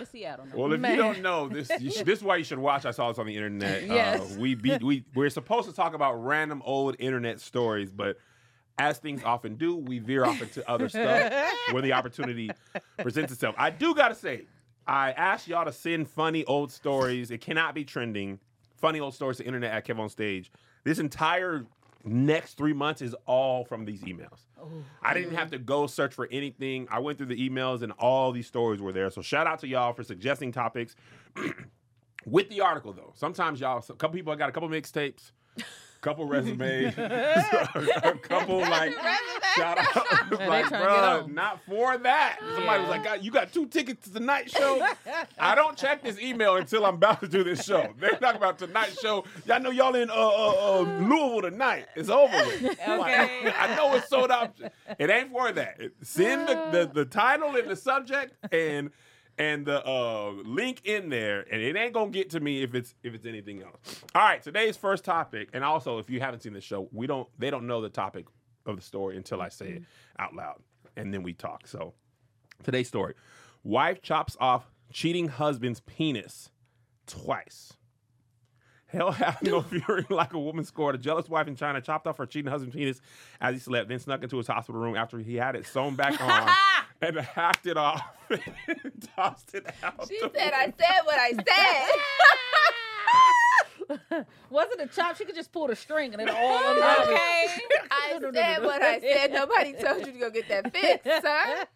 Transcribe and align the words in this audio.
The 0.00 0.06
Seattle. 0.06 0.46
number. 0.46 0.58
Well, 0.60 0.72
if 0.72 0.80
Man. 0.80 0.90
you 0.92 0.96
don't 0.96 1.20
know 1.20 1.48
this, 1.48 1.70
you 1.78 1.90
should, 1.90 2.06
this 2.06 2.18
is 2.18 2.24
why 2.24 2.36
you 2.36 2.44
should 2.44 2.58
watch. 2.58 2.84
I 2.84 2.90
saw 2.90 3.08
this 3.08 3.18
on 3.18 3.26
the 3.26 3.36
internet. 3.36 3.84
Yes. 3.86 4.20
Uh, 4.20 4.40
we 4.40 4.54
beat 4.54 4.82
we 4.82 5.04
we're 5.14 5.30
supposed 5.30 5.68
to 5.68 5.74
talk 5.74 5.94
about 5.94 6.14
random 6.14 6.62
old 6.64 6.96
internet 6.98 7.40
stories, 7.40 7.90
but 7.90 8.16
as 8.78 8.98
things 8.98 9.22
often 9.24 9.56
do, 9.56 9.76
we 9.76 9.98
veer 9.98 10.24
off 10.24 10.40
into 10.40 10.68
other 10.68 10.88
stuff 10.88 11.32
when 11.72 11.84
the 11.84 11.92
opportunity 11.92 12.50
presents 12.98 13.32
itself. 13.32 13.54
I 13.58 13.70
do 13.70 13.94
gotta 13.94 14.14
say, 14.14 14.46
I 14.86 15.12
asked 15.12 15.48
y'all 15.48 15.64
to 15.66 15.72
send 15.72 16.08
funny 16.08 16.44
old 16.46 16.72
stories. 16.72 17.30
It 17.30 17.40
cannot 17.40 17.74
be 17.74 17.84
trending. 17.84 18.38
Funny 18.76 19.00
old 19.00 19.14
stories 19.14 19.36
to 19.36 19.44
internet 19.44 19.72
at 19.72 19.86
Kev 19.86 19.98
on 19.98 20.08
Stage. 20.08 20.50
This 20.84 20.98
entire 20.98 21.66
next 22.04 22.56
three 22.56 22.72
months 22.72 23.02
is 23.02 23.14
all 23.26 23.64
from 23.64 23.84
these 23.84 24.02
emails. 24.02 24.40
Oh, 24.60 24.68
I 25.02 25.14
didn't 25.14 25.34
have 25.34 25.50
to 25.50 25.58
go 25.58 25.86
search 25.86 26.14
for 26.14 26.28
anything. 26.30 26.88
I 26.90 26.98
went 26.98 27.18
through 27.18 27.28
the 27.28 27.48
emails 27.48 27.82
and 27.82 27.92
all 27.92 28.32
these 28.32 28.46
stories 28.46 28.80
were 28.80 28.92
there. 28.92 29.10
So 29.10 29.22
shout 29.22 29.46
out 29.46 29.58
to 29.60 29.68
y'all 29.68 29.92
for 29.92 30.02
suggesting 30.02 30.52
topics. 30.52 30.96
With 32.26 32.50
the 32.50 32.60
article 32.60 32.92
though, 32.92 33.12
sometimes 33.16 33.60
y'all, 33.60 33.78
a 33.78 33.94
couple 33.94 34.10
people 34.10 34.32
I 34.32 34.36
got 34.36 34.48
a 34.50 34.52
couple 34.52 34.68
mixtapes, 34.68 35.32
couple 36.00 36.24
resumes, 36.28 36.94
a 36.98 38.18
couple 38.22 38.58
like 38.60 38.92
shout 39.56 39.78
out, 39.78 39.96
like 40.30 40.30
trying 40.30 40.64
to 40.64 40.70
get 40.70 40.72
bruh, 40.72 41.22
on. 41.24 41.34
not 41.34 41.60
for 41.64 41.98
that. 41.98 42.38
Somebody 42.54 42.80
was 42.80 42.90
like, 42.90 43.04
"God, 43.04 43.22
"You 43.22 43.30
got 43.30 43.52
two 43.52 43.66
tickets 43.66 44.06
to 44.08 44.14
Tonight 44.14 44.50
Show." 44.50 44.86
I 45.38 45.54
don't 45.54 45.76
check 45.76 46.02
this 46.02 46.18
email 46.20 46.56
until 46.56 46.86
I'm 46.86 46.94
about 46.94 47.20
to 47.20 47.28
do 47.28 47.44
this 47.44 47.64
show. 47.64 47.92
They're 47.98 48.10
talking 48.10 48.36
about 48.36 48.58
Tonight 48.58 48.96
Show. 49.00 49.24
Y'all 49.46 49.60
know 49.60 49.70
y'all 49.70 49.94
in 49.94 50.10
uh, 50.10 50.14
uh, 50.14 50.78
uh, 50.78 50.80
Louisville 50.80 51.42
tonight. 51.42 51.86
It's 51.96 52.08
over 52.08 52.36
with. 52.36 52.62
Like, 52.62 52.78
Okay. 53.00 53.52
I 53.58 53.74
know 53.76 53.94
it's 53.94 54.08
sold 54.08 54.30
out. 54.30 54.54
It 54.98 55.10
ain't 55.10 55.30
for 55.30 55.52
that. 55.52 55.80
Send 56.02 56.48
the, 56.48 56.54
the, 56.72 56.90
the 56.92 57.04
title 57.04 57.56
and 57.56 57.68
the 57.68 57.76
subject 57.76 58.34
and 58.52 58.90
and 59.40 59.64
the 59.64 59.82
uh, 59.88 60.32
link 60.44 60.82
in 60.84 61.08
there, 61.08 61.46
and 61.50 61.62
it 61.62 61.74
ain't 61.74 61.94
gonna 61.94 62.10
get 62.10 62.28
to 62.30 62.40
me 62.40 62.62
if 62.62 62.74
it's 62.74 62.94
if 63.02 63.14
it's 63.14 63.24
anything 63.24 63.62
else. 63.62 64.04
All 64.14 64.20
right, 64.20 64.42
today's 64.42 64.76
first 64.76 65.02
topic, 65.02 65.48
and 65.54 65.64
also 65.64 65.98
if 65.98 66.10
you 66.10 66.20
haven't 66.20 66.40
seen 66.40 66.52
the 66.52 66.60
show, 66.60 66.88
we 66.92 67.06
don't 67.06 67.26
they 67.38 67.48
don't 67.48 67.66
know 67.66 67.80
the 67.80 67.88
topic 67.88 68.26
of 68.66 68.76
the 68.76 68.82
story 68.82 69.16
until 69.16 69.40
I 69.40 69.48
say 69.48 69.68
it 69.70 69.82
out 70.18 70.34
loud, 70.34 70.60
and 70.94 71.12
then 71.12 71.22
we 71.22 71.32
talk. 71.32 71.66
So 71.66 71.94
today's 72.62 72.86
story: 72.86 73.14
wife 73.64 74.02
chops 74.02 74.36
off 74.38 74.70
cheating 74.92 75.28
husband's 75.28 75.80
penis 75.80 76.50
twice. 77.06 77.72
Hell 78.84 79.12
have 79.12 79.40
no 79.42 79.62
fury 79.62 80.04
like 80.10 80.34
a 80.34 80.38
woman 80.38 80.66
scored. 80.66 80.96
A 80.96 80.98
jealous 80.98 81.30
wife 81.30 81.48
in 81.48 81.56
China 81.56 81.80
chopped 81.80 82.06
off 82.06 82.18
her 82.18 82.26
cheating 82.26 82.50
husband's 82.50 82.76
penis 82.76 83.00
as 83.40 83.54
he 83.54 83.60
slept, 83.60 83.88
then 83.88 84.00
snuck 84.00 84.22
into 84.22 84.36
his 84.36 84.48
hospital 84.48 84.82
room 84.82 84.96
after 84.96 85.18
he 85.18 85.36
had 85.36 85.56
it 85.56 85.64
sewn 85.64 85.94
back 85.94 86.20
on 86.20 86.50
and 87.00 87.16
hacked 87.18 87.66
it 87.66 87.76
off 87.76 88.02
and 88.30 89.08
tossed 89.16 89.54
it 89.54 89.66
out. 89.82 90.06
She 90.08 90.18
the 90.20 90.30
said, 90.34 90.52
I 90.54 90.66
said 90.66 91.00
what 91.04 91.18
I 91.18 91.32
said. 91.32 91.46
Wasn't 94.50 94.80
a 94.80 94.86
chop? 94.86 95.16
She 95.16 95.24
could 95.24 95.34
just 95.34 95.50
pull 95.52 95.66
the 95.66 95.74
string 95.74 96.12
and 96.12 96.22
it 96.22 96.28
all 96.30 96.58
unraveled. 96.72 97.08
Okay. 97.08 97.46
I 97.90 98.20
said 98.32 98.62
what 98.62 98.80
I 98.82 99.00
said. 99.00 99.32
Nobody 99.32 99.72
told 99.72 100.06
you 100.06 100.12
to 100.12 100.18
go 100.18 100.30
get 100.30 100.46
that 100.48 100.72
fixed, 100.72 101.04
sir. 101.04 101.66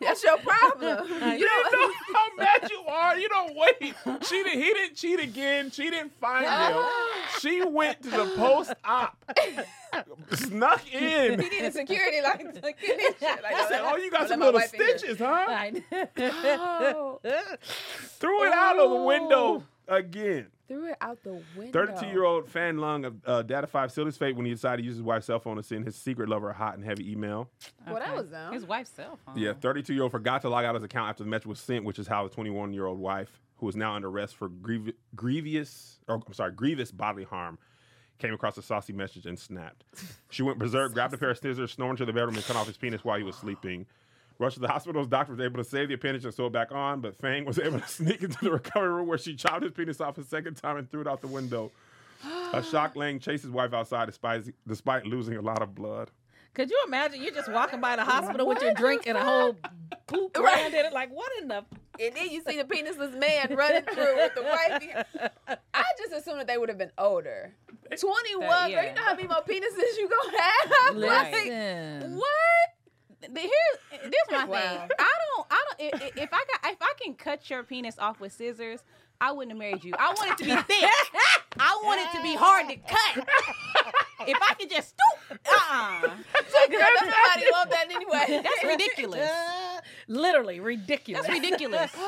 That's 0.00 0.22
your 0.22 0.36
problem. 0.38 1.08
You 1.08 1.14
You 1.38 1.48
don't 1.48 1.72
don't 1.72 1.72
know 1.72 1.92
how 2.14 2.28
mad 2.36 2.70
you 2.70 2.80
are. 2.86 3.18
You 3.18 3.28
don't 3.28 3.56
wait. 3.56 3.94
She 4.28 4.42
didn't. 4.42 4.62
He 4.62 4.72
didn't 4.74 4.96
cheat 4.96 5.20
again. 5.20 5.70
She 5.70 5.88
didn't 5.90 6.12
find 6.20 6.44
him. 6.44 6.52
Uh-huh. 6.52 7.38
She 7.40 7.64
went 7.64 8.02
to 8.02 8.10
the 8.10 8.32
post 8.36 8.74
op, 8.84 9.16
snuck 10.32 10.82
in. 10.94 11.40
He 11.40 11.48
needed 11.48 11.72
security 11.72 12.20
like 12.22 12.38
to 12.54 12.60
get 12.60 12.76
this 12.82 13.14
shit. 13.20 13.42
Like, 13.42 13.54
I 13.54 13.68
said, 13.68 13.80
"Oh, 13.84 13.96
you 13.96 14.10
got 14.10 14.28
some 14.28 14.40
little 14.40 14.54
wife 14.60 14.72
in 14.74 14.80
stitches, 14.98 15.18
huh?" 15.18 15.46
I 15.48 15.82
Oh, 16.18 17.20
Threw 18.18 18.44
it 18.44 18.52
out 18.52 18.78
of 18.78 18.90
the 18.90 18.96
Oh. 18.96 19.04
window 19.04 19.64
again. 19.88 20.46
threw 20.66 20.86
it 20.88 20.96
out 21.02 21.22
the 21.22 21.42
window. 21.56 21.72
32 21.86 22.06
year 22.06 22.24
old 22.24 22.48
Fan 22.48 22.78
Lung 22.78 23.04
of 23.04 23.14
uh, 23.26 23.42
Data 23.42 23.66
5 23.66 23.92
sealed 23.92 24.06
his 24.06 24.16
fate 24.16 24.34
when 24.34 24.46
he 24.46 24.52
decided 24.52 24.78
to 24.78 24.82
use 24.86 24.94
his 24.94 25.02
wife's 25.02 25.26
cell 25.26 25.38
phone 25.38 25.56
to 25.56 25.62
send 25.62 25.84
his 25.84 25.94
secret 25.94 26.28
lover 26.28 26.48
a 26.48 26.54
hot 26.54 26.74
and 26.74 26.84
heavy 26.84 27.10
email. 27.12 27.50
Well, 27.86 27.96
that 27.96 28.14
was 28.16 28.30
them. 28.30 28.52
His 28.52 28.64
wife's 28.64 28.90
cell 28.90 29.18
phone. 29.26 29.36
Yeah, 29.36 29.52
32 29.52 29.92
year 29.92 30.02
old 30.04 30.12
forgot 30.12 30.40
to 30.42 30.48
log 30.48 30.64
out 30.64 30.74
his 30.74 30.84
account 30.84 31.10
after 31.10 31.22
the 31.22 31.28
message 31.28 31.46
was 31.46 31.60
sent, 31.60 31.84
which 31.84 31.98
is 31.98 32.06
how 32.06 32.24
the 32.26 32.34
21 32.34 32.72
year 32.72 32.86
old 32.86 32.98
wife, 32.98 33.40
who 33.56 33.68
is 33.68 33.76
now 33.76 33.94
under 33.94 34.08
arrest 34.08 34.36
for 34.36 34.48
griev- 34.48 34.94
grievous, 35.14 35.98
or 36.08 36.20
I'm 36.26 36.32
sorry, 36.32 36.52
grievous 36.52 36.90
bodily 36.90 37.24
harm, 37.24 37.58
came 38.18 38.32
across 38.34 38.56
a 38.58 38.62
saucy 38.62 38.92
message 38.92 39.26
and 39.26 39.38
snapped. 39.38 39.84
She 40.30 40.42
went 40.42 40.58
berserk, 40.58 40.92
grabbed 40.94 41.14
a 41.14 41.18
pair 41.18 41.30
of 41.30 41.38
scissors, 41.38 41.72
snored 41.72 41.92
into 41.92 42.06
the 42.06 42.12
bedroom, 42.12 42.36
and 42.36 42.44
cut 42.44 42.56
off 42.56 42.66
his 42.66 42.76
penis 42.76 43.04
while 43.04 43.18
he 43.18 43.24
was 43.24 43.36
sleeping. 43.36 43.86
Rushed 44.38 44.54
to 44.54 44.60
the 44.60 44.68
hospital. 44.68 45.00
His 45.00 45.08
doctor 45.08 45.32
was 45.32 45.40
able 45.40 45.58
to 45.58 45.64
save 45.64 45.88
the 45.88 45.94
appendage 45.94 46.24
and 46.24 46.34
sew 46.34 46.46
it 46.46 46.52
back 46.52 46.72
on, 46.72 47.00
but 47.00 47.16
Fang 47.16 47.44
was 47.44 47.58
able 47.58 47.80
to 47.80 47.88
sneak 47.88 48.22
into 48.22 48.38
the 48.42 48.50
recovery 48.50 48.88
room 48.88 49.06
where 49.06 49.18
she 49.18 49.34
chopped 49.36 49.62
his 49.62 49.72
penis 49.72 50.00
off 50.00 50.18
a 50.18 50.24
second 50.24 50.56
time 50.56 50.76
and 50.76 50.90
threw 50.90 51.02
it 51.02 51.06
out 51.06 51.20
the 51.20 51.28
window. 51.28 51.70
A 52.52 52.62
shocked 52.62 52.96
Lang 52.96 53.18
chased 53.18 53.42
his 53.42 53.52
wife 53.52 53.72
outside 53.74 54.06
despite, 54.06 54.44
despite 54.66 55.06
losing 55.06 55.36
a 55.36 55.42
lot 55.42 55.62
of 55.62 55.74
blood. 55.74 56.10
Could 56.54 56.70
you 56.70 56.80
imagine 56.86 57.22
you're 57.22 57.34
just 57.34 57.50
walking 57.50 57.80
by 57.80 57.96
the 57.96 58.04
hospital 58.04 58.46
with 58.46 58.62
your 58.62 58.74
drink 58.74 59.06
and 59.06 59.18
a 59.18 59.24
whole 59.24 59.56
poop 60.06 60.36
Right. 60.38 60.62
around 60.62 60.74
in 60.74 60.86
it? 60.86 60.92
Like, 60.92 61.10
what 61.10 61.30
in 61.42 61.48
the? 61.48 61.64
And 62.00 62.14
then 62.16 62.30
you 62.30 62.42
see 62.46 62.56
the 62.56 62.64
penisless 62.64 63.16
man 63.18 63.54
running 63.56 63.82
through 63.82 64.16
with 64.16 64.34
the 64.34 64.42
wife. 64.42 65.58
I 65.74 65.84
just 65.98 66.12
assumed 66.12 66.40
that 66.40 66.46
they 66.46 66.56
would 66.58 66.68
have 66.68 66.78
been 66.78 66.92
older. 66.98 67.52
21, 68.00 68.40
That- 68.40 68.60
girl, 68.60 68.68
yeah. 68.70 68.88
you 68.90 68.94
know 68.94 69.02
how 69.02 69.14
many 69.14 69.28
more 69.28 69.42
penises 69.42 69.98
you 69.98 70.08
gonna 70.08 70.38
have? 70.40 70.96
Like, 70.96 71.32
Listen. 71.32 72.16
what? 72.16 72.28
Here's 73.20 74.10
this 74.10 74.12
my 74.30 74.44
Wow. 74.44 74.58
thing. 74.60 74.88
I 74.98 75.12
don't. 75.36 75.46
I 75.50 75.64
don't. 75.68 75.94
If, 76.02 76.16
if 76.18 76.28
I 76.32 76.44
got, 76.62 76.72
if 76.72 76.78
I 76.80 76.92
can 77.02 77.14
cut 77.14 77.48
your 77.48 77.62
penis 77.62 77.98
off 77.98 78.20
with 78.20 78.32
scissors, 78.32 78.80
I 79.20 79.32
wouldn't 79.32 79.52
have 79.52 79.58
married 79.58 79.82
you. 79.84 79.94
I 79.98 80.12
want 80.12 80.32
it 80.32 80.38
to 80.38 80.44
be 80.44 80.50
thick. 80.62 80.90
I 81.58 81.80
want 81.84 82.00
it 82.02 82.16
to 82.16 82.22
be 82.22 82.34
hard 82.34 82.68
to 82.68 82.76
cut. 82.76 83.28
If 84.26 84.38
I 84.40 84.54
could 84.54 84.70
just 84.70 84.88
stoop, 84.90 85.38
uh, 85.46 85.54
uh 85.54 86.00
Girl, 86.70 86.80
nobody 86.80 87.46
want 87.52 87.70
that 87.70 87.86
anyway. 87.90 88.42
that's 88.42 88.64
ridiculous. 88.64 89.30
Literally 90.08 90.60
ridiculous. 90.60 91.26
That's 91.26 91.34
ridiculous. 91.40 91.90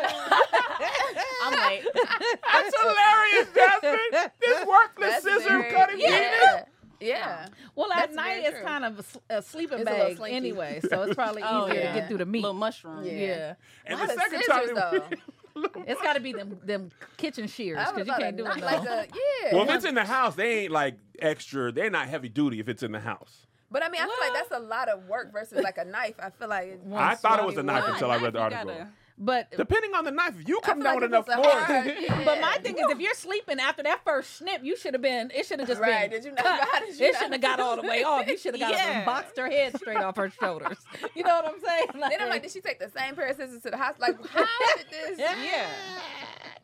Oh, 0.00 1.44
I'm 1.44 1.52
like, 1.52 1.84
That's 1.94 2.80
hilarious, 2.80 3.48
Jasmine. 3.54 4.30
This 4.40 4.66
worthless 4.66 4.98
That's 4.98 5.24
scissor 5.24 5.48
very- 5.58 5.72
cutting 5.72 5.96
penis. 5.98 6.12
yeah. 6.12 6.64
Yeah. 7.00 7.46
Well, 7.76 7.92
at 7.92 7.98
That's 8.06 8.16
night 8.16 8.42
it's 8.44 8.56
true. 8.58 8.66
kind 8.66 8.84
of 8.84 9.18
a 9.30 9.40
sleeping 9.42 9.78
It's 9.80 9.84
bag 9.88 10.16
slinky. 10.16 10.36
anyway, 10.36 10.80
so 10.88 11.02
it's 11.02 11.14
probably 11.14 11.42
easier 11.42 11.52
Oh, 11.54 11.68
to 11.68 11.74
get 11.74 12.08
through 12.08 12.18
the 12.18 12.26
meat. 12.26 12.42
little 12.42 12.54
mushroom. 12.54 13.04
Yeah. 13.04 13.12
yeah. 13.12 13.54
And 13.86 14.00
Lot 14.00 14.08
the 14.08 14.14
of 14.14 14.20
second 14.20 14.42
scissors, 14.42 14.70
time, 14.70 14.74
though. 14.74 15.16
It's 15.86 16.00
got 16.02 16.14
to 16.14 16.20
be 16.20 16.32
them 16.32 16.58
them 16.64 16.90
kitchen 17.16 17.46
shears 17.46 17.78
because 17.90 18.06
you 18.06 18.14
can't 18.14 18.36
do 18.36 18.46
it 18.46 18.60
like 18.60 18.84
no. 18.84 18.92
a 18.92 19.06
yeah. 19.06 19.54
well, 19.54 19.64
if 19.64 19.70
it's 19.70 19.84
in 19.84 19.94
the 19.94 20.04
house, 20.04 20.34
they 20.34 20.60
ain't 20.64 20.72
like 20.72 20.98
extra. 21.18 21.72
They're 21.72 21.90
not 21.90 22.08
heavy 22.08 22.28
duty 22.28 22.60
if 22.60 22.68
it's 22.68 22.82
in 22.82 22.92
the 22.92 23.00
house. 23.00 23.46
but 23.70 23.82
I 23.84 23.88
mean, 23.88 24.00
I 24.00 24.04
feel 24.04 24.14
like 24.20 24.32
that's 24.34 24.62
a 24.62 24.64
lot 24.64 24.88
of 24.88 25.06
work 25.06 25.32
versus 25.32 25.62
like 25.62 25.78
a 25.78 25.84
knife. 25.84 26.14
I 26.18 26.30
feel 26.30 26.48
like 26.48 26.68
it- 26.68 26.80
I 26.94 27.14
thought 27.14 27.40
it 27.40 27.46
was 27.46 27.56
a 27.56 27.62
knife 27.62 27.84
until 27.86 28.10
I 28.10 28.16
read 28.16 28.32
the 28.32 28.40
Knife, 28.40 28.52
you 28.52 28.58
article. 28.70 28.86
Gotta- 29.24 29.46
But 29.50 29.50
Depending 29.56 29.94
on 29.94 30.04
the 30.04 30.10
knife, 30.10 30.34
if 30.40 30.48
you 30.48 30.60
come 30.62 30.78
down 30.80 30.94
like 30.94 31.02
with 31.02 31.10
enough 31.10 31.26
it's 31.28 31.34
force, 31.36 32.04
yeah. 32.08 32.22
but 32.24 32.40
my 32.40 32.56
thing 32.62 32.76
is, 32.78 32.84
if 32.90 33.00
you're 33.00 33.14
sleeping 33.14 33.58
after 33.58 33.82
that 33.82 34.04
first 34.04 34.36
snip, 34.38 34.62
you 34.64 34.76
should 34.76 34.94
have 34.94 35.02
been. 35.02 35.30
It 35.34 35.44
should 35.46 35.58
have 35.58 35.68
just 35.68 35.80
Right, 35.80 36.10
been. 36.10 36.22
did 36.22 36.24
you 36.24 36.30
not- 36.32 36.44
cut. 36.44 36.68
how 36.72 36.80
did 36.80 36.98
you 36.98 37.06
it 37.06 37.14
shouldn't 37.14 37.32
have 37.32 37.40
got 37.42 37.60
all 37.60 37.76
the 37.76 37.82
way 37.88 38.02
off. 38.04 38.26
You 38.28 38.38
should 38.38 38.54
have 38.54 38.60
got 38.60 38.72
up 38.74 38.78
Yeah. 38.78 39.04
boxed 39.04 39.36
her 39.36 39.50
head 39.50 39.76
straight 39.76 39.98
off 39.98 40.16
her 40.16 40.30
shoulders. 40.30 40.78
You 41.14 41.24
know 41.24 41.34
what 41.34 41.46
I'm 41.46 41.60
saying? 41.64 41.86
Then 41.94 42.22
I'm 42.22 42.28
like, 42.28 42.42
did 42.42 42.52
she 42.52 42.60
take 42.60 42.78
the 42.78 42.90
same 42.96 43.14
pair 43.16 43.26
of 43.28 43.36
scissors 43.36 43.60
to 43.62 43.70
the 43.70 43.76
house? 43.76 43.94
Like, 43.98 44.24
how 44.28 44.46
did 44.76 44.86
this? 44.90 45.18
Yeah. 45.18 45.66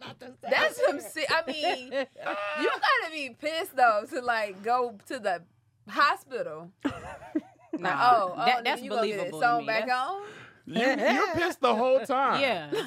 Ah, 0.03 0.13
that's 0.43 0.85
some. 0.85 1.01
si- 1.01 1.27
I 1.29 1.43
mean, 1.51 1.93
you 1.93 2.69
gotta 2.71 3.11
be 3.13 3.35
pissed 3.41 3.75
though 3.75 4.05
to 4.11 4.21
like 4.21 4.63
go 4.63 4.97
to 5.09 5.19
the 5.19 5.43
hospital. 5.89 6.71
No, 6.85 7.91
Oh, 7.91 8.35
oh, 8.37 8.37
that, 8.37 8.55
then 8.57 8.65
that's 8.65 8.83
you 8.83 8.91
gonna 8.91 9.07
get 9.07 9.15
it 9.15 9.31
believable. 9.31 9.41
to 9.41 9.45
sewn 9.47 9.61
me. 9.63 9.67
back 9.67 9.87
That's- 9.87 10.07
on. 10.09 10.23
You, 10.67 10.83
you're 10.83 11.35
pissed 11.35 11.61
the 11.61 11.75
whole 11.75 12.01
time. 12.01 12.41
Yeah. 12.41 12.71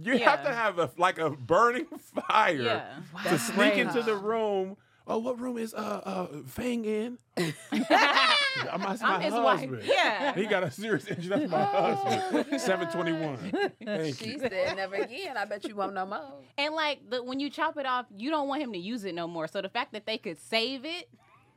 You 0.00 0.18
have 0.20 0.44
to 0.44 0.54
have 0.54 0.78
a 0.78 0.90
like 0.96 1.18
a 1.18 1.30
burning 1.30 1.86
fire 2.28 2.52
Yeah. 2.54 2.84
to 3.24 3.30
That's 3.30 3.42
sneak 3.46 3.56
crazy. 3.74 3.80
into 3.80 4.02
the 4.02 4.14
room. 4.16 4.76
Oh, 5.06 5.18
what 5.18 5.40
room 5.40 5.58
is 5.58 5.74
uh 5.74 5.78
uh 5.78 6.26
Fang 6.46 6.84
in? 6.84 7.18
I'm, 7.36 8.80
my, 8.80 8.96
my 8.96 8.98
I'm 9.02 9.20
his 9.20 9.32
wife. 9.32 9.60
husband. 9.60 9.82
Yeah. 9.84 10.34
He 10.34 10.46
got 10.46 10.62
a 10.64 10.70
serious 10.70 11.06
injury. 11.06 11.46
That's 11.46 11.50
my 11.50 11.64
husband. 11.64 12.60
721. 12.60 13.72
Thank 13.84 14.16
She 14.18 14.30
you. 14.32 14.38
said 14.38 14.52
never 14.76 14.96
again. 14.96 15.36
I 15.36 15.44
bet 15.44 15.64
you 15.66 15.74
won't 15.74 15.94
no 15.94 16.06
more. 16.06 16.20
And 16.56 16.74
like 16.74 17.08
the, 17.10 17.22
when 17.22 17.40
you 17.40 17.50
chop 17.50 17.76
it 17.76 17.86
off, 17.86 18.06
you 18.16 18.30
don't 18.30 18.48
want 18.48 18.62
him 18.62 18.72
to 18.72 18.78
use 18.78 19.04
it 19.04 19.14
no 19.14 19.26
more. 19.26 19.46
So 19.48 19.60
the 19.62 19.68
fact 19.68 19.92
that 19.92 20.06
they 20.06 20.18
could 20.18 20.38
save 20.38 20.84
it 20.84 21.08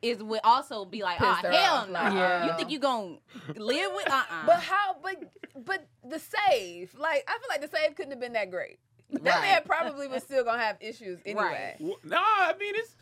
is 0.01 0.21
would 0.24 0.39
also 0.44 0.86
be 0.86 1.03
like, 1.03 1.21
oh 1.21 1.25
hell 1.33 1.75
off, 1.75 1.88
no! 1.88 1.94
like, 1.94 2.13
Yeah. 2.13 2.45
You 2.48 2.53
think 2.57 2.71
you 2.71 2.80
gonna 2.80 3.18
live 3.56 3.92
with? 3.94 4.09
Uh 4.09 4.24
uh 4.30 4.44
But 4.45 4.59
how? 4.62 4.95
But 5.03 5.18
but 5.65 5.88
the 6.03 6.19
save, 6.19 6.95
like 6.98 7.24
I 7.27 7.33
feel 7.39 7.48
like 7.50 7.62
the 7.62 7.68
save 7.75 7.95
couldn't 7.95 8.12
have 8.12 8.19
been 8.19 8.33
that 8.33 8.50
great. 8.51 8.80
That 9.12 9.24
Right. 9.24 9.42
man 9.42 9.62
probably 9.65 10.07
was 10.07 10.24
still 10.24 10.44
gonna 10.44 10.62
have 10.62 10.77
issues 10.80 11.19
anyway. 11.25 11.44
Right. 11.44 11.75
Well, 11.80 11.98
No, 12.03 12.18
I 12.18 12.53
mean 12.59 12.74
it's 12.75 12.95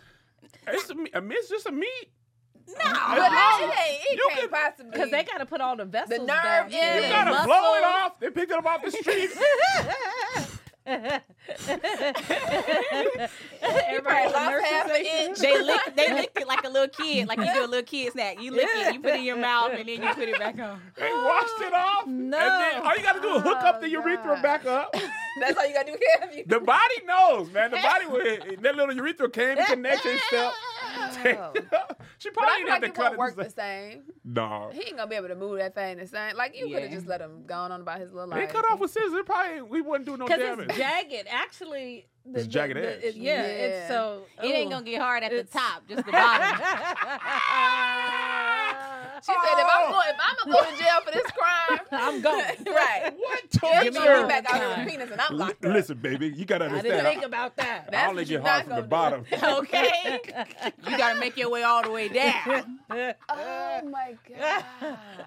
it's 0.67 0.89
a, 0.89 0.95
me- 0.95 1.11
I 1.13 1.19
mean, 1.19 1.33
it's 1.33 1.49
just 1.49 1.65
a 1.67 1.71
meat. 1.71 2.09
But 2.65 2.83
that, 2.83 3.59
it 3.61 3.91
ain't. 3.91 4.01
It 4.03 4.17
You 4.17 4.27
can't 4.29 4.41
could- 4.41 4.51
possibly. 4.51 4.91
Because 4.91 5.09
they 5.11 5.23
got 5.23 5.39
to 5.39 5.45
put 5.47 5.59
all 5.59 5.75
the 5.75 5.85
vessels 5.85 6.19
The 6.19 6.25
nerve 6.25 6.27
down. 6.27 6.71
in 6.71 7.03
You 7.03 7.09
gotta 7.09 7.31
muscle. 7.31 7.47
blow 7.47 7.73
it 7.75 7.83
off. 7.83 8.19
They 8.19 8.29
picked 8.29 8.51
it 8.51 8.57
up 8.57 8.65
off 8.65 8.83
the 8.83 8.91
street. 8.91 9.31
Everybody 13.61 14.01
probably 14.01 14.25
at 14.25 14.31
the 14.31 14.33
lost 14.33 14.65
half 14.65 14.89
an 14.91 15.05
inch. 15.05 15.37
They 15.39 15.61
lick, 15.61 15.81
they 15.95 16.13
licked 16.13 16.37
it 16.37 16.37
like 16.37 16.38
a 16.38 16.38
little 16.81 17.05
kid, 17.05 17.27
like 17.27 17.39
you 17.39 17.53
do 17.53 17.65
a 17.65 17.67
little 17.67 17.83
kid 17.83 18.11
snack. 18.13 18.41
You 18.41 18.51
lick 18.51 18.67
it, 18.71 18.93
you 18.93 18.99
put 18.99 19.11
it 19.11 19.19
in 19.19 19.23
your 19.25 19.37
mouth, 19.37 19.71
and 19.73 19.87
then 19.87 20.01
you 20.01 20.09
put 20.13 20.27
it 20.29 20.39
back 20.39 20.57
on. 20.59 20.81
They 20.97 21.11
washed 21.11 21.61
it 21.61 21.73
off. 21.73 22.07
And 22.07 22.33
then 22.33 22.81
all 22.81 22.95
you 22.95 23.03
gotta 23.03 23.21
do 23.21 23.35
is 23.35 23.41
hook 23.43 23.57
up 23.63 23.79
the 23.81 23.87
Oh, 23.87 24.01
urethra 24.01 24.35
God. 24.35 24.41
back 24.43 24.65
up. 24.65 24.93
That's 25.39 25.57
all 25.57 25.65
you 25.67 25.73
gotta 25.73 25.91
do. 25.91 25.97
Have? 26.19 26.31
The 26.47 26.59
body 26.59 26.95
knows, 27.05 27.51
man. 27.51 27.71
The 27.71 27.77
body 27.77 28.05
with 28.07 28.61
that 28.61 28.75
little 28.75 28.93
urethra 28.95 29.29
came 29.29 29.55
to 29.57 29.65
connect 29.65 30.05
itself. 30.05 30.53
Oh. 30.91 31.51
she 32.17 32.29
probably 32.31 32.51
I 32.51 32.57
didn't 32.57 32.65
feel 32.65 32.73
have 32.73 32.81
like 32.81 32.81
to 32.81 32.85
it 32.87 32.93
cut 32.95 33.03
won't 33.03 33.13
it. 33.13 33.17
work 33.19 33.35
the 33.35 33.43
the 33.43 33.49
same. 33.49 33.91
same. 33.91 34.03
No. 34.25 34.69
He 34.73 34.79
ain't 34.81 34.97
gonna 34.97 35.07
be 35.07 35.15
able 35.15 35.27
to 35.29 35.35
move 35.35 35.57
that 35.59 35.75
thing 35.75 35.97
the 35.97 36.07
same. 36.07 36.35
Like 36.35 36.57
you 36.57 36.67
could 36.73 36.83
have 36.83 36.91
just 36.91 37.07
let 37.07 37.21
him 37.21 37.43
go 37.45 37.55
on 37.55 37.71
about 37.71 37.99
his 37.99 38.11
little 38.11 38.33
They 38.33 38.47
cut 38.47 38.65
off 38.69 38.79
with 38.79 38.91
scissors. 38.91 39.13
It 39.13 39.25
probably 39.25 39.61
we 39.61 39.81
wouldn't 39.81 40.05
do 40.07 40.17
no 40.17 40.25
Because 40.25 40.39
damage. 40.41 40.69
it's 40.69 40.77
jagged. 40.77 41.27
Actually, 41.29 42.07
the, 42.33 42.39
It's 42.39 42.47
jagged 42.47 42.75
the- 42.75 42.81
the- 42.81 42.97
edge. 42.97 43.03
it- 43.03 43.15
yeah, 43.15 43.41
it's 43.43 43.89
Yeah. 43.89 43.95
so. 43.95 44.21
It 44.43 44.47
ain't 44.47 44.69
gonna 44.71 44.85
get 44.85 45.01
hard 45.01 45.23
at 45.23 45.31
the 45.31 45.43
top, 45.43 45.87
just 45.87 46.05
the 46.05 46.11
bottom. 46.11 46.59
She 49.25 49.31
said, 49.33 49.59
if 49.59 49.67
I'm 49.69 49.91
going, 49.91 50.07
if 50.09 50.15
I'm 50.19 50.51
gonna 50.51 50.63
go 50.65 50.71
to 50.71 50.77
jail 50.83 51.01
for 51.05 51.11
this 51.11 51.31
crime, 51.31 51.79
I'm 51.91 52.21
going. 52.21 52.45
right? 52.75 53.13
What? 53.17 53.39
If 53.51 53.83
Give 53.83 53.93
me 53.93 53.99
get 53.99 54.27
back 54.27 54.45
out 54.53 54.61
of 54.61 54.75
time. 54.75 54.85
the 54.85 54.91
penis 54.91 55.11
and 55.11 55.21
I'm 55.21 55.31
L- 55.33 55.37
locked 55.39 55.65
up. 55.65 55.73
listen, 55.73 55.97
baby, 55.97 56.27
you 56.29 56.45
gotta 56.45 56.65
I 56.65 56.81
didn't 56.81 56.91
understand. 56.91 57.07
think 57.07 57.25
about 57.25 57.55
that. 57.57 57.89
I 57.93 58.07
only 58.07 58.25
get 58.25 58.41
hard 58.41 58.63
from 58.65 58.69
the 58.75 58.75
gonna 58.81 58.87
bottom. 58.87 59.25
okay, 59.43 60.19
you 60.87 60.97
gotta 60.97 61.19
make 61.19 61.35
your 61.37 61.49
way 61.49 61.63
all 61.63 61.83
the 61.83 61.91
way 61.91 62.07
down. 62.09 62.79
Oh 62.91 63.81
my 63.91 64.15
god! 64.37 64.63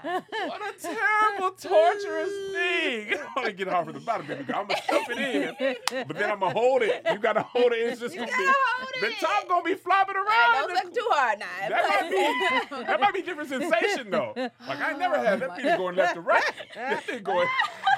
What 0.03 0.61
a 0.77 0.81
terrible, 0.81 1.51
torturous 1.57 2.31
thing. 2.53 3.15
I 3.15 3.27
only 3.39 3.53
get 3.53 3.69
hard 3.69 3.87
from 3.87 3.95
the 3.95 4.01
bottom, 4.01 4.27
baby. 4.27 4.45
girl. 4.45 4.57
I'm 4.61 4.67
gonna 4.67 4.83
stuff 4.83 5.07
it 5.11 5.19
in, 5.19 6.05
but 6.09 6.17
then 6.17 6.31
I'm 6.31 6.41
gonna 6.41 6.53
hold 6.53 6.83
it. 6.83 7.03
You 7.11 7.19
gotta 7.19 7.43
hold 7.43 7.73
it. 7.73 7.77
It's 7.77 8.01
just 8.01 8.15
gonna 8.15 8.27
gotta 8.27 8.43
be 8.43 8.49
hold 8.49 8.89
it. 9.05 9.21
the 9.21 9.27
top 9.27 9.49
gonna 9.49 9.65
be 9.65 9.75
flopping 9.75 10.15
Hey, 10.17 10.21
around. 10.21 10.69
don't 10.69 10.77
suck 10.77 10.95
too 10.95 11.07
hard 11.11 11.39
now. 11.39 11.47
That 11.69 11.89
might 11.89 12.11
be 12.11 12.85
that 12.87 13.01
might 13.01 13.15
be 13.15 13.23
different 13.23 13.49
sensation 13.49 13.82
though. 14.11 14.33
Like 14.37 14.81
I 14.81 14.93
never 14.97 15.19
had 15.19 15.41
that 15.41 15.57
thing 15.57 15.77
going 15.77 15.97
left 15.97 16.15
to 16.15 16.21
right. 16.21 16.43
That 16.75 17.05
thing 17.05 17.23
going, 17.23 17.49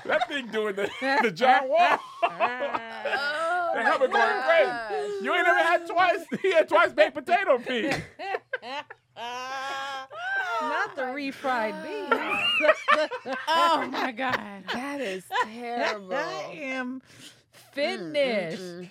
that 0.04 0.28
thing 0.28 0.46
doing 0.48 0.74
the 0.76 0.90
the 1.22 1.30
John 1.30 1.68
Wall. 1.68 1.98
Oh 2.22 2.28
That 3.74 3.74
my 3.74 3.82
helmet 3.82 4.10
going 4.12 4.22
gosh. 4.22 4.46
crazy. 4.88 5.24
You 5.24 5.34
ain't 5.34 5.44
never 5.46 5.58
had 5.58 5.86
twice. 5.86 6.24
He 6.42 6.52
had 6.52 6.68
twice 6.68 6.92
baked 6.92 7.14
potato 7.14 7.58
pea. 7.58 7.90
Not 10.62 10.96
the 10.96 11.02
oh 11.02 11.14
refried 11.14 11.82
beans. 11.82 13.10
Oh 13.48 13.88
my 13.92 14.12
god. 14.12 14.64
That 14.72 15.00
is 15.00 15.24
terrible. 15.44 16.14
I 16.14 16.52
am 16.60 17.02
finished. 17.72 18.90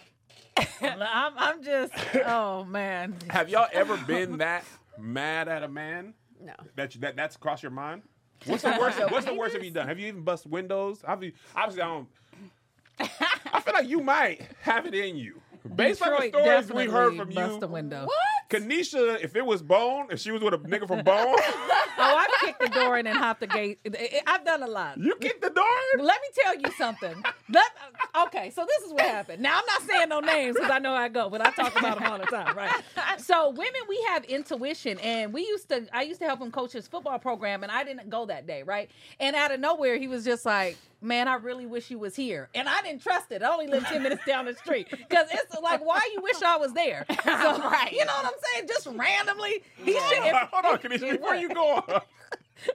I'm, 0.82 1.34
I'm 1.38 1.64
just, 1.64 1.94
oh 2.26 2.64
man. 2.66 3.16
Have 3.30 3.50
y'all 3.50 3.68
ever 3.74 3.98
been 3.98 4.38
that 4.38 4.66
mad 5.00 5.48
at 5.48 5.64
a 5.64 5.68
man 5.68 6.14
No. 6.44 6.54
that 6.76 6.96
you, 6.96 7.02
that 7.02 7.16
that's 7.16 7.38
crossed 7.38 7.64
your 7.64 7.72
mind? 7.72 8.04
What's 8.46 8.64
the 8.64 8.70
worst? 8.80 9.00
What's 9.12 9.26
the 9.26 9.34
worst 9.34 9.54
have 9.54 9.64
you 9.64 9.72
done? 9.72 9.88
Have 9.88 10.00
you 10.00 10.08
even 10.08 10.22
bust 10.24 10.46
windows? 10.46 11.04
Have 11.08 11.24
you, 11.24 11.32
obviously, 11.56 11.82
I 11.82 11.88
don't. 11.88 12.08
I 13.54 13.62
feel 13.62 13.74
like 13.74 13.88
you 13.88 14.02
might 14.02 14.42
have 14.62 14.86
it 14.86 14.94
in 14.94 15.16
you. 15.16 15.42
Based 15.76 16.02
on 16.02 16.10
the 16.12 16.28
stories 16.30 16.72
we 16.72 16.86
heard 16.92 17.12
definitely 17.12 17.18
from 17.18 17.30
bust 17.34 17.54
you, 17.54 17.60
the 17.62 17.68
window. 17.68 18.08
Kanisha, 18.54 19.24
if 19.24 19.36
it 19.36 19.46
was 19.46 19.62
Bone, 19.62 20.08
if 20.12 20.20
she 20.20 20.32
was 20.32 20.42
with 20.42 20.54
a 20.54 20.58
nigga 20.60 20.88
from 20.88 21.04
Bone, 21.04 21.36
Oh, 21.96 22.16
I've 22.18 22.30
kicked 22.42 22.60
the 22.60 22.70
door 22.70 22.98
in 22.98 23.08
and 23.08 23.18
hopped 23.18 23.40
the 23.40 23.48
gate. 23.48 23.80
I've 24.28 24.44
done 24.44 24.64
a 24.64 24.68
lot. 24.68 24.98
you 24.98 25.16
kicked 25.16 25.42
the 25.42 25.50
door. 25.52 25.66
in? 25.94 26.04
Let 26.04 26.20
me 26.22 26.28
tell 26.44 26.56
you 26.60 26.72
something. 26.78 27.24
Let, 27.50 27.66
okay, 28.28 28.50
so 28.50 28.66
this 28.66 28.88
is 28.88 28.94
what 28.94 29.02
happened. 29.04 29.42
Now 29.42 29.60
I'm 29.60 29.66
not 29.68 29.82
saying 29.84 30.10
no 30.10 30.20
names 30.20 30.56
because 30.56 30.72
I 30.72 30.80
know 30.80 30.94
I 30.94 31.08
go, 31.08 31.30
but 31.30 31.42
I 31.42 31.52
talk 31.52 31.78
about 31.80 32.00
them 32.00 32.12
all 32.12 32.18
the 32.20 32.26
time, 32.26 32.56
right? 32.58 32.72
So 33.20 33.50
women, 33.52 33.82
we 33.88 34.04
have 34.10 34.26
intuition, 34.26 34.98
and 35.00 35.32
we 35.34 35.42
used 35.42 35.70
to. 35.70 35.88
I 35.94 36.02
used 36.02 36.20
to 36.20 36.26
help 36.26 36.42
him 36.42 36.52
coach 36.52 36.74
his 36.74 36.88
football 36.88 37.20
program, 37.20 37.64
and 37.64 37.72
I 37.72 37.84
didn't 37.84 38.10
go 38.10 38.26
that 38.26 38.48
day, 38.48 38.64
right? 38.64 38.90
And 39.20 39.36
out 39.36 39.52
of 39.54 39.60
nowhere, 39.60 39.98
he 39.98 40.08
was 40.08 40.26
just 40.26 40.46
like. 40.46 40.78
Man, 41.04 41.28
I 41.28 41.36
really 41.36 41.66
wish 41.66 41.92
you 41.92 42.00
was 42.00 42.16
here, 42.16 42.48
and 42.56 42.70
I 42.70 42.82
didn't 42.82 43.02
trust 43.02 43.30
it. 43.34 43.44
I 43.44 43.52
only 43.52 43.68
live 43.68 43.84
ten 43.86 44.02
minutes 44.04 44.24
down 44.26 44.46
the 44.46 44.54
street 44.56 44.88
because 44.90 45.28
it's 45.32 45.54
like, 45.62 45.86
why 45.86 46.00
you 46.16 46.22
wish 46.22 46.42
I 46.42 46.56
was 46.58 46.72
there? 46.74 47.06
So, 47.24 47.60
Right. 47.60 47.92
You 47.92 48.06
know 48.06 48.14
what 48.14 48.26
I'm 48.26 48.32
saying? 48.54 48.68
Just 48.70 48.88
randomly, 48.88 49.64
he 49.84 49.98
Hold 49.98 50.14
should. 50.14 50.34
on, 50.34 50.48
hold 50.52 50.66
on, 50.66 50.78
Kanisha, 50.80 51.12
before 51.20 51.36
you 51.36 51.50
go 51.54 51.76
on. 51.76 52.02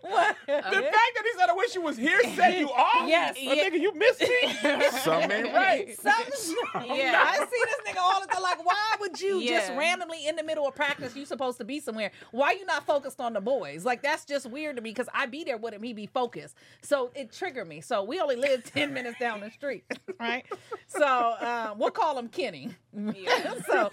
What? 0.02 0.36
The 0.46 0.52
fact 0.52 0.72
that 0.72 1.22
he 1.24 1.38
said, 1.38 1.48
I 1.50 1.54
wish 1.54 1.74
you 1.74 1.82
was 1.82 1.96
here 1.96 2.20
set 2.34 2.58
you 2.58 2.68
off? 2.72 3.08
Yes. 3.08 3.36
But 3.44 3.58
nigga, 3.58 3.80
you 3.80 3.94
missed 3.94 4.20
me? 4.20 4.88
Something 5.02 5.30
ain't 5.30 5.54
right. 5.54 5.96
Something, 6.00 6.86
Yeah. 6.96 7.22
I 7.26 7.36
see 7.38 7.64
this 7.64 7.94
nigga 7.94 8.00
all 8.00 8.20
the 8.20 8.26
time. 8.28 8.42
Like, 8.42 8.64
why 8.64 8.96
would 9.00 9.20
you 9.20 9.46
just 9.46 9.70
randomly 9.72 10.26
in 10.26 10.36
the 10.36 10.42
middle 10.42 10.66
of 10.66 10.74
practice? 10.74 11.14
You 11.16 11.24
supposed 11.24 11.58
to 11.58 11.64
be 11.64 11.80
somewhere. 11.80 12.10
Why 12.30 12.52
you 12.52 12.64
not 12.66 12.86
focused 12.86 13.20
on 13.20 13.32
the 13.32 13.40
boys? 13.40 13.84
Like, 13.84 14.02
that's 14.02 14.24
just 14.24 14.50
weird 14.50 14.76
to 14.76 14.82
me 14.82 14.90
because 14.90 15.08
I 15.14 15.26
be 15.26 15.44
there 15.44 15.56
with 15.56 15.74
him. 15.74 15.82
He 15.82 15.92
be 15.92 16.06
focused. 16.06 16.54
So 16.82 17.10
it 17.14 17.32
triggered 17.32 17.68
me. 17.68 17.80
So 17.80 18.02
we 18.04 18.20
only 18.20 18.36
live 18.36 18.64
ten 18.64 18.92
minutes 18.92 19.18
down 19.18 19.40
the 19.40 19.50
street, 19.50 19.84
right? 20.20 20.44
So 20.86 21.04
uh, 21.04 21.74
we'll 21.76 21.90
call 21.90 22.18
him 22.18 22.28
Kenny. 22.28 22.70
Yeah. 22.94 23.54
so 23.66 23.90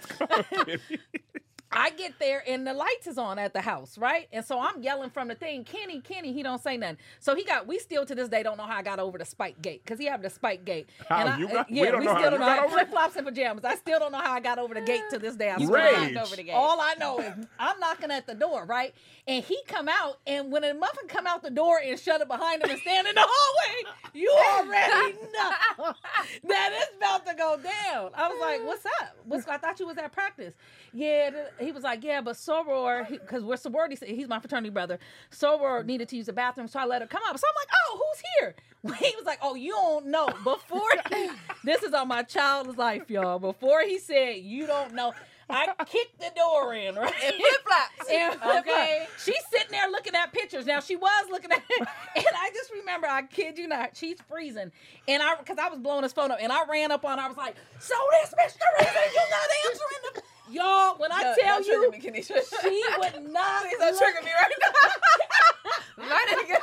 I 1.76 1.90
get 1.90 2.18
there 2.18 2.42
and 2.48 2.66
the 2.66 2.72
lights 2.72 3.06
is 3.06 3.18
on 3.18 3.38
at 3.38 3.52
the 3.52 3.60
house, 3.60 3.98
right? 3.98 4.28
And 4.32 4.42
so 4.44 4.58
I'm 4.58 4.82
yelling 4.82 5.10
from 5.10 5.28
the 5.28 5.34
thing, 5.34 5.62
Kenny, 5.64 6.00
Kenny, 6.00 6.32
he 6.32 6.42
don't 6.42 6.62
say 6.62 6.78
nothing. 6.78 6.96
So 7.20 7.34
he 7.34 7.44
got, 7.44 7.66
we 7.66 7.78
still 7.78 8.06
to 8.06 8.14
this 8.14 8.30
day 8.30 8.42
don't 8.42 8.56
know 8.56 8.64
how 8.64 8.76
I 8.78 8.82
got 8.82 8.98
over 8.98 9.18
the 9.18 9.26
spike 9.26 9.60
gate 9.60 9.82
because 9.84 9.98
he 9.98 10.06
have 10.06 10.22
the 10.22 10.30
spike 10.30 10.64
gate. 10.64 10.88
How 11.06 11.18
and 11.18 11.28
I, 11.28 11.38
you 11.38 11.48
uh, 11.48 11.52
got- 11.52 11.70
we 11.70 11.80
don't 11.82 12.02
know 12.04 12.12
how 12.14 12.18
still 12.18 12.32
you 12.32 12.38
don't 12.38 12.40
know. 12.40 12.56
got? 12.56 12.70
Flip 12.70 12.90
flops 12.90 13.16
and 13.16 13.26
pajamas. 13.26 13.64
I 13.64 13.74
still 13.76 13.98
don't 13.98 14.12
know 14.12 14.20
how 14.20 14.32
I 14.32 14.40
got 14.40 14.58
over 14.58 14.72
the 14.72 14.80
gate 14.80 15.02
to 15.10 15.18
this 15.18 15.36
day. 15.36 15.50
I 15.50 15.58
You 15.58 15.66
swear. 15.66 16.00
Rage. 16.06 16.16
over 16.16 16.34
the 16.34 16.42
gate. 16.44 16.52
All 16.54 16.80
I 16.80 16.94
know 16.98 17.18
is 17.20 17.34
I'm 17.58 17.78
knocking 17.78 18.10
at 18.10 18.26
the 18.26 18.34
door, 18.34 18.64
right? 18.64 18.94
And 19.28 19.44
he 19.44 19.58
come 19.68 19.88
out, 19.88 20.18
and 20.26 20.50
when 20.50 20.64
a 20.64 20.72
muffin 20.72 21.08
come 21.08 21.26
out 21.26 21.42
the 21.42 21.50
door 21.50 21.78
and 21.84 21.98
shut 22.00 22.20
it 22.22 22.28
behind 22.28 22.62
him 22.64 22.70
and 22.70 22.80
stand 22.80 23.06
in 23.06 23.14
the 23.14 23.24
hallway, 23.26 23.92
you 24.14 24.30
already 24.30 25.12
know 25.12 25.92
that 26.48 26.70
it's 26.72 26.96
about 26.96 27.26
to 27.26 27.34
go 27.34 27.56
down. 27.56 28.10
I 28.14 28.28
was 28.28 28.38
like, 28.40 28.64
"What's 28.66 28.86
up? 28.86 29.16
What's? 29.24 29.46
I 29.48 29.58
thought 29.58 29.78
you 29.80 29.86
was 29.86 29.98
at 29.98 30.12
practice." 30.12 30.54
Yeah, 30.92 31.30
th- 31.30 31.46
he 31.66 31.72
was 31.72 31.82
like, 31.82 32.04
"Yeah, 32.04 32.20
but 32.20 32.36
Soror, 32.36 33.08
because 33.08 33.42
we're 33.42 33.56
sorority, 33.56 33.98
he's 34.06 34.28
my 34.28 34.38
fraternity 34.38 34.70
brother. 34.70 34.98
Soror 35.30 35.84
needed 35.84 36.08
to 36.10 36.16
use 36.16 36.26
the 36.26 36.32
bathroom, 36.32 36.68
so 36.68 36.78
I 36.78 36.86
let 36.86 37.02
her 37.02 37.08
come 37.08 37.22
up. 37.28 37.38
So 37.38 37.46
I'm 37.46 37.54
like, 37.60 37.68
"Oh, 37.86 37.98
who's 37.98 38.22
here?" 38.38 38.54
He 39.10 39.16
was 39.16 39.26
like, 39.26 39.38
"Oh, 39.42 39.54
you 39.54 39.72
don't 39.72 40.06
know." 40.06 40.28
Before 40.44 40.88
this 41.64 41.82
is 41.82 41.92
on 41.92 42.08
my 42.08 42.22
child's 42.22 42.78
life, 42.78 43.10
y'all. 43.10 43.38
Before 43.38 43.82
he 43.82 43.98
said, 43.98 44.36
"You 44.36 44.66
don't 44.66 44.94
know." 44.94 45.12
I 45.48 45.72
kicked 45.84 46.18
the 46.18 46.32
door 46.34 46.74
in, 46.74 46.96
right? 46.96 47.14
And 47.22 47.34
flip 47.36 47.52
flops. 47.64 48.10
And 48.10 48.40
Okay. 48.58 49.06
She's 49.24 49.42
sitting 49.50 49.70
there 49.70 49.88
looking 49.90 50.14
at 50.14 50.32
pictures. 50.32 50.66
Now 50.66 50.80
she 50.80 50.96
was 50.96 51.26
looking 51.30 51.52
at 51.52 51.62
and 51.78 52.26
I 52.26 52.50
just 52.52 52.72
remember, 52.72 53.06
I 53.06 53.22
kid 53.22 53.56
you 53.56 53.68
not, 53.68 53.96
she's 53.96 54.18
freezing. 54.28 54.72
And 55.06 55.22
I 55.22 55.36
because 55.36 55.58
I 55.58 55.68
was 55.68 55.78
blowing 55.78 56.02
his 56.02 56.12
phone 56.12 56.32
up 56.32 56.38
and 56.40 56.50
I 56.50 56.64
ran 56.66 56.90
up 56.90 57.04
on 57.04 57.18
her, 57.18 57.24
I 57.24 57.28
was 57.28 57.36
like, 57.36 57.54
So 57.78 57.94
this 58.22 58.34
Mr. 58.34 58.80
Reason, 58.80 58.94
you 59.14 59.20
not 59.30 59.48
answering 59.66 60.14
the 60.14 60.22
Y'all, 60.50 60.96
when 60.98 61.10
I 61.12 61.22
No, 61.22 61.34
tell 61.40 61.62
you 61.62 61.90
me, 61.90 61.98
Kanisha. 61.98 62.38
she 62.62 62.84
would 62.98 63.14
not 63.32 63.62
Please 63.62 63.78
don't 63.78 63.90
look- 63.90 63.98
trigger 63.98 64.22
me 64.24 64.30
right 64.32 64.52
now. 64.62 66.06
My 66.08 66.24
nigga. 66.30 66.58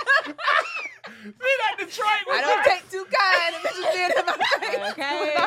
See 1.24 1.56
that 1.60 1.76
Detroit 1.78 2.26
I 2.32 2.42
don't 2.42 2.64
take 2.64 2.90
too 2.90 3.06
kind 3.06 3.56
to 3.56 3.60
bitches 3.68 3.88
being 3.94 4.12
in 4.18 4.26
my 4.26 4.38
face. 4.60 4.92
Okay. 4.92 5.36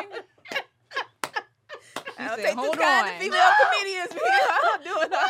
I 2.19 2.21
don't 2.29 2.37
said, 2.37 2.45
take 2.45 2.55
too 2.55 2.61
"Hold 2.61 2.79
kind 2.79 3.07
on." 3.09 3.13
to 3.13 3.19
female 3.21 3.53
comedians 3.63 4.09
because 4.15 4.49
I'm 4.73 4.83
doing 4.83 5.13
all. 5.13 5.29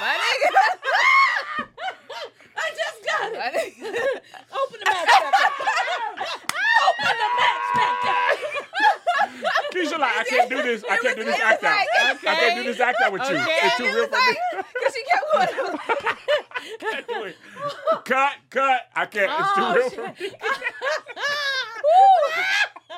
My 0.00 0.14
nigga. 0.18 0.50
I 2.56 2.58
just 2.74 2.98
got 3.04 3.32
it. 3.32 3.38
My 3.38 3.50
nigga. 3.54 3.90
Open 4.54 4.78
the 4.80 4.86
match 4.90 5.06
back 5.06 5.34
up. 5.40 5.52
Open 6.88 7.14
the 7.22 7.28
match 7.38 7.66
back 7.74 8.04
up. 8.04 8.14
Keisha 9.74 9.98
like, 9.98 10.16
I 10.18 10.24
can't 10.24 10.48
do 10.50 10.62
this. 10.74 10.84
I 10.90 10.96
can't 10.98 11.16
do 11.16 11.24
this 11.24 11.40
act 11.40 11.64
out. 11.64 11.86
I 12.00 12.34
can't 12.34 12.56
do 12.56 12.62
this 12.64 12.80
act 12.80 13.00
out 13.02 13.12
with 13.12 13.22
you. 13.22 13.36
It's 13.38 13.76
too 13.76 13.84
real 13.84 14.06
for 14.06 14.16
me. 14.16 14.36
cause 14.82 14.94
she 14.94 15.04
kept 15.04 15.24
going. 15.32 15.78
Can't 16.78 17.06
do. 17.06 17.32
Cut, 18.04 18.32
cut. 18.50 18.80
I 18.94 19.06
can't. 19.06 19.30
It's 19.38 19.54
too 19.54 19.62
Oh, 19.62 19.74
real 19.74 19.90
for 19.90 20.02
me. 20.02 20.30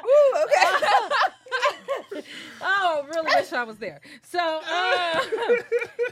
Woo, 0.05 0.43
okay. 0.45 2.23
Oh 2.61 3.05
really 3.09 3.27
wish 3.35 3.53
I 3.53 3.65
was 3.65 3.77
there. 3.79 4.01
So, 4.23 4.39
uh, 4.39 5.21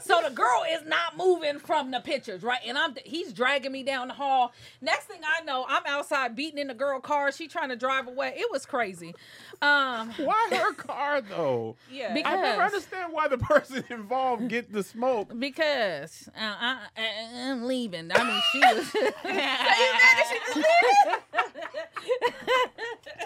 so 0.03 0.21
the 0.27 0.35
girl 0.35 0.65
is 0.71 0.87
not 0.87 1.17
moving 1.17 1.59
from 1.75 1.91
the 1.91 1.99
pictures, 2.01 2.43
right? 2.45 2.61
And 2.65 2.79
I'm 2.79 2.95
he's 3.05 3.33
dragging 3.33 3.73
me 3.73 3.83
down 3.83 4.07
the 4.09 4.15
hall. 4.15 4.53
Next 4.81 5.07
thing 5.07 5.21
I 5.25 5.43
know, 5.45 5.67
I'm 5.69 5.83
outside 5.87 6.37
beating 6.37 6.59
in 6.59 6.69
the 6.69 6.75
girl 6.75 7.01
car. 7.01 7.33
She 7.33 7.49
trying 7.49 7.71
to 7.71 7.77
drive 7.77 8.07
away. 8.07 8.35
It 8.37 8.47
was 8.53 8.65
crazy. 8.65 9.15
Um, 9.61 10.11
Why 10.19 10.49
her 10.53 10.73
car 10.75 11.21
though? 11.21 11.75
Yeah. 11.91 12.15
Because- 12.15 12.33
I 12.33 12.43
never 12.43 12.63
understand 12.63 13.13
why 13.13 13.27
the 13.29 13.39
person 13.45 13.85
involved 13.91 14.49
get 14.49 14.73
the 14.73 14.83
smoke. 14.85 15.33
because 15.39 16.29
uh, 16.37 16.41
I, 16.41 16.79
I, 16.97 17.51
I'm 17.51 17.65
leaving. 17.65 18.11
I 18.15 18.25
mean, 18.25 18.43
she 18.53 18.61
was. 18.61 18.95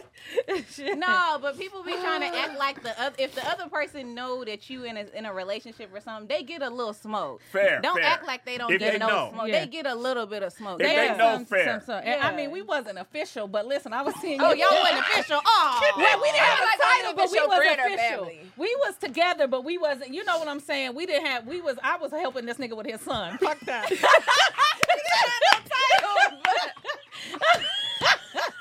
no, 0.96 1.38
but 1.40 1.58
people 1.58 1.82
be 1.82 1.92
trying 1.92 2.20
to 2.30 2.38
act 2.38 2.58
like 2.58 2.82
the 2.82 3.00
other. 3.00 3.16
If 3.18 3.34
the 3.34 3.46
other 3.48 3.68
person 3.68 4.14
know 4.14 4.44
that 4.44 4.68
you 4.68 4.84
in 4.84 4.96
a 4.96 5.06
in 5.14 5.24
a 5.26 5.32
relationship 5.32 5.90
or 5.94 6.00
something, 6.00 6.26
they 6.28 6.42
get 6.42 6.62
a 6.62 6.68
little 6.68 6.92
smoke. 6.92 7.40
Fair, 7.52 7.80
Don't 7.80 7.96
fair. 7.96 8.04
act 8.04 8.26
like 8.26 8.44
they 8.44 8.58
don't 8.58 8.70
If 8.72 8.78
get 8.80 8.92
they 8.92 8.98
no 8.98 9.06
know. 9.08 9.30
smoke. 9.32 9.48
Yeah. 9.48 9.60
They 9.60 9.66
get 9.70 9.86
a 9.86 9.94
little 9.94 10.26
bit 10.26 10.42
of 10.42 10.52
smoke. 10.52 10.80
If 10.80 10.86
they 10.86 10.94
Yeah. 11.06 11.16
know 11.16 11.34
some- 11.34 11.44
fair. 11.46 11.64
some- 11.66 11.80
some- 11.86 12.02
and 12.04 12.22
I 12.22 12.34
mean, 12.34 12.50
we 12.50 12.62
wasn't 12.62 12.98
official, 12.98 13.48
but 13.48 13.66
listen, 13.66 13.92
I 13.92 14.02
was 14.02 14.14
seeing. 14.20 14.40
Oh, 14.40 14.52
you- 14.52 14.64
y'all 14.64 14.80
wasn't 14.82 14.98
official. 15.08 15.40
Oh, 15.44 15.92
Well, 15.96 16.20
we 16.20 16.28
didn't 16.28 16.38
have 16.40 16.60
Like, 16.60 16.78
a 16.78 16.82
I 16.82 17.00
title, 17.02 17.14
but 17.14 17.30
we 17.30 17.38
official 17.38 17.48
was 17.48 17.58
official. 17.94 18.30
We 18.56 18.76
was 18.86 18.96
together, 18.96 19.46
but 19.46 19.64
we 19.64 19.78
wasn't. 19.78 20.12
You 20.14 20.24
know 20.24 20.38
what 20.38 20.48
I'm 20.48 20.60
saying? 20.60 20.94
We 20.94 21.06
didn't 21.06 21.26
have. 21.26 21.46
We 21.46 21.60
was. 21.60 21.76
I 21.82 21.96
was 21.96 22.10
helping 22.12 22.44
this 22.46 22.58
nigga 22.58 22.76
with 22.76 22.86
his 22.86 23.00
son. 23.00 23.38
Fuck 23.38 23.60
that. 23.60 23.90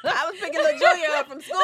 I 0.09 0.25
was 0.31 0.39
picking 0.39 0.61
little 1.27 1.27
Junior 1.27 1.27
up 1.27 1.29
from 1.29 1.41
school. 1.41 1.59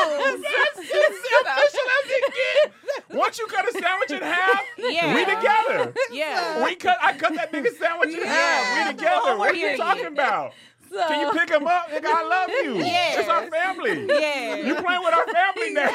Once 3.19 3.39
you 3.39 3.47
cut 3.47 3.67
a 3.67 3.71
sandwich 3.71 4.11
in 4.11 4.21
half, 4.21 4.61
Yeah. 4.77 5.15
we 5.15 5.25
together. 5.25 5.93
yeah. 6.11 6.63
We 6.63 6.75
cut. 6.75 6.97
I 7.01 7.13
cut 7.17 7.33
that 7.35 7.51
nigga 7.51 7.75
sandwich 7.77 8.13
in 8.13 8.23
half. 8.23 8.87
We 8.87 8.93
together. 8.97 9.37
What 9.37 9.51
are 9.51 9.55
you 9.55 9.75
talking 9.77 10.05
about? 10.07 10.53
So, 10.89 11.07
Can 11.07 11.21
you 11.25 11.31
pick 11.39 11.49
him 11.49 11.65
up? 11.65 11.89
Nigga, 11.89 12.05
I 12.05 12.23
love 12.27 12.49
you. 12.49 12.75
Yes. 12.77 13.17
It's 13.19 13.29
our 13.29 13.47
family. 13.49 14.05
Yeah. 14.07 14.55
You 14.57 14.75
playing 14.75 15.01
with 15.03 15.13
our 15.13 15.25
family 15.25 15.73
now. 15.73 15.89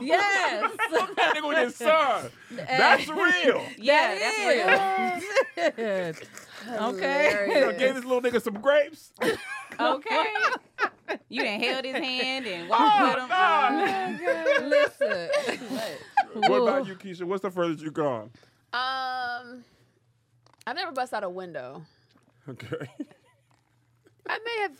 Yes. 0.00 0.70
that 0.90 1.34
nigga 1.36 1.48
with 1.48 1.58
his 1.58 1.76
son. 1.76 2.30
That's 2.50 3.08
real. 3.08 3.62
yeah, 3.76 4.18
that's 4.18 5.24
real. 6.16 6.28
Real. 6.68 6.92
Hilarious. 6.94 7.54
You 7.54 7.60
know, 7.60 7.72
gave 7.78 7.94
this 7.94 8.04
little 8.04 8.22
nigga 8.22 8.42
some 8.42 8.54
grapes. 8.60 9.12
Okay. 9.78 10.26
you 11.30 11.42
done 11.42 11.60
held 11.60 11.84
his 11.86 11.94
hand 11.96 12.44
and 12.46 12.68
walked 12.68 12.82
Oh, 12.84 13.06
with 13.14 13.22
him. 13.22 13.28
God. 13.28 14.68
Listen. 14.68 15.28
What 16.34 16.62
about 16.62 16.86
you, 16.86 16.96
Keisha? 16.96 17.22
What's 17.22 17.40
the 17.42 17.50
furthest 17.50 17.82
you've 17.82 17.94
gone? 17.94 18.30
Um, 18.74 19.64
I 20.66 20.72
never 20.74 20.92
bust 20.92 21.14
out 21.14 21.24
a 21.24 21.30
window. 21.30 21.82
Okay. 22.48 22.90
I 24.28 24.38
may 24.44 24.58
have, 24.62 24.72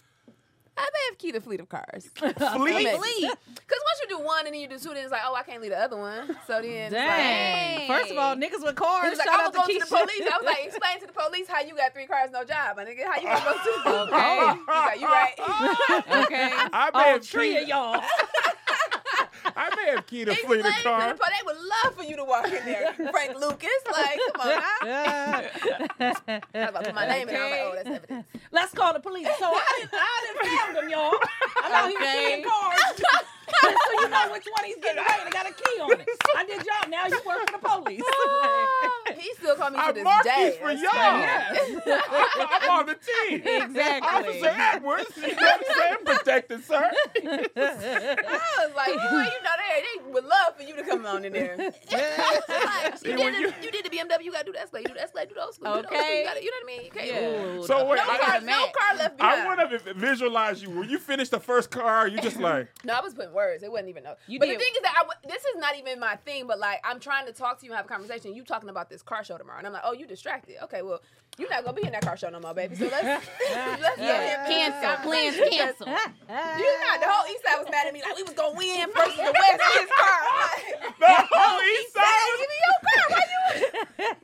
I 0.82 0.88
may 0.94 1.04
have 1.10 1.18
keyed 1.18 1.36
a 1.36 1.40
fleet 1.42 1.60
of 1.60 1.68
cars. 1.68 2.08
Fleet. 2.16 2.34
Maybe. 2.38 2.40
Because 2.40 3.80
once 3.84 3.98
you 4.02 4.08
do 4.08 4.18
one 4.18 4.46
and 4.46 4.54
then 4.54 4.60
you 4.62 4.66
do 4.68 4.78
two, 4.78 4.88
then 4.94 5.02
it's 5.04 5.12
like, 5.12 5.20
oh, 5.26 5.34
I 5.34 5.42
can't 5.42 5.60
leave 5.60 5.72
the 5.72 5.78
other 5.78 5.98
one. 5.98 6.28
So 6.46 6.62
then, 6.62 6.64
it's 6.64 6.94
like, 6.94 7.02
Dang. 7.06 7.86
First 7.88 8.10
of 8.12 8.16
all, 8.16 8.34
niggas 8.34 8.62
with 8.64 8.76
cars. 8.76 9.04
He 9.04 9.10
was 9.10 9.18
like, 9.18 9.28
shout 9.28 9.40
I'm 9.40 9.46
out 9.48 9.52
gonna 9.52 9.66
go 9.66 9.72
to 9.74 9.78
to 9.78 9.84
the 9.84 9.86
police. 9.86 10.22
I 10.32 10.36
was 10.38 10.46
like, 10.46 10.64
explain 10.64 11.00
to 11.00 11.06
the 11.06 11.12
police 11.12 11.46
how 11.48 11.60
you 11.60 11.76
got 11.76 11.92
three 11.92 12.06
cars, 12.06 12.30
no 12.32 12.44
job, 12.44 12.76
my 12.78 12.84
nigga. 12.86 13.04
How 13.04 13.20
you 13.20 13.28
gonna 13.28 13.44
go 13.44 13.52
to 13.52 13.82
the 13.84 13.90
Okay. 14.16 14.48
He's 14.56 14.66
like, 14.66 15.00
you 15.00 15.06
right. 15.06 15.34
Okay. 16.24 16.50
I 16.72 16.90
may 16.94 16.98
All 16.98 17.04
have 17.12 17.24
three 17.26 17.52
keyed, 17.54 17.62
of 17.64 17.68
y'all. 17.68 18.02
I 19.56 19.74
may 19.76 19.90
have 19.92 20.06
keyed 20.06 20.28
a 20.28 20.34
fleet 20.34 20.60
of 20.60 20.64
the 20.66 20.72
car. 20.82 21.00
police. 21.14 21.18
They 21.20 21.44
would 21.46 21.49
love 21.84 21.94
for 21.96 22.02
you 22.04 22.16
to 22.16 22.24
walk 22.24 22.46
in 22.46 22.64
there, 22.64 22.92
Frank 23.12 23.38
Lucas. 23.38 23.70
Like, 23.90 24.18
come 24.32 24.40
on 24.40 24.48
now. 24.48 24.62
I 26.00 26.00
was 26.00 26.68
about 26.68 26.72
to 26.72 26.82
put 26.86 26.94
my 26.94 27.06
name 27.06 27.28
in. 27.28 27.36
I 27.36 27.42
was 27.42 27.50
like, 27.50 27.60
oh, 27.60 27.72
that's 27.76 27.88
evidence. 27.90 28.26
Let's 28.52 28.72
call 28.74 28.92
the 28.94 29.00
police. 29.00 29.26
So 29.38 29.46
I 29.46 29.78
didn't, 29.78 29.90
I 29.94 30.26
didn't 30.42 30.58
found 30.58 30.76
him, 30.84 30.88
y'all. 30.90 31.14
I'm 31.62 31.72
out 31.72 31.88
here 31.88 31.98
Okay. 32.00 32.26
seeing 32.34 32.44
cars. 32.48 32.80
so 32.96 34.00
you 34.00 34.08
know 34.08 34.32
which 34.32 34.46
one 34.56 34.64
he's 34.64 34.76
getting 34.76 35.02
right. 35.02 35.20
I 35.26 35.30
got 35.30 35.46
a 35.48 35.52
key 35.52 35.80
on 35.80 35.92
it. 36.00 36.08
I 36.36 36.44
did 36.44 36.64
y'all. 36.64 36.88
Now 36.88 37.06
you 37.06 37.20
work 37.26 37.50
for 37.50 37.58
the 37.58 37.68
police. 37.68 38.02
Oh, 38.12 38.89
He 39.20 39.34
still 39.34 39.56
call 39.56 39.70
me 39.70 39.76
to 39.76 39.82
I 39.82 39.92
this 39.92 40.04
marked 40.04 40.24
day. 40.24 40.50
these 40.50 40.58
for 40.58 40.70
y'all. 40.72 40.90
crazy. 40.90 41.80
I'm 42.50 42.70
on 42.70 42.86
the 42.86 42.94
team. 42.94 43.42
Exactly. 43.44 44.08
Officer 44.08 44.56
Edwards, 44.58 45.04
you 45.16 45.28
know 45.28 45.34
what 45.34 45.54
I'm 45.54 45.74
saying? 45.78 45.96
Protected, 46.04 46.64
sir. 46.64 46.90
I 47.16 48.66
was 48.66 48.74
like, 48.76 48.88
you, 48.88 48.94
you 48.94 48.98
know, 48.98 49.56
they, 49.58 49.82
they 50.06 50.12
would 50.12 50.24
love 50.24 50.56
for 50.56 50.62
you 50.62 50.74
to 50.76 50.82
come 50.82 51.06
on 51.06 51.24
in 51.24 51.32
there. 51.32 51.56
like, 51.92 52.98
See, 52.98 53.10
you, 53.10 53.18
when 53.18 53.32
did 53.32 53.40
you- 53.42 53.50
the, 53.50 53.54
you 53.64 53.70
did 53.70 53.84
the 53.84 53.90
BMW, 53.90 54.24
you 54.24 54.32
gotta 54.32 54.44
do 54.46 54.52
the 54.52 54.60
Escalade, 54.60 54.82
you 54.82 54.88
do 54.88 54.94
the 54.94 55.02
Escalade, 55.02 55.28
do 55.28 55.34
the 55.34 55.42
old 55.44 55.54
school, 55.54 55.74
do 55.76 55.82
the. 55.82 55.88
Okay. 55.88 56.20
You, 56.20 56.24
gotta, 56.26 56.42
you 56.42 56.50
know 56.50 56.56
what 56.62 56.72
I 56.72 56.76
mean? 56.76 56.84
You 56.86 56.90
can't. 56.90 57.06
Yeah. 57.60 57.66
So 57.66 57.86
wait, 57.86 57.96
No 57.96 58.02
I, 58.02 58.18
car, 58.18 58.18
gotta 58.18 58.46
no 58.46 58.66
car 58.76 58.96
left 58.96 59.16
behind. 59.18 59.40
I 59.42 59.46
want 59.46 59.70
to 59.84 59.94
visualize 59.94 60.62
you. 60.62 60.70
When 60.70 60.88
you 60.88 60.98
finish 60.98 61.28
the 61.28 61.40
first 61.40 61.70
car, 61.70 62.08
you 62.08 62.20
just 62.20 62.38
like, 62.38 62.68
No, 62.84 62.94
I 62.94 63.00
was 63.00 63.14
putting 63.14 63.32
words. 63.32 63.62
It 63.62 63.70
wasn't 63.70 63.88
even 63.90 64.04
no. 64.04 64.14
You 64.26 64.38
but 64.38 64.46
did. 64.46 64.56
the 64.56 64.58
thing 64.64 64.72
is 64.76 64.82
that 64.82 64.94
I 64.96 65.00
w- 65.00 65.18
this 65.28 65.42
is 65.44 65.56
not 65.58 65.76
even 65.78 65.98
my 66.00 66.16
thing. 66.16 66.46
But 66.46 66.58
like, 66.58 66.80
I'm 66.84 67.00
trying 67.00 67.26
to 67.26 67.32
talk 67.32 67.58
to 67.60 67.66
you 67.66 67.72
and 67.72 67.76
have 67.76 67.86
a 67.86 67.88
conversation. 67.88 68.34
You 68.34 68.44
talking 68.44 68.68
about 68.68 68.88
this 68.90 69.02
car 69.10 69.24
show 69.24 69.36
tomorrow, 69.36 69.58
and 69.58 69.66
I'm 69.66 69.72
like, 69.74 69.82
oh, 69.84 69.92
you 69.92 70.06
distracted. 70.06 70.56
Okay, 70.64 70.82
well, 70.82 71.02
you're 71.38 71.50
not 71.50 71.64
gonna 71.64 71.76
be 71.76 71.84
in 71.86 71.92
that 71.92 72.02
car 72.02 72.16
show 72.16 72.28
no 72.30 72.38
more, 72.40 72.54
baby. 72.54 72.74
So 72.76 72.86
let's 72.86 73.04
let's 73.84 73.96
go 73.98 74.04
ahead 74.04 74.38
and 74.40 74.48
Cancel. 74.48 75.04
Plans 75.04 75.36
cancel. 75.50 75.86
You 75.88 76.68
not 76.80 77.00
the 77.00 77.08
whole 77.10 77.26
East 77.30 77.42
Side 77.44 77.58
was 77.58 77.68
mad 77.70 77.86
at 77.88 77.92
me 77.94 78.02
like 78.02 78.16
we 78.16 78.22
was 78.22 78.32
gonna 78.34 78.56
win 78.56 78.86
versus 78.96 79.16
the 79.16 79.32
West 79.34 79.60
in 79.60 79.80
his 79.82 79.90
car. 79.98 80.18
I'm 80.22 80.38
like, 80.40 80.98
the 80.98 81.28
whole 81.30 81.60
east 81.60 81.96
Hey, 81.96 82.02
side. 82.02 82.38
give 82.38 82.48
me 82.48 82.58
your 82.64 82.78
car. 82.86 83.04
Why 83.10 83.22
you? 83.30 83.66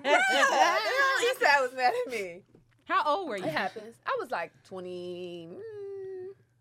Bruh, 0.06 0.22
the 0.32 0.92
whole 0.96 1.28
East 1.28 1.40
Side 1.40 1.60
was 1.62 1.72
mad 1.74 1.92
at 2.06 2.12
me. 2.12 2.42
How 2.84 3.02
old 3.04 3.28
were 3.28 3.36
you? 3.36 3.44
It 3.44 3.50
happens. 3.50 3.96
I 4.06 4.16
was 4.20 4.30
like 4.30 4.52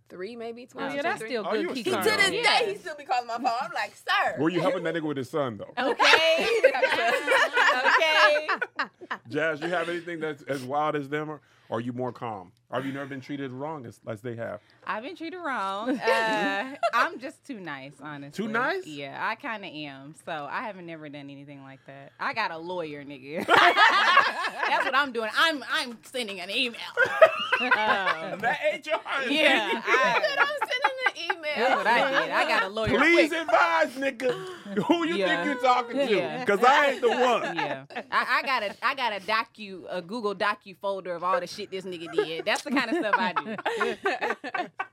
23, 0.09 0.35
maybe 0.35 0.65
22, 0.65 0.91
Oh, 0.91 0.95
yeah, 0.95 1.01
that's 1.01 1.19
23. 1.19 1.29
still 1.29 1.45
Oh, 1.47 1.51
good 1.51 1.61
you 1.61 1.69
key 1.83 1.89
still. 1.89 1.97
To 2.01 2.03
this 2.17 2.31
Yeah. 2.31 2.59
day, 2.59 2.71
he 2.73 2.77
still 2.77 2.95
be 2.95 3.05
calling 3.05 3.27
my 3.27 3.35
phone. 3.35 3.47
I'm 3.61 3.71
like, 3.73 3.93
sir. 3.95 4.35
Were 4.39 4.49
you 4.49 4.61
helping 4.61 4.83
that 4.83 4.93
nigga 4.95 5.01
with 5.03 5.17
his 5.17 5.29
son 5.29 5.57
though? 5.57 5.73
Okay. 5.77 6.35
He 6.37 6.61
didn't 6.61 6.75
have 6.75 7.29
to- 7.69 7.87
okay. 7.87 8.87
Jazz, 9.29 9.61
you 9.61 9.67
have 9.69 9.89
anything 9.89 10.19
that's 10.19 10.43
as 10.43 10.63
wild 10.63 10.95
as 10.95 11.09
them, 11.09 11.29
or 11.29 11.41
are 11.71 11.79
you 11.79 11.93
more 11.93 12.11
calm? 12.11 12.51
Or 12.69 12.77
have 12.77 12.85
you 12.85 12.93
never 12.93 13.05
been 13.05 13.21
treated 13.21 13.51
wrong 13.51 13.85
as, 13.85 13.99
as 14.07 14.21
they 14.21 14.35
have? 14.35 14.59
I've 14.85 15.03
been 15.03 15.15
treated 15.15 15.37
wrong. 15.37 15.99
Uh, 16.05 16.75
I'm 16.93 17.19
just 17.19 17.43
too 17.45 17.59
nice, 17.59 17.93
honestly. 18.01 18.45
Too 18.45 18.51
nice? 18.51 18.85
Yeah, 18.85 19.17
I 19.21 19.35
kind 19.35 19.63
of 19.65 19.71
am. 19.71 20.15
So 20.25 20.31
I 20.49 20.61
haven't 20.63 20.85
never 20.85 21.09
done 21.09 21.29
anything 21.29 21.63
like 21.63 21.79
that. 21.87 22.11
I 22.19 22.33
got 22.33 22.51
a 22.51 22.57
lawyer, 22.57 23.03
nigga. 23.03 23.45
That's 23.47 24.85
what 24.85 24.95
I'm 24.95 25.11
doing. 25.11 25.29
I'm 25.37 25.63
I'm 25.71 25.97
sending 26.03 26.39
an 26.39 26.49
email. 26.49 26.79
Um, 27.61 28.39
that 28.39 28.59
ain't 28.71 28.85
your 28.85 28.99
yeah, 29.29 29.69
He 29.69 29.77
I, 29.85 30.21
said, 30.21 30.39
I'm 30.39 30.47
sending 30.59 30.97
an 31.07 31.37
email. 31.37 31.53
that's 31.55 31.75
what 31.77 31.87
I 31.87 32.09
did. 32.25 32.31
I 32.31 32.47
got 32.47 32.63
a 32.63 32.67
lawyer. 32.67 32.97
Please 32.97 33.29
quick. 33.29 33.41
advise, 33.41 33.91
nigga, 33.95 34.83
who 34.83 35.05
you 35.07 35.15
Yeah. 35.15 35.27
think 35.27 35.45
you're 35.45 35.61
talking 35.63 35.97
to, 35.97 36.15
Yeah. 36.15 36.39
because 36.43 36.63
I 36.63 36.87
ain't 36.91 37.01
the 37.01 37.09
one. 37.09 37.55
Yeah, 37.55 37.85
I, 38.11 38.39
I 38.39 38.41
got 38.45 38.63
a 38.63 38.75
I 38.85 38.95
got 38.95 39.13
a 39.13 39.19
docu 39.21 39.83
a 39.89 40.01
Google 40.01 40.35
docu 40.35 40.75
folder 40.81 41.15
of 41.15 41.23
all 41.23 41.39
the 41.39 41.47
shit 41.47 41.71
this 41.71 41.85
nigga 41.85 42.11
did. 42.11 42.45
That's 42.45 42.63
the 42.63 42.71
kind 42.71 42.89
of 42.91 42.97
stuff 42.97 43.15
I 43.17 43.33
do. 43.33 44.67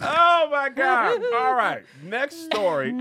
Oh 0.00 0.48
my 0.50 0.70
god! 0.70 1.22
All 1.34 1.54
right, 1.54 1.82
next 2.02 2.46
story. 2.46 2.94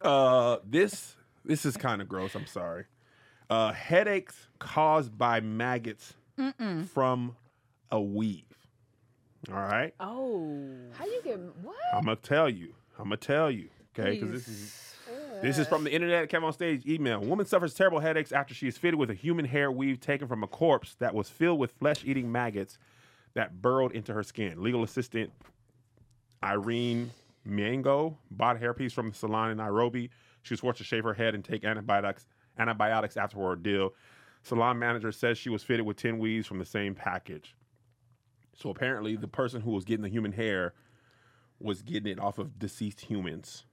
Uh, 0.00 0.58
this 0.64 1.16
this 1.44 1.64
is 1.66 1.76
kind 1.76 2.00
of 2.00 2.08
gross. 2.08 2.34
I'm 2.34 2.46
sorry. 2.46 2.84
Uh, 3.50 3.72
headaches 3.72 4.46
caused 4.58 5.16
by 5.18 5.40
maggots 5.40 6.14
from 6.92 7.36
a 7.90 8.00
weave. 8.00 8.44
All 9.50 9.54
right, 9.56 9.94
Oh, 10.00 10.74
How 10.92 11.04
you 11.06 11.20
get 11.24 11.38
what? 11.62 11.76
I'm 11.94 12.04
gonna 12.04 12.16
tell 12.16 12.48
you. 12.48 12.74
I'm 12.98 13.04
gonna 13.04 13.16
tell 13.16 13.50
you. 13.50 13.68
Okay, 13.98 14.14
because 14.18 14.30
this 14.30 14.48
is 14.48 14.94
This 15.42 15.58
is 15.58 15.68
from 15.68 15.84
the 15.84 15.92
internet. 15.92 16.28
Kev 16.28 16.42
on 16.42 16.52
Stage. 16.52 16.84
Email: 16.86 17.20
Woman 17.20 17.46
suffers 17.46 17.72
terrible 17.72 18.00
headaches 18.00 18.32
after 18.32 18.52
she 18.52 18.66
is 18.66 18.76
fitted 18.76 18.98
with 18.98 19.10
a 19.10 19.14
human 19.14 19.44
hair 19.44 19.70
weave 19.70 20.00
taken 20.00 20.26
from 20.26 20.42
a 20.42 20.46
corpse 20.48 20.96
that 20.98 21.14
was 21.14 21.28
filled 21.28 21.58
with 21.60 21.70
flesh-eating 21.72 22.30
maggots 22.30 22.78
that 23.34 23.62
burrowed 23.62 23.92
into 23.92 24.12
her 24.12 24.22
skin. 24.24 24.60
Legal 24.62 24.82
assistant 24.82 25.30
Irene 26.42 27.10
Mango 27.44 28.18
bought 28.30 28.56
a 28.56 28.58
hairpiece 28.58 28.92
from 28.92 29.10
the 29.10 29.14
salon 29.14 29.50
in 29.50 29.56
Nairobi. 29.58 30.10
She 30.42 30.52
was 30.54 30.60
forced 30.60 30.78
to 30.78 30.84
shave 30.84 31.04
her 31.04 31.14
head 31.14 31.34
and 31.34 31.44
take 31.44 31.64
antibiotics 31.64 32.26
antibiotics 32.58 33.16
after 33.16 33.36
her 33.38 33.44
ordeal. 33.44 33.94
Salon 34.42 34.78
manager 34.78 35.12
says 35.12 35.36
she 35.38 35.50
was 35.50 35.62
fitted 35.62 35.84
with 35.84 35.96
ten 35.96 36.18
weaves 36.18 36.46
from 36.46 36.58
the 36.58 36.64
same 36.64 36.94
package. 36.94 37.54
So 38.54 38.70
apparently, 38.70 39.16
the 39.16 39.28
person 39.28 39.60
who 39.60 39.70
was 39.72 39.84
getting 39.84 40.02
the 40.02 40.08
human 40.08 40.32
hair 40.32 40.74
was 41.60 41.82
getting 41.82 42.10
it 42.10 42.18
off 42.18 42.38
of 42.38 42.58
deceased 42.58 43.00
humans. 43.00 43.64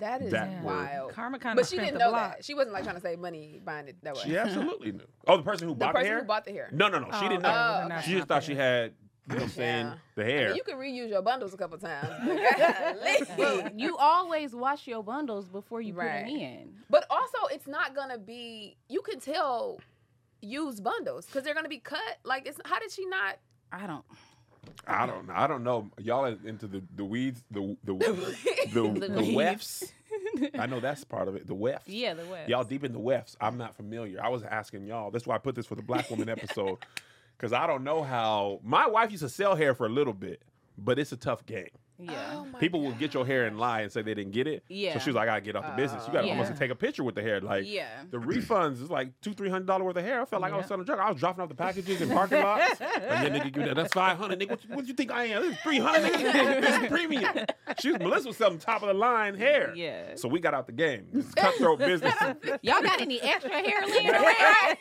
That 0.00 0.20
is 0.20 0.32
That 0.32 0.64
word. 0.64 0.64
wild. 0.64 1.12
Karma 1.12 1.38
kind 1.38 1.56
of 1.56 1.62
But 1.64 1.70
she 1.70 1.76
didn't 1.78 1.98
know 1.98 2.10
block. 2.10 2.36
that. 2.36 2.44
She 2.44 2.54
wasn't 2.54 2.72
like 2.72 2.82
trying 2.82 2.96
to 2.96 3.00
save 3.00 3.20
money 3.20 3.60
buying 3.64 3.86
it 3.86 3.96
that 4.02 4.14
way. 4.16 4.22
She 4.24 4.36
absolutely 4.38 4.92
knew. 4.92 5.06
Oh, 5.28 5.36
the 5.36 5.44
person 5.44 5.68
who 5.68 5.74
the 5.74 5.78
bought 5.78 5.94
person 5.94 6.04
the 6.04 6.08
hair? 6.10 6.18
who 6.20 6.24
bought 6.26 6.44
the 6.44 6.50
hair. 6.52 6.68
no, 6.72 6.88
no, 6.88 6.98
no. 6.98 7.06
She 7.12 7.26
Oh, 7.26 7.28
didn't 7.28 7.42
know. 7.42 7.50
Oh, 7.54 7.78
Then 7.80 7.88
that's 7.90 8.04
She 8.06 8.12
just 8.14 8.26
thought 8.26 8.42
she 8.42 8.56
had 8.56 8.94
You 9.28 9.34
know 9.34 9.42
what 9.42 9.42
I'm 9.44 9.48
saying? 9.50 9.86
Yeah. 9.86 9.94
The 10.16 10.22
I 10.24 10.28
hair. 10.28 10.46
mean, 10.48 10.56
you 10.56 10.62
can 10.64 10.76
reuse 10.76 11.08
your 11.08 11.22
bundles 11.22 11.54
a 11.54 11.56
couple 11.56 11.78
times. 11.78 12.10
But 13.36 13.78
you 13.78 13.96
always 13.96 14.54
wash 14.54 14.88
your 14.88 15.04
bundles 15.04 15.48
before 15.48 15.80
you 15.80 15.94
Right. 15.94 16.24
put 16.24 16.30
them 16.32 16.36
in. 16.40 16.74
But 16.90 17.06
also, 17.10 17.38
it's 17.52 17.66
not 17.68 17.94
gonna 17.94 18.18
be. 18.18 18.76
You 18.88 19.02
can 19.02 19.20
tell 19.20 19.78
used 20.40 20.82
bundles 20.82 21.26
because 21.26 21.44
they're 21.44 21.54
gonna 21.54 21.68
be 21.68 21.78
cut. 21.78 22.18
Like, 22.24 22.46
it's 22.46 22.58
how 22.64 22.78
did 22.78 22.90
she 22.90 23.06
not? 23.06 23.38
I 23.72 23.86
don't. 23.86 24.04
I 24.86 25.06
don't 25.06 25.26
know. 25.26 25.34
I 25.34 25.46
don't 25.46 25.64
know. 25.64 25.90
Y'all 25.98 26.24
are 26.24 26.36
into 26.44 26.66
the, 26.66 26.82
the 26.94 27.04
weeds, 27.04 27.42
the 27.50 27.76
the 27.84 27.94
the, 28.72 29.08
the, 29.08 29.08
weeds. 29.16 29.34
wefts. 29.34 29.92
I 30.58 30.66
know 30.66 30.80
that's 30.80 31.04
part 31.04 31.28
of 31.28 31.36
it. 31.36 31.46
The 31.46 31.54
wefts. 31.54 31.88
Yeah, 31.88 32.14
the 32.14 32.24
wefts. 32.24 32.48
Y'all 32.48 32.64
deep 32.64 32.84
in 32.84 32.92
the 32.92 32.98
wefts. 32.98 33.36
I'm 33.40 33.58
not 33.58 33.74
familiar. 33.74 34.22
I 34.22 34.28
was 34.28 34.42
asking 34.42 34.86
y'all. 34.86 35.10
That's 35.10 35.26
why 35.26 35.34
I 35.34 35.38
put 35.38 35.54
this 35.54 35.66
for 35.66 35.74
the 35.74 35.82
black 35.82 36.10
woman 36.10 36.28
episode. 36.28 36.78
Because 37.36 37.52
I 37.52 37.66
don't 37.66 37.84
know 37.84 38.02
how. 38.02 38.60
My 38.62 38.86
wife 38.86 39.10
used 39.10 39.22
to 39.22 39.28
sell 39.28 39.56
hair 39.56 39.74
for 39.74 39.86
a 39.86 39.90
little 39.90 40.12
bit, 40.14 40.42
but 40.78 40.98
it's 40.98 41.12
a 41.12 41.16
tough 41.16 41.44
game. 41.46 41.68
Yeah. 41.98 42.12
Oh 42.34 42.46
People 42.58 42.82
will 42.82 42.92
get 42.92 43.14
your 43.14 43.24
hair 43.24 43.44
and 43.46 43.58
lie 43.58 43.80
and 43.80 43.90
say 43.90 44.02
they 44.02 44.14
didn't 44.14 44.32
get 44.32 44.46
it. 44.46 44.62
Yeah. 44.68 44.94
So 44.94 44.98
she 45.00 45.10
was 45.10 45.14
like, 45.16 45.28
I 45.28 45.32
gotta 45.32 45.40
get 45.42 45.56
out 45.56 45.62
the 45.62 45.72
uh, 45.72 45.76
business. 45.76 46.04
You 46.06 46.12
gotta 46.12 46.26
Yeah. 46.26 46.32
almost 46.34 46.56
take 46.56 46.70
a 46.70 46.74
picture 46.74 47.02
with 47.04 47.14
the 47.14 47.22
hair. 47.22 47.40
Like 47.40 47.64
yeah. 47.66 47.88
the 48.10 48.18
refunds 48.18 48.82
is 48.82 48.90
like 48.90 49.18
two, 49.22 49.32
three 49.32 49.48
hundred 49.48 49.66
dollar 49.66 49.84
worth 49.84 49.96
of 49.96 50.04
hair. 50.04 50.20
I 50.20 50.24
felt 50.26 50.42
like 50.42 50.52
I 50.52 50.56
was 50.56 50.64
Yeah. 50.64 50.68
selling 50.68 50.84
drug. 50.84 50.98
I 50.98 51.10
was 51.10 51.18
dropping 51.20 51.42
off 51.42 51.48
the 51.48 51.54
packages 51.54 52.00
in 52.00 52.10
parking 52.10 52.42
lots. 52.42 52.80
and 52.80 53.34
then 53.34 53.40
nigga, 53.40 53.44
give 53.52 53.56
me 53.56 53.64
that. 53.64 53.76
That's 53.76 53.92
five 53.92 54.18
hundred. 54.18 54.40
Nigga, 54.40 54.50
what, 54.50 54.64
you- 54.64 54.76
what 54.76 54.86
you 54.88 54.94
think 54.94 55.10
I 55.10 55.24
am? 55.26 55.42
This 55.42 55.52
is 55.52 55.58
three 55.62 55.78
hundred. 55.78 56.12
Nigga. 56.12 56.60
This 56.60 56.82
is 56.82 56.88
premium. 56.88 57.34
She 57.80 57.90
was 57.92 58.00
Melissa 58.00 58.28
was 58.28 58.36
selling 58.36 58.58
top 58.58 58.82
of 58.82 58.88
the 58.88 58.94
line 58.94 59.34
hair. 59.34 59.72
Yeah. 59.74 60.14
So 60.16 60.28
we 60.28 60.40
got 60.40 60.54
out 60.54 60.66
the 60.66 60.72
game. 60.72 61.06
This 61.12 61.26
is 61.26 61.34
cutthroat 61.34 61.78
business. 61.80 62.14
Y'all 62.62 62.82
got 62.82 63.00
any 63.00 63.20
extra 63.22 63.50
hair 63.52 63.80
laying 63.86 64.10
around? 64.10 64.76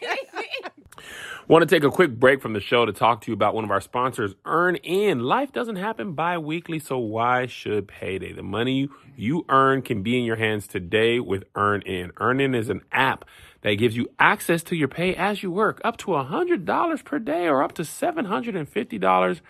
Want 1.48 1.62
to 1.62 1.76
take 1.76 1.84
a 1.84 1.92
quick 1.92 2.20
break 2.20 2.42
from 2.42 2.54
the 2.54 2.60
show 2.60 2.86
to 2.86 2.92
talk 2.92 3.22
to 3.22 3.32
you 3.32 3.34
about 3.34 3.54
one 3.54 3.64
of 3.64 3.70
our 3.70 3.82
sponsors, 3.82 4.34
Earnin. 4.46 5.20
Life 5.20 5.52
doesn't 5.52 5.76
happen 5.76 6.14
bi 6.14 6.40
weekly, 6.40 6.80
so 6.80 6.98
why 6.98 7.46
should 7.46 7.88
payday? 7.88 8.34
The 8.34 8.42
money 8.42 8.90
you 9.16 9.46
earn 9.48 9.84
can 9.84 10.02
be 10.02 10.18
in 10.18 10.26
your 10.26 10.38
hands 10.38 10.68
today 10.68 11.20
with 11.20 11.44
Earnin. 11.56 12.12
Earn 12.18 12.40
In 12.40 12.56
is 12.56 12.70
an 12.70 12.82
app 12.92 13.26
that 13.62 13.76
gives 13.76 13.96
you 13.96 14.08
access 14.18 14.64
to 14.64 14.76
your 14.76 14.88
pay 14.88 15.16
as 15.16 15.44
you 15.44 15.52
work, 15.52 15.82
up 15.84 15.98
to 15.98 16.08
$100 16.08 17.04
per 17.04 17.20
day 17.20 17.48
or 17.48 17.62
up 17.62 17.74
to 17.74 17.84
$750 17.84 19.42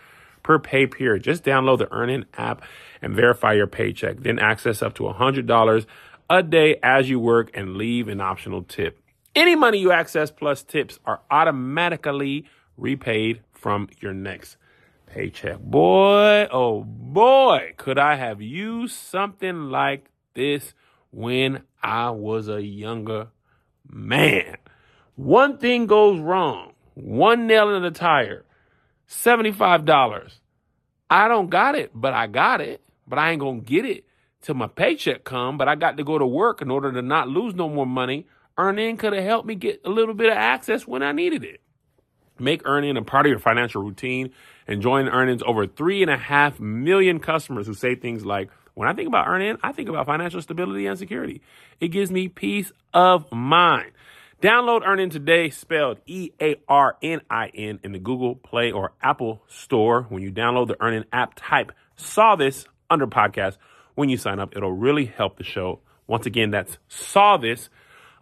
per 0.43 0.59
pay 0.59 0.87
period. 0.87 1.23
Just 1.23 1.43
download 1.43 1.77
the 1.77 1.91
Earnin 1.91 2.25
app 2.37 2.61
and 3.01 3.15
verify 3.15 3.53
your 3.53 3.67
paycheck. 3.67 4.19
Then 4.19 4.37
access 4.37 4.81
up 4.81 4.93
to 4.95 5.03
$100 5.03 5.85
a 6.29 6.43
day 6.43 6.77
as 6.83 7.09
you 7.09 7.19
work 7.19 7.51
and 7.53 7.77
leave 7.77 8.07
an 8.07 8.19
optional 8.19 8.63
tip. 8.63 8.99
Any 9.35 9.55
money 9.55 9.79
you 9.79 9.91
access 9.91 10.31
plus 10.31 10.63
tips 10.63 10.97
are 11.05 11.19
automatically 11.29 12.45
repaid 12.77 13.41
from 13.51 13.89
your 13.99 14.13
next 14.13 14.55
paycheck. 15.07 15.59
Boy, 15.59 16.47
oh 16.49 16.85
boy, 16.85 17.73
could 17.75 17.99
I 17.99 18.15
have 18.15 18.41
used 18.41 18.95
something 18.95 19.69
like 19.69 20.09
this 20.35 20.73
when 21.11 21.63
I 21.83 22.11
was 22.11 22.47
a 22.47 22.61
younger 22.61 23.27
man. 23.89 24.55
One 25.15 25.57
thing 25.57 25.85
goes 25.85 26.19
wrong, 26.21 26.71
one 26.93 27.45
nail 27.45 27.75
in 27.75 27.83
the 27.83 27.91
tire, 27.91 28.45
$75. 29.09 30.39
I 31.09 31.27
don't 31.27 31.49
got 31.49 31.75
it, 31.75 31.91
but 31.93 32.13
I 32.13 32.27
got 32.27 32.61
it, 32.61 32.81
but 33.05 33.19
I 33.19 33.31
ain't 33.31 33.41
gonna 33.41 33.59
get 33.59 33.85
it 33.85 34.05
till 34.41 34.55
my 34.55 34.67
paycheck 34.67 35.25
come, 35.25 35.57
but 35.57 35.67
I 35.67 35.75
got 35.75 35.97
to 35.97 36.05
go 36.05 36.17
to 36.17 36.25
work 36.25 36.61
in 36.61 36.71
order 36.71 36.91
to 36.91 37.01
not 37.01 37.27
lose 37.27 37.53
no 37.53 37.67
more 37.67 37.85
money. 37.85 38.27
Earn 38.57 38.97
could 38.97 39.13
have 39.13 39.23
helped 39.23 39.47
me 39.47 39.55
get 39.55 39.81
a 39.85 39.89
little 39.89 40.13
bit 40.13 40.31
of 40.31 40.37
access 40.37 40.87
when 40.87 41.03
I 41.03 41.11
needed 41.11 41.43
it. 41.43 41.61
Make 42.39 42.61
earning 42.65 42.97
a 42.97 43.01
part 43.01 43.25
of 43.25 43.29
your 43.29 43.39
financial 43.39 43.81
routine 43.81 44.31
and 44.67 44.81
join 44.81 45.07
Earnin's 45.07 45.43
over 45.45 45.67
three 45.67 46.01
and 46.01 46.11
a 46.11 46.17
half 46.17 46.59
million 46.59 47.19
customers 47.19 47.67
who 47.67 47.73
say 47.73 47.95
things 47.95 48.25
like, 48.25 48.49
when 48.73 48.89
I 48.89 48.93
think 48.93 49.07
about 49.07 49.27
Earnin, 49.27 49.57
I 49.63 49.71
think 49.71 49.87
about 49.87 50.05
financial 50.05 50.41
stability 50.41 50.85
and 50.85 50.99
security. 50.99 51.41
It 51.79 51.89
gives 51.89 52.11
me 52.11 52.27
peace 52.27 52.71
of 52.93 53.31
mind. 53.31 53.91
Download 54.41 54.85
Earnin 54.85 55.09
today, 55.09 55.49
spelled 55.49 55.99
E 56.05 56.31
A 56.41 56.57
R 56.67 56.97
N 57.01 57.21
I 57.29 57.47
N, 57.47 57.79
in 57.83 57.93
the 57.93 57.99
Google 57.99 58.35
Play 58.35 58.71
or 58.73 58.91
Apple 59.01 59.41
Store. 59.47 60.03
When 60.09 60.21
you 60.21 60.31
download 60.31 60.67
the 60.67 60.81
Earnin 60.81 61.05
app, 61.13 61.35
type 61.35 61.71
Saw 61.95 62.35
This 62.35 62.65
under 62.89 63.07
podcast. 63.07 63.55
When 63.95 64.09
you 64.09 64.17
sign 64.17 64.39
up, 64.39 64.55
it'll 64.57 64.73
really 64.73 65.05
help 65.05 65.37
the 65.37 65.45
show. 65.45 65.79
Once 66.05 66.25
again, 66.25 66.51
that's 66.51 66.77
Saw 66.89 67.37
This 67.37 67.69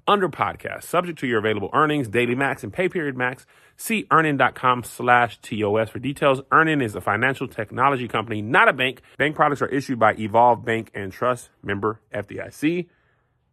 under 0.07 0.29
podcast. 0.29 0.83
Subject 0.83 1.17
to 1.19 1.27
your 1.27 1.39
available 1.39 1.69
earnings, 1.74 2.07
daily 2.07 2.36
max, 2.36 2.63
and 2.63 2.72
pay 2.72 2.89
period 2.89 3.17
max. 3.17 3.45
See 3.75 4.05
earnin.com 4.12 4.83
slash 4.83 5.39
TOS 5.41 5.89
for 5.89 6.00
details. 6.00 6.41
Earnin 6.51 6.81
is 6.81 6.95
a 6.95 7.01
financial 7.01 7.48
technology 7.48 8.07
company, 8.07 8.41
not 8.41 8.67
a 8.69 8.74
bank. 8.74 9.01
Bank 9.17 9.36
products 9.36 9.62
are 9.62 9.67
issued 9.67 10.00
by 10.00 10.13
Evolve 10.13 10.63
Bank 10.63 10.91
and 10.93 11.12
Trust, 11.12 11.50
member 11.63 12.00
FDIC. 12.13 12.87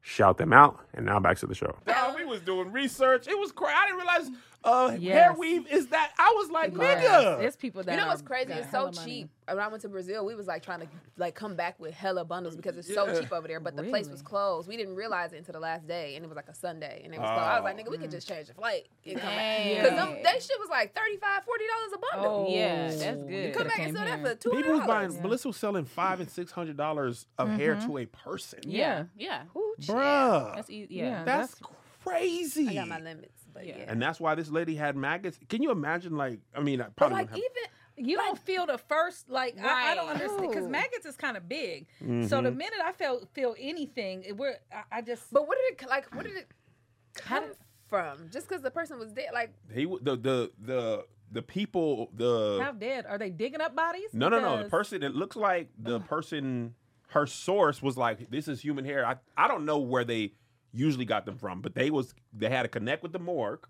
Shout 0.03 0.39
them 0.39 0.53
out. 0.53 0.81
And 0.95 1.07
now 1.07 1.21
back 1.21 1.39
to 1.39 1.47
the 1.47 1.55
show. 1.55 1.77
Now 1.87 2.15
we 2.17 2.25
was 2.25 2.41
doing 2.41 2.73
research. 2.73 3.29
It 3.29 3.39
was 3.39 3.53
crazy. 3.53 3.75
I 3.77 3.87
didn't 3.87 3.99
realize 3.99 4.31
uh, 4.63 4.91
hair 4.91 5.33
weave 5.33 5.67
is 5.71 5.87
that. 5.89 6.13
I 6.19 6.35
was 6.37 6.51
like, 6.51 6.73
Yes. 6.77 7.03
nigga. 7.05 7.43
It's 7.45 7.57
people 7.57 7.83
that 7.83 7.93
You 7.93 7.97
know 7.99 8.09
what's 8.09 8.21
crazy? 8.23 8.53
It's 8.53 8.71
so 8.71 8.79
hella 8.79 8.93
money. 8.93 9.11
cheap. 9.23 9.31
When 9.49 9.59
I 9.59 9.67
went 9.69 9.83
to 9.83 9.89
Brazil, 9.89 10.25
we 10.25 10.35
was 10.37 10.47
like 10.47 10.63
trying 10.63 10.81
to 10.81 10.87
like 11.17 11.35
come 11.35 11.57
back 11.57 11.81
with 11.81 11.93
hella 11.93 12.25
bundles 12.25 12.55
because 12.57 12.77
it's 12.77 12.93
so 12.93 13.07
Yeah. 13.07 13.21
cheap 13.21 13.33
over 13.33 13.49
there. 13.49 13.59
But 13.59 13.75
the 13.75 13.83
place 13.85 14.09
was 14.09 14.23
closed. 14.23 14.69
We 14.69 14.77
didn't 14.77 14.95
realize 14.95 15.33
it 15.33 15.39
until 15.39 15.55
the 15.55 15.61
last 15.61 15.89
day, 15.89 16.15
and 16.15 16.25
it 16.25 16.29
was 16.29 16.37
like 16.37 16.49
a 16.49 16.55
Sunday, 16.55 17.01
and 17.05 17.13
it 17.15 17.19
was 17.21 17.27
closed. 17.27 17.41
I 17.41 17.59
was 17.61 17.65
like, 17.65 17.79
nigga, 17.79 17.91
we 17.91 17.99
could 17.99 18.11
just 18.11 18.29
change 18.29 18.49
the 18.49 18.55
flight 18.55 18.87
and 19.07 19.19
come 19.19 19.29
back. 19.31 19.65
Because 19.67 19.91
them 19.91 20.13
they 20.23 20.41
shit 20.41 20.59
was 20.61 20.69
like 20.71 20.95
35 20.95 21.45
40 21.45 21.65
dollars 21.67 21.93
a 21.95 21.99
bundle. 22.17 22.47
Oh, 22.49 22.53
Yeah, 22.55 22.91
that's 22.91 23.03
you 23.23 23.27
good. 23.29 23.55
Come 23.55 23.67
back 23.67 23.79
and 23.79 23.87
came 23.87 23.97
sell 23.97 24.05
that 24.05 24.19
here. 24.19 24.29
for 24.29 24.35
two 24.37 24.51
People 24.51 24.73
was 24.73 24.87
buying. 24.87 25.09
dollars. 25.09 25.23
Melissa 25.23 25.49
was 25.49 25.57
selling 25.57 25.85
five 25.87 26.21
and 26.21 26.31
six 26.31 26.53
hundred 26.53 26.77
dollars 26.77 27.27
of 27.39 27.49
hair 27.49 27.75
to 27.77 27.99
a 27.99 28.07
person. 28.07 28.61
Yeah. 28.65 29.05
Yeah. 29.17 29.45
Bruh. 29.81 30.55
That's 30.55 30.71
easy. 30.71 30.95
Yeah. 30.95 31.05
Yeah. 31.05 31.25
That's, 31.25 31.55
That's- 31.55 31.77
crazy. 32.05 32.69
I 32.69 32.75
got 32.75 32.89
my 32.89 32.99
limits, 33.01 33.40
but 33.53 33.67
yeah. 33.67 33.79
Yeah. 33.79 33.85
and 33.89 34.01
that's 34.01 34.19
why 34.21 34.35
this 34.35 34.51
lady 34.51 34.75
had 34.75 34.97
maggots. 34.97 35.39
Can 35.49 35.63
you 35.63 35.71
imagine? 35.71 36.17
Like, 36.17 36.41
I 36.55 36.61
mean, 36.61 36.81
I 36.81 36.85
But 36.85 36.97
probably 36.97 37.15
like 37.17 37.31
wouldn't 37.33 37.45
even 37.99 38.09
you 38.09 38.17
don't 38.17 38.39
feel 38.39 38.65
the 38.67 38.79
first 38.79 39.29
like 39.29 39.59
I, 39.59 39.93
I 39.93 39.95
don't 39.95 40.09
understand 40.09 40.49
because 40.49 40.69
maggots 40.69 41.05
is 41.07 41.17
kind 41.17 41.37
of 41.37 41.49
big. 41.49 41.87
have. 42.01 42.29
So 42.29 42.41
the 42.41 42.51
Mhm. 42.51 42.57
minute 42.57 42.81
I 42.85 42.93
felt 42.93 43.29
feel 43.35 43.55
anything, 43.59 44.23
it, 44.23 44.37
we're 44.37 44.57
I, 44.73 44.99
I 44.99 45.03
just 45.03 45.33
But 45.33 45.47
what 45.47 45.59
did 45.59 45.83
it 45.83 45.89
like? 45.89 46.13
Where 46.15 46.23
did 46.25 46.37
it 46.37 46.49
come 47.15 47.45
did- 47.49 47.57
from? 47.89 48.31
Just 48.33 48.49
because 48.49 48.63
the 48.63 48.71
person 48.71 48.99
was 48.99 49.13
dead, 49.13 49.31
like 49.35 49.53
he 49.75 49.85
the 49.85 50.17
the 50.17 50.51
the 50.61 51.05
the 51.33 51.43
people 51.43 52.11
the 52.15 52.59
how 52.63 52.73
dead 52.73 53.05
are 53.07 53.19
they 53.19 53.31
digging 53.31 53.61
up 53.61 53.77
bodies? 53.77 54.09
no 54.13 54.29
no 54.29 54.41
no 54.41 54.63
the 54.63 54.69
person 54.69 55.03
it 55.03 55.15
looks 55.15 55.37
like 55.37 55.69
the 55.79 56.01
person 56.01 56.75
her 57.09 57.27
source 57.27 57.83
was 57.83 57.97
like 57.97 58.31
this 58.31 58.49
is 58.49 58.61
human 58.61 58.85
hair. 58.85 59.05
I 59.07 59.17
I 59.37 59.47
don't 59.49 59.65
know 59.65 59.79
where 59.79 60.05
they 60.05 60.33
usually 60.73 61.05
got 61.05 61.27
them 61.27 61.37
from, 61.37 61.61
but 61.61 61.75
they 61.75 61.91
was 61.91 62.15
they 62.33 62.49
had 62.49 62.63
to 62.63 62.69
connect 62.69 63.03
with 63.03 63.13
the 63.13 63.19
morgue, 63.19 63.67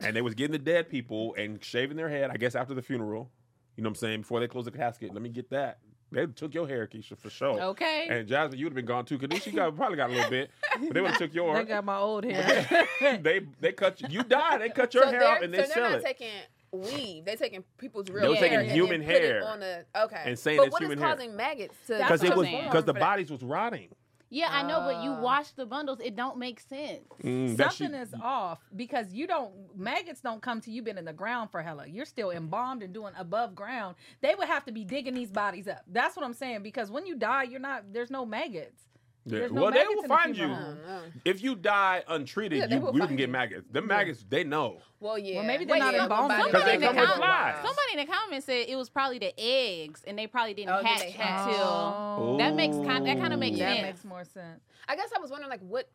and 0.00 0.14
they 0.14 0.22
was 0.22 0.34
getting 0.34 0.52
the 0.52 0.58
dead 0.58 0.88
people 0.88 1.34
and 1.38 1.62
shaving 1.64 1.96
their 1.96 2.08
head. 2.08 2.30
I 2.30 2.36
guess 2.36 2.54
after 2.54 2.74
the 2.74 2.82
funeral, 2.82 3.30
you 3.76 3.82
know 3.82 3.88
what 3.88 3.92
I'm 3.92 3.94
saying 3.96 4.20
before 4.22 4.40
they 4.40 4.48
close 4.48 4.64
the 4.64 4.70
casket. 4.70 5.12
Let 5.12 5.22
me 5.22 5.28
get 5.28 5.50
that. 5.50 5.78
They 6.12 6.24
took 6.26 6.54
your 6.54 6.68
hair, 6.68 6.86
Keisha, 6.86 7.18
for 7.18 7.30
sure. 7.30 7.60
Okay. 7.60 8.06
And 8.08 8.28
Jasmine, 8.28 8.60
you'd 8.60 8.66
have 8.68 8.74
been 8.76 8.84
gone 8.86 9.04
too. 9.04 9.18
Kanisha 9.18 9.52
got 9.54 9.74
probably 9.74 9.96
got 9.96 10.08
a 10.10 10.12
little 10.12 10.30
bit, 10.30 10.50
but 10.80 10.94
they 10.94 11.00
would 11.00 11.10
have 11.10 11.18
took 11.18 11.30
They 11.32 11.36
yours. 11.36 11.66
got 11.66 11.84
my 11.84 11.96
old 11.98 12.24
hair. 12.24 12.86
they 13.22 13.40
they 13.60 13.72
cut 13.72 14.00
you. 14.00 14.06
You 14.10 14.22
die. 14.22 14.58
They 14.58 14.68
cut 14.68 14.94
your 14.94 15.02
so 15.04 15.10
hair 15.10 15.20
they're, 15.20 15.28
off 15.28 15.42
and 15.42 15.52
they 15.52 15.58
so 15.58 15.62
they're 15.64 15.74
sell 15.74 15.90
not 15.90 15.98
it. 16.00 16.04
taking 16.04 16.28
weave. 16.70 17.24
They're 17.24 17.36
taking 17.36 17.64
people's 17.76 18.08
real 18.08 18.32
They 18.34 18.48
hair 18.48 18.60
taking 18.60 18.74
human 18.74 19.02
hair 19.02 19.44
on 19.46 19.58
the 19.60 19.84
okay 19.96 20.22
and 20.26 20.38
saying 20.38 20.58
but 20.58 20.66
it's 20.68 20.72
what 20.72 20.82
is 20.82 20.86
human 20.86 20.98
hair. 21.04 21.14
causing 21.16 21.34
maggots 21.36 21.74
to 21.88 21.96
because 21.98 22.22
it 22.22 22.36
was 22.36 22.46
because 22.46 22.84
the 22.84 22.94
bodies 22.94 23.30
was 23.30 23.42
rotting. 23.42 23.88
Yeah, 24.28 24.48
I 24.50 24.62
know, 24.62 24.80
but 24.80 25.04
you 25.04 25.10
Uh. 25.12 25.20
wash 25.20 25.50
the 25.52 25.66
bundles. 25.66 26.00
It 26.00 26.16
don't 26.16 26.36
make 26.38 26.58
sense. 26.60 27.06
Mm, 27.22 27.56
Something 27.56 27.92
shit- 27.92 27.94
is 27.94 28.14
off 28.20 28.58
because 28.74 29.12
you 29.12 29.26
don't 29.26 29.52
maggots 29.76 30.20
don't 30.20 30.42
come 30.42 30.60
to 30.62 30.70
you 30.70 30.82
been 30.82 30.98
in 30.98 31.04
the 31.04 31.12
ground 31.12 31.50
for 31.50 31.62
hella. 31.62 31.86
You're 31.86 32.04
still 32.06 32.30
embalmed 32.32 32.82
and 32.82 32.92
doing 32.92 33.12
above 33.16 33.54
ground. 33.54 33.96
They 34.22 34.34
would 34.34 34.48
have 34.48 34.64
to 34.64 34.72
be 34.72 34.84
digging 34.84 35.14
these 35.14 35.30
bodies 35.30 35.68
up. 35.68 35.82
That's 35.86 36.16
what 36.16 36.24
I'm 36.24 36.34
saying 36.34 36.62
because 36.62 36.90
when 36.90 37.06
you 37.06 37.14
die, 37.16 37.44
you're 37.44 37.60
not 37.60 37.92
there's 37.92 38.10
no 38.10 38.26
maggots. 38.26 38.82
Yeah. 39.28 39.48
No 39.50 39.62
well, 39.62 39.72
they 39.72 39.84
will 39.84 39.96
in 39.96 40.02
the 40.02 40.08
find 40.08 40.36
you 40.36 40.44
funeral 40.46 40.56
I 40.58 40.62
home. 40.66 40.76
don't 40.76 40.86
know. 40.86 41.20
if 41.24 41.42
you 41.42 41.56
die 41.56 42.04
untreated. 42.06 42.58
Yeah, 42.60 42.66
they 42.68 42.76
you 42.76 42.80
we 42.86 42.92
can 43.00 43.08
find 43.08 43.18
get 43.18 43.28
maggots. 43.30 43.66
Them 43.70 43.86
maggots, 43.88 44.24
they 44.28 44.44
know. 44.44 44.78
Well, 45.00 45.18
yeah. 45.18 45.42
maybe 45.42 45.64
they're 45.64 45.72
Wait, 45.74 45.78
not 45.80 45.94
yeah, 45.94 46.04
embalmed 46.04 46.28
but 46.28 46.46
Because 46.46 46.64
they 46.64 46.72
Somebody 46.72 46.76
in, 46.76 46.82
come 46.82 46.94
the 46.94 47.00
with 47.00 47.10
com- 47.10 47.18
flies. 47.18 47.54
somebody 47.56 47.92
in 47.92 47.98
the 48.06 48.12
comments 48.12 48.46
said 48.46 48.66
it 48.68 48.76
was 48.76 48.88
probably 48.88 49.18
the 49.18 49.34
eggs, 49.36 50.04
and 50.06 50.16
they 50.16 50.28
probably 50.28 50.54
didn't 50.54 50.70
Oh, 50.70 50.82
hatch 50.84 51.02
until. 51.02 51.60
Oh. 51.66 52.36
That 52.38 52.54
makes 52.54 52.76
kind- 52.76 53.04
that 53.06 53.16
kinda 53.16 53.36
makes 53.36 53.58
that 53.58 53.74
sense. 53.76 53.82
makes 53.82 54.04
more 54.04 54.24
sense. 54.24 54.62
I 54.88 54.94
guess 54.94 55.10
I 55.14 55.18
was 55.20 55.30
wondering 55.30 55.50
like 55.50 55.60
what. 55.60 55.90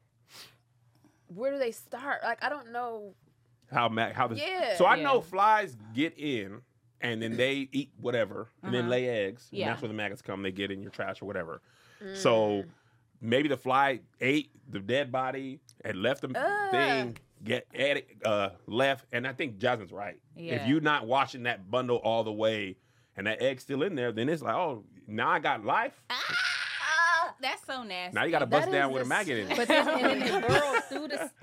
Where 1.33 1.51
do 1.53 1.57
they 1.59 1.71
start? 1.71 2.21
Like 2.23 2.43
I 2.43 2.49
don't 2.49 2.71
know. 2.73 3.13
How 3.71 3.87
mag 3.87 4.13
how 4.13 4.27
this. 4.27 4.39
Yeah. 4.41 4.75
So 4.75 4.83
I 4.85 4.97
Yeah. 4.97 5.03
know 5.03 5.21
flies 5.21 5.77
get 5.93 6.17
in 6.17 6.61
and 6.99 7.21
then 7.21 7.37
they 7.37 7.69
eat 7.71 7.91
whatever 7.99 8.49
and 8.61 8.73
then 8.73 8.81
Uh-huh. 8.81 8.89
lay 8.91 9.07
eggs. 9.07 9.47
And 9.51 9.59
Yeah. 9.59 9.69
that's 9.69 9.81
where 9.81 9.87
the 9.87 9.93
maggots 9.93 10.21
come. 10.21 10.43
They 10.43 10.51
get 10.51 10.71
in 10.71 10.81
your 10.81 10.91
trash 10.91 11.21
or 11.21 11.25
whatever. 11.25 11.61
Mm. 12.03 12.17
So 12.17 12.63
maybe 13.21 13.47
the 13.47 13.57
fly 13.57 13.99
ate 14.19 14.51
the 14.69 14.79
dead 14.79 15.11
body 15.11 15.59
and 15.85 16.01
left 16.01 16.21
the 16.21 16.29
Ugh. 16.35 16.71
thing 16.71 17.17
get 17.43 17.67
added, 17.73 18.05
uh, 18.23 18.49
left, 18.67 19.05
and 19.11 19.25
I 19.27 19.33
think 19.33 19.57
Jasmine's 19.57 19.91
right. 19.91 20.19
Yeah. 20.35 20.55
If 20.55 20.67
you're 20.67 20.79
not 20.81 21.07
washing 21.07 21.43
that 21.43 21.69
bundle 21.71 21.97
all 21.97 22.23
the 22.23 22.31
way, 22.31 22.77
and 23.17 23.25
that 23.27 23.41
egg's 23.41 23.63
still 23.63 23.81
in 23.83 23.95
there, 23.95 24.11
then 24.11 24.29
it's 24.29 24.41
like, 24.43 24.53
oh, 24.55 24.83
now 25.07 25.29
I 25.29 25.39
got 25.39 25.65
life. 25.65 26.03
That's 27.41 27.65
so 27.65 27.81
nasty. 27.81 28.13
Now 28.15 28.25
you 28.25 28.31
got 28.31 28.39
to 28.39 28.45
bust 28.45 28.69
That 28.69 28.71
down 28.77 28.91
with 28.91 29.01
a 29.01 29.05
the 29.05 29.09
maggot 29.09 29.37
in 29.39 29.51
it. 29.51 29.57
But 29.57 29.67
then, 29.67 29.87
and 29.87 30.21
then 30.21 30.43
it 30.43 30.47
burrows 30.47 30.81
through 30.89 31.07
the. 31.07 31.31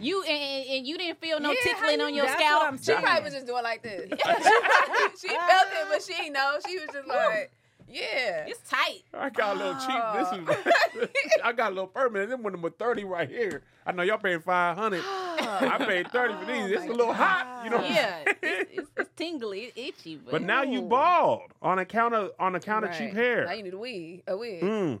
You 0.00 0.22
and, 0.22 0.30
and- 0.30 0.70
and 0.76 0.86
you 0.86 0.96
didn't 0.96 1.20
feel 1.20 1.40
no 1.40 1.50
Yeah, 1.50 1.56
tickling 1.64 1.98
you- 1.98 2.04
on 2.06 2.14
your 2.14 2.26
that's 2.26 2.38
scalp. 2.40 2.62
what 2.62 2.72
I'm 2.72 2.78
She 2.80 2.92
probably 2.92 3.24
was 3.24 3.32
just 3.34 3.46
doing 3.48 3.64
like 3.64 3.82
this. 3.82 4.02
she 5.20 5.26
felt 5.28 5.66
it, 5.72 5.86
but 5.90 6.02
she 6.04 6.14
ain't 6.22 6.34
know. 6.34 6.52
She 6.64 6.78
was 6.78 6.86
just 6.92 7.08
like, 7.08 7.50
yeah. 7.90 8.46
It's 8.46 8.68
tight. 8.68 9.02
I 9.14 9.30
got 9.30 9.56
a 9.56 9.58
little 9.58 9.74
cheap. 9.74 10.02
This 10.14 11.08
is. 11.08 11.08
I 11.44 11.52
got 11.52 11.72
a 11.72 11.74
little 11.74 11.86
permanent. 11.88 12.30
Them 12.30 12.42
one 12.42 12.60
with 12.62 12.76
thirty 12.78 13.04
right 13.04 13.28
here. 13.28 13.62
I 13.86 13.92
know 13.92 14.02
y'all 14.02 14.18
paying 14.18 14.40
five 14.40 14.76
hundred. 14.76 15.02
I 15.06 15.76
paid 15.78 16.10
thirty 16.10 16.34
for 16.34 16.44
these. 16.44 16.62
Oh 16.62 16.66
It's 16.66 16.84
a 16.84 16.86
my 16.88 16.92
little 16.94 17.12
hot, 17.14 17.62
you 17.64 17.70
know. 17.70 17.76
what 17.78 17.86
I'm 17.86 17.94
Yeah, 17.94 18.18
it's, 18.42 18.70
it's, 18.78 18.90
it's 18.96 19.10
tingly, 19.16 19.60
it's 19.74 19.78
itchy, 20.00 20.16
but, 20.16 20.32
But 20.32 20.42
now 20.42 20.62
you 20.62 20.82
bald 20.82 21.42
on 21.62 21.78
account 21.78 22.14
of 22.14 22.32
on 22.38 22.54
account 22.54 22.84
of 22.84 22.96
cheap 22.96 23.14
hair. 23.14 23.46
Now 23.46 23.52
you 23.52 23.62
need 23.62 23.74
a 23.74 23.78
wig. 23.78 24.22
A 24.26 24.36
wig. 24.36 24.60
Mm. 24.62 24.98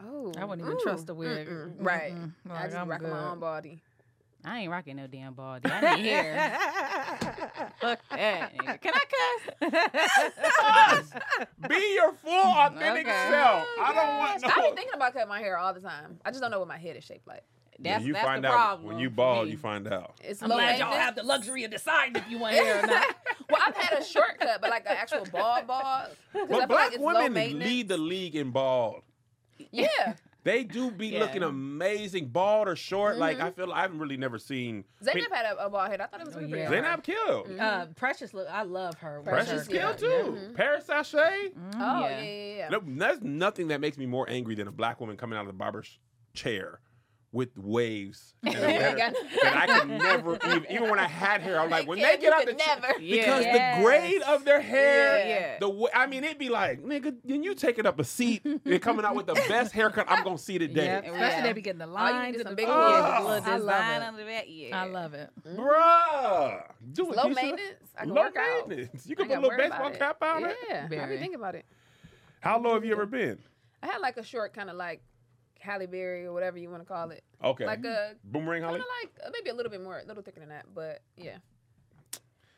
Oh, 0.00 0.32
I 0.38 0.44
wouldn't 0.44 0.66
even 0.66 0.78
ooh, 0.78 0.82
trust 0.82 1.08
a 1.10 1.14
wig. 1.14 1.48
mm-mm. 1.48 1.72
Right. 1.78 2.14
Mm-mm. 2.14 2.32
I 2.48 2.52
Like, 2.54 2.64
just 2.66 2.76
I'm 2.76 2.88
rock 2.88 3.02
my 3.02 3.30
own 3.30 3.40
body. 3.40 3.82
I 4.48 4.60
ain't 4.60 4.70
rocking 4.70 4.96
no 4.96 5.06
damn 5.06 5.34
baldy. 5.34 5.70
I 5.70 5.96
need 5.96 6.06
hair. 6.06 6.58
Fuck 7.80 7.98
that. 8.10 8.56
nigga. 8.56 8.80
Can 8.80 8.92
I 8.94 9.04
cuss? 9.60 11.12
Be 11.68 11.94
your 11.94 12.12
full 12.14 12.32
authentic 12.32 13.06
Okay. 13.06 13.26
self. 13.30 13.64
Oh, 13.66 13.82
I 13.84 13.94
don't 13.94 14.18
want 14.18 14.42
no. 14.42 14.48
I 14.48 14.70
be 14.70 14.76
thinking 14.76 14.94
about 14.94 15.12
cutting 15.12 15.28
my 15.28 15.40
hair 15.40 15.58
all 15.58 15.74
the 15.74 15.80
time. 15.80 16.18
I 16.24 16.30
just 16.30 16.40
don't 16.40 16.50
know 16.50 16.58
what 16.60 16.68
my 16.68 16.78
head 16.78 16.96
is 16.96 17.04
shaped 17.04 17.26
like. 17.28 17.42
Yeah, 17.80 17.92
That's, 17.94 18.04
you 18.06 18.12
that's 18.14 18.24
find 18.24 18.42
the 18.42 18.48
out 18.48 18.54
problem. 18.54 18.88
when 18.88 18.98
you 18.98 19.08
bald. 19.10 19.48
You 19.48 19.56
find 19.56 19.86
out. 19.86 20.14
It's 20.24 20.42
I'm 20.42 20.48
glad 20.48 20.78
y'all 20.80 20.90
have 20.92 21.14
the 21.14 21.22
luxury 21.22 21.62
of 21.64 21.70
deciding 21.70 22.16
if 22.16 22.28
you 22.28 22.38
want 22.38 22.54
hair 22.56 22.82
or 22.82 22.86
not. 22.86 23.04
well, 23.50 23.60
I've 23.64 23.76
had 23.76 24.00
a 24.00 24.04
shortcut, 24.04 24.60
but 24.60 24.70
like 24.70 24.84
an 24.86 24.96
actual 24.96 25.24
bald 25.30 25.66
bald. 25.68 26.08
'cause 26.32 26.34
I 26.34 26.40
But 26.40 26.48
feel 26.48 26.58
like 26.58 26.68
black 26.68 26.92
women 26.98 27.58
lead 27.60 27.88
the 27.88 27.98
league 27.98 28.34
in 28.34 28.50
bald. 28.50 29.02
Yeah. 29.70 30.14
They 30.44 30.64
do 30.64 30.90
be 30.90 31.08
Yeah. 31.08 31.20
looking 31.20 31.42
amazing, 31.42 32.28
bald 32.28 32.68
or 32.68 32.76
short. 32.76 33.18
Like 33.18 33.38
Mm-hmm. 33.38 33.46
I 33.46 33.50
feel 33.50 33.72
I've 33.72 33.94
really 33.98 34.16
never 34.16 34.38
seen. 34.38 34.84
Zaynab 35.02 35.30
had 35.32 35.46
a, 35.46 35.66
a 35.66 35.68
bald 35.70 35.90
head. 35.90 36.00
I 36.00 36.06
thought 36.06 36.20
it 36.20 36.26
was 36.26 36.36
Oh, 36.36 36.40
really 36.40 36.58
yeah. 36.60 36.68
pretty. 36.68 36.82
Zaynab 36.86 37.02
killed. 37.02 37.46
Mm-hmm. 37.48 37.60
Uh, 37.60 37.86
Precious, 37.96 38.32
look, 38.32 38.46
I 38.50 38.62
love 38.62 38.94
her. 38.98 39.20
with 39.20 39.28
Precious 39.28 39.66
her- 39.66 39.72
killed 39.72 40.00
yeah, 40.00 40.08
too. 40.08 40.38
yeah. 40.40 40.48
Paris 40.54 40.86
Sachet. 40.86 41.50
Mhm. 41.50 41.74
Oh 41.74 42.00
Yeah. 42.00 42.08
yeah, 42.08 42.22
yeah, 42.22 42.56
yeah. 42.56 42.68
No, 42.70 42.80
there's 42.84 43.20
nothing 43.22 43.68
that 43.68 43.80
makes 43.80 43.98
me 43.98 44.06
more 44.06 44.28
angry 44.30 44.54
than 44.54 44.68
a 44.68 44.72
black 44.72 45.00
woman 45.00 45.16
coming 45.16 45.36
out 45.36 45.42
of 45.42 45.48
the 45.48 45.52
barber's 45.52 45.98
chair 46.34 46.80
with 47.30 47.56
waves 47.58 48.32
and 48.42 48.54
a 48.56 48.58
Yeah, 48.58 48.94
that 49.42 49.56
I 49.68 49.78
could 49.80 49.88
never 49.88 50.38
even 50.46 50.66
even 50.70 50.90
when 50.90 50.98
I 50.98 51.06
had 51.06 51.42
hair. 51.42 51.60
I'm 51.60 51.68
like 51.68 51.86
when 51.86 51.98
they 52.00 52.16
get 52.16 52.32
out 52.32 52.46
the 52.46 52.52
could 52.52 52.58
chair 52.60 52.94
because 52.98 53.44
Yeah. 53.44 53.76
the 53.78 53.82
grade 53.84 54.22
of 54.22 54.44
their 54.46 54.60
hair, 54.62 55.28
Yeah. 55.28 55.58
the 55.58 55.68
way, 55.68 55.90
I 55.94 56.06
mean 56.06 56.24
it'd 56.24 56.38
be 56.38 56.48
like 56.48 56.82
nigga, 56.82 57.14
then 57.24 57.42
you 57.42 57.54
taking 57.54 57.84
up 57.84 57.98
a 58.00 58.04
seat 58.04 58.42
and 58.64 58.80
coming 58.80 59.04
out 59.04 59.14
with 59.14 59.26
the 59.26 59.34
best 59.34 59.72
haircut 59.72 60.06
I'm 60.08 60.24
gonna 60.24 60.38
see 60.38 60.58
today, 60.58 60.84
Yep. 60.86 61.04
Especially 61.04 61.20
Yeah. 61.20 61.42
they 61.42 61.52
be 61.52 61.60
getting 61.60 61.78
the 61.80 61.86
lines 61.86 62.36
get 62.38 62.46
and 62.46 62.52
the 62.52 62.56
big 62.56 62.66
oh, 62.68 63.24
ones. 63.26 63.44
I 63.46 63.56
Look, 63.58 63.66
love 63.66 63.96
it. 63.96 64.02
under 64.02 64.24
that, 64.24 64.48
yeah. 64.48 64.80
I 64.80 64.84
love 64.86 65.12
it. 65.14 65.30
Mm. 65.46 65.56
bruh. 65.56 66.62
Do 66.92 67.10
it, 67.12 67.16
Low 67.16 67.28
maintenance. 67.28 67.90
I 67.96 68.00
can 68.04 68.14
Low 68.14 68.22
work 68.22 68.36
out. 68.36 68.68
maintenance. 68.68 69.06
You 69.06 69.16
can 69.16 69.28
put 69.28 69.36
a 69.36 69.40
little 69.40 69.58
baseball 69.58 69.90
cap 69.90 70.22
on 70.22 70.44
it. 70.44 70.56
Yeah, 70.68 70.84
I 70.84 70.88
Very. 70.88 71.16
be 71.16 71.18
thinking 71.20 71.38
about 71.38 71.54
it. 71.56 71.66
How 72.40 72.58
low 72.58 72.74
have 72.74 72.84
you 72.84 72.92
ever 72.92 73.04
been? 73.06 73.38
I 73.82 73.86
had 73.86 73.98
like 73.98 74.16
a 74.16 74.22
short 74.24 74.54
kind 74.54 74.70
of 74.70 74.76
like 74.76 75.02
Halle 75.58 75.86
Berry 75.86 76.24
or 76.26 76.32
whatever 76.32 76.58
you 76.58 76.70
want 76.70 76.82
to 76.82 76.86
call 76.86 77.10
it. 77.10 77.22
Okay, 77.42 77.66
Like 77.66 77.84
a 77.84 78.12
boomerang 78.24 78.62
kind 78.62 78.70
Holly. 78.76 78.80
of 78.80 78.86
like 79.02 79.12
uh, 79.26 79.30
maybe 79.32 79.50
a 79.50 79.54
little 79.54 79.70
bit 79.70 79.82
more, 79.82 79.98
a 79.98 80.04
little 80.04 80.22
thicker 80.22 80.40
than 80.40 80.48
that. 80.50 80.66
But 80.74 81.02
yeah, 81.16 81.36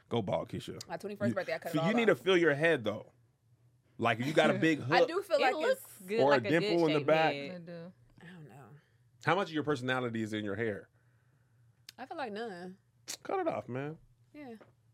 Go 0.08 0.22
bald, 0.22 0.48
Keisha. 0.48 0.76
my 0.88 0.96
21st 0.96 1.34
birthday, 1.34 1.54
I 1.54 1.58
cut 1.58 1.72
so 1.72 1.78
it 1.78 1.82
all 1.82 1.88
you 1.88 1.94
need 1.94 2.10
off. 2.10 2.18
to 2.18 2.24
fill 2.24 2.36
your 2.36 2.54
head 2.54 2.84
though. 2.84 3.06
Like 3.98 4.18
if 4.20 4.26
you 4.26 4.32
got 4.32 4.50
a 4.50 4.54
big 4.54 4.80
hook. 4.82 4.92
I 5.02 5.04
do 5.04 5.22
feel 5.22 5.40
like 5.40 5.52
It 5.52 5.56
like 5.56 5.66
looks 5.66 5.82
it's. 6.00 6.06
good, 6.08 6.20
Or 6.20 6.32
a 6.32 6.34
like 6.36 6.46
a 6.46 6.50
dimple 6.50 6.78
good 6.86 6.86
in 6.92 6.98
the 6.98 7.04
back. 7.04 7.32
They 7.32 7.48
head. 7.48 7.66
do. 7.66 7.72
I 8.22 8.24
don't 8.26 8.48
know. 8.48 8.64
How 9.24 9.34
much 9.34 9.48
of 9.48 9.54
your 9.54 9.62
personality 9.62 10.22
is 10.22 10.32
in 10.32 10.44
your 10.44 10.56
hair? 10.56 10.88
I 11.98 12.06
feel 12.06 12.16
like 12.16 12.32
none. 12.32 12.76
Cut 13.22 13.40
it 13.40 13.46
off, 13.48 13.68
man. 13.68 13.96
Yeah, 14.34 14.44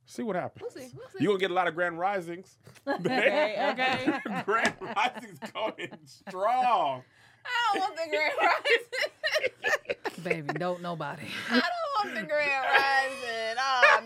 See 0.06 0.22
what 0.22 0.36
happens. 0.36 0.62
we'll 0.62 0.70
see. 0.70 0.90
We'll 0.96 1.08
see. 1.08 1.18
You're 1.20 1.32
gonna 1.32 1.40
get 1.40 1.50
a 1.50 1.54
lot 1.54 1.66
of 1.68 1.74
grand 1.74 1.98
risings. 1.98 2.58
Okay, 2.88 3.56
okay. 3.72 4.42
grand 4.44 4.74
risings 4.80 5.38
going 5.52 5.90
strong. 6.04 7.02
I 7.46 7.72
don't 7.72 7.80
want 7.80 7.96
the 7.96 8.06
grand 8.10 8.34
rising. 10.24 10.24
Baby, 10.24 10.58
don't 10.58 10.82
nobody. 10.82 11.28
I 11.50 11.54
don't 11.54 11.92
want 12.04 12.14
the 12.14 12.22
grand 12.26 12.64
rising. 12.72 13.35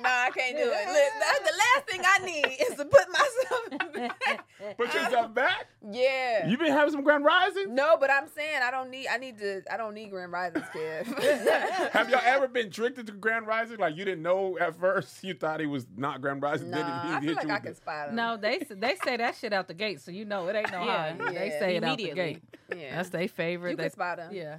No, 0.02 0.08
I 0.08 0.30
can't 0.34 0.56
do 0.56 0.62
it. 0.62 0.88
Listen, 0.88 1.20
that's 1.20 1.38
the 1.50 1.56
last 1.58 1.88
thing 1.88 2.00
I 2.04 2.18
need 2.24 2.56
is 2.60 2.76
to 2.76 2.84
put 2.84 3.06
myself 3.10 3.92
back. 4.18 4.76
Put 4.76 4.94
yourself 4.94 5.34
back. 5.34 5.66
Yeah. 5.90 6.46
You 6.48 6.56
been 6.58 6.72
having 6.72 6.92
some 6.92 7.02
grand 7.02 7.24
risings? 7.24 7.68
no, 7.70 7.96
but 7.98 8.10
I'm 8.10 8.28
saying 8.28 8.60
I 8.62 8.70
don't 8.70 8.90
need. 8.90 9.06
I 9.08 9.16
need 9.16 9.38
to. 9.38 9.62
I 9.72 9.76
don't 9.76 9.94
need 9.94 10.10
grand 10.10 10.32
risings, 10.32 10.64
kid. 10.72 11.06
Have 11.92 12.10
y'all 12.10 12.20
ever 12.24 12.48
been 12.48 12.70
tricked 12.70 12.98
into 12.98 13.12
grand 13.12 13.46
rising? 13.46 13.78
Like 13.78 13.96
you 13.96 14.04
didn't 14.04 14.22
know 14.22 14.58
at 14.58 14.78
first, 14.78 15.22
you 15.24 15.34
thought 15.34 15.60
he 15.60 15.66
was 15.66 15.86
not 15.96 16.20
grand 16.20 16.42
rising. 16.42 16.70
then 16.70 16.80
Nah, 16.86 17.02
he 17.02 17.08
I 17.08 17.20
hit 17.20 17.24
feel 17.24 17.34
like 17.36 17.50
I 17.50 17.58
can 17.60 17.70
the- 17.72 17.76
spot 17.76 18.06
them. 18.08 18.16
No, 18.16 18.36
they 18.36 18.58
they 18.70 18.96
say 19.04 19.16
that 19.16 19.36
shit 19.36 19.52
out 19.52 19.68
the 19.68 19.74
gate, 19.74 20.00
so 20.00 20.10
you 20.10 20.24
know 20.24 20.46
it 20.48 20.56
ain't 20.56 20.70
no 20.72 20.84
Yeah. 20.84 20.96
hiding. 21.16 21.34
They 21.34 21.48
Yeah. 21.48 21.58
say 21.58 21.76
it 21.76 21.84
out 21.84 21.98
the 21.98 22.10
gate. 22.12 22.42
yeah. 22.76 22.96
That's 22.96 23.10
their 23.10 23.28
favorite. 23.28 23.70
you 23.72 23.76
They, 23.76 23.82
can 23.84 23.92
spot 23.92 24.16
them. 24.18 24.32
yeah, 24.34 24.58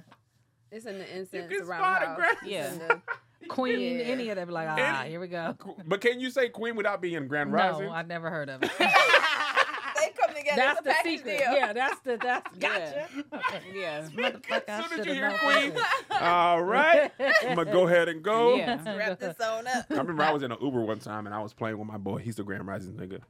It's 0.70 0.86
in 0.86 0.98
the 0.98 1.04
You 1.04 1.10
incense 1.20 1.48
can 1.52 1.62
around 1.62 1.80
spot 1.80 2.00
the 2.00 2.06
a 2.06 2.08
house. 2.08 2.16
grand. 2.16 2.36
Yeah. 2.80 2.96
In 3.42 3.48
the- 3.48 3.54
Queen, 3.54 3.98
Yeah. 3.98 4.04
any 4.04 4.28
of 4.30 4.36
them 4.36 4.50
like, 4.50 4.68
ah, 4.68 5.00
Any- 5.00 5.10
here 5.10 5.20
we 5.20 5.28
go. 5.28 5.54
But 5.86 6.00
can 6.00 6.20
you 6.20 6.30
say 6.30 6.48
queen 6.48 6.76
without 6.76 7.00
being 7.02 7.26
grand 7.28 7.52
rising? 7.52 7.86
No, 7.86 7.92
I 7.92 8.02
never 8.02 8.30
heard 8.30 8.48
of 8.48 8.62
it. 8.62 8.70
they 8.78 10.08
come 10.20 10.34
together. 10.34 10.56
that's 10.56 10.78
it's 10.78 10.86
the 10.86 10.90
package 10.90 11.18
secret. 11.18 11.38
deal. 11.38 11.52
Yeah, 11.52 11.72
that's 11.72 12.00
the 12.00 12.18
that's 12.22 12.46
Yeah. 12.60 13.06
gotcha. 13.28 13.60
Yeah. 13.74 14.08
Motherfucker, 14.14 14.62
As 14.68 14.84
soon 14.90 15.00
as 15.00 15.06
you 15.06 15.12
hear 15.14 15.38
queen, 15.42 15.72
all 16.20 16.62
right, 16.62 17.10
I'm 17.20 17.54
gonna 17.56 17.70
go 17.72 17.86
ahead 17.86 18.08
and 18.08 18.22
go. 18.22 18.56
Yeah. 18.56 18.96
Wrap 18.96 19.18
this 19.18 19.38
on 19.40 19.66
up. 19.66 19.86
I 19.90 19.94
remember 19.94 20.22
I 20.22 20.32
was 20.32 20.42
in 20.42 20.50
an 20.52 20.58
Uber 20.60 20.80
one 20.82 20.98
time 20.98 21.26
and 21.26 21.34
I 21.34 21.40
was 21.40 21.52
playing 21.52 21.78
with 21.78 21.86
my 21.88 21.98
boy. 21.98 22.18
He's 22.18 22.36
the 22.36 22.42
Grand 22.44 22.66
Rising 22.66 22.94
nigga. 22.94 23.20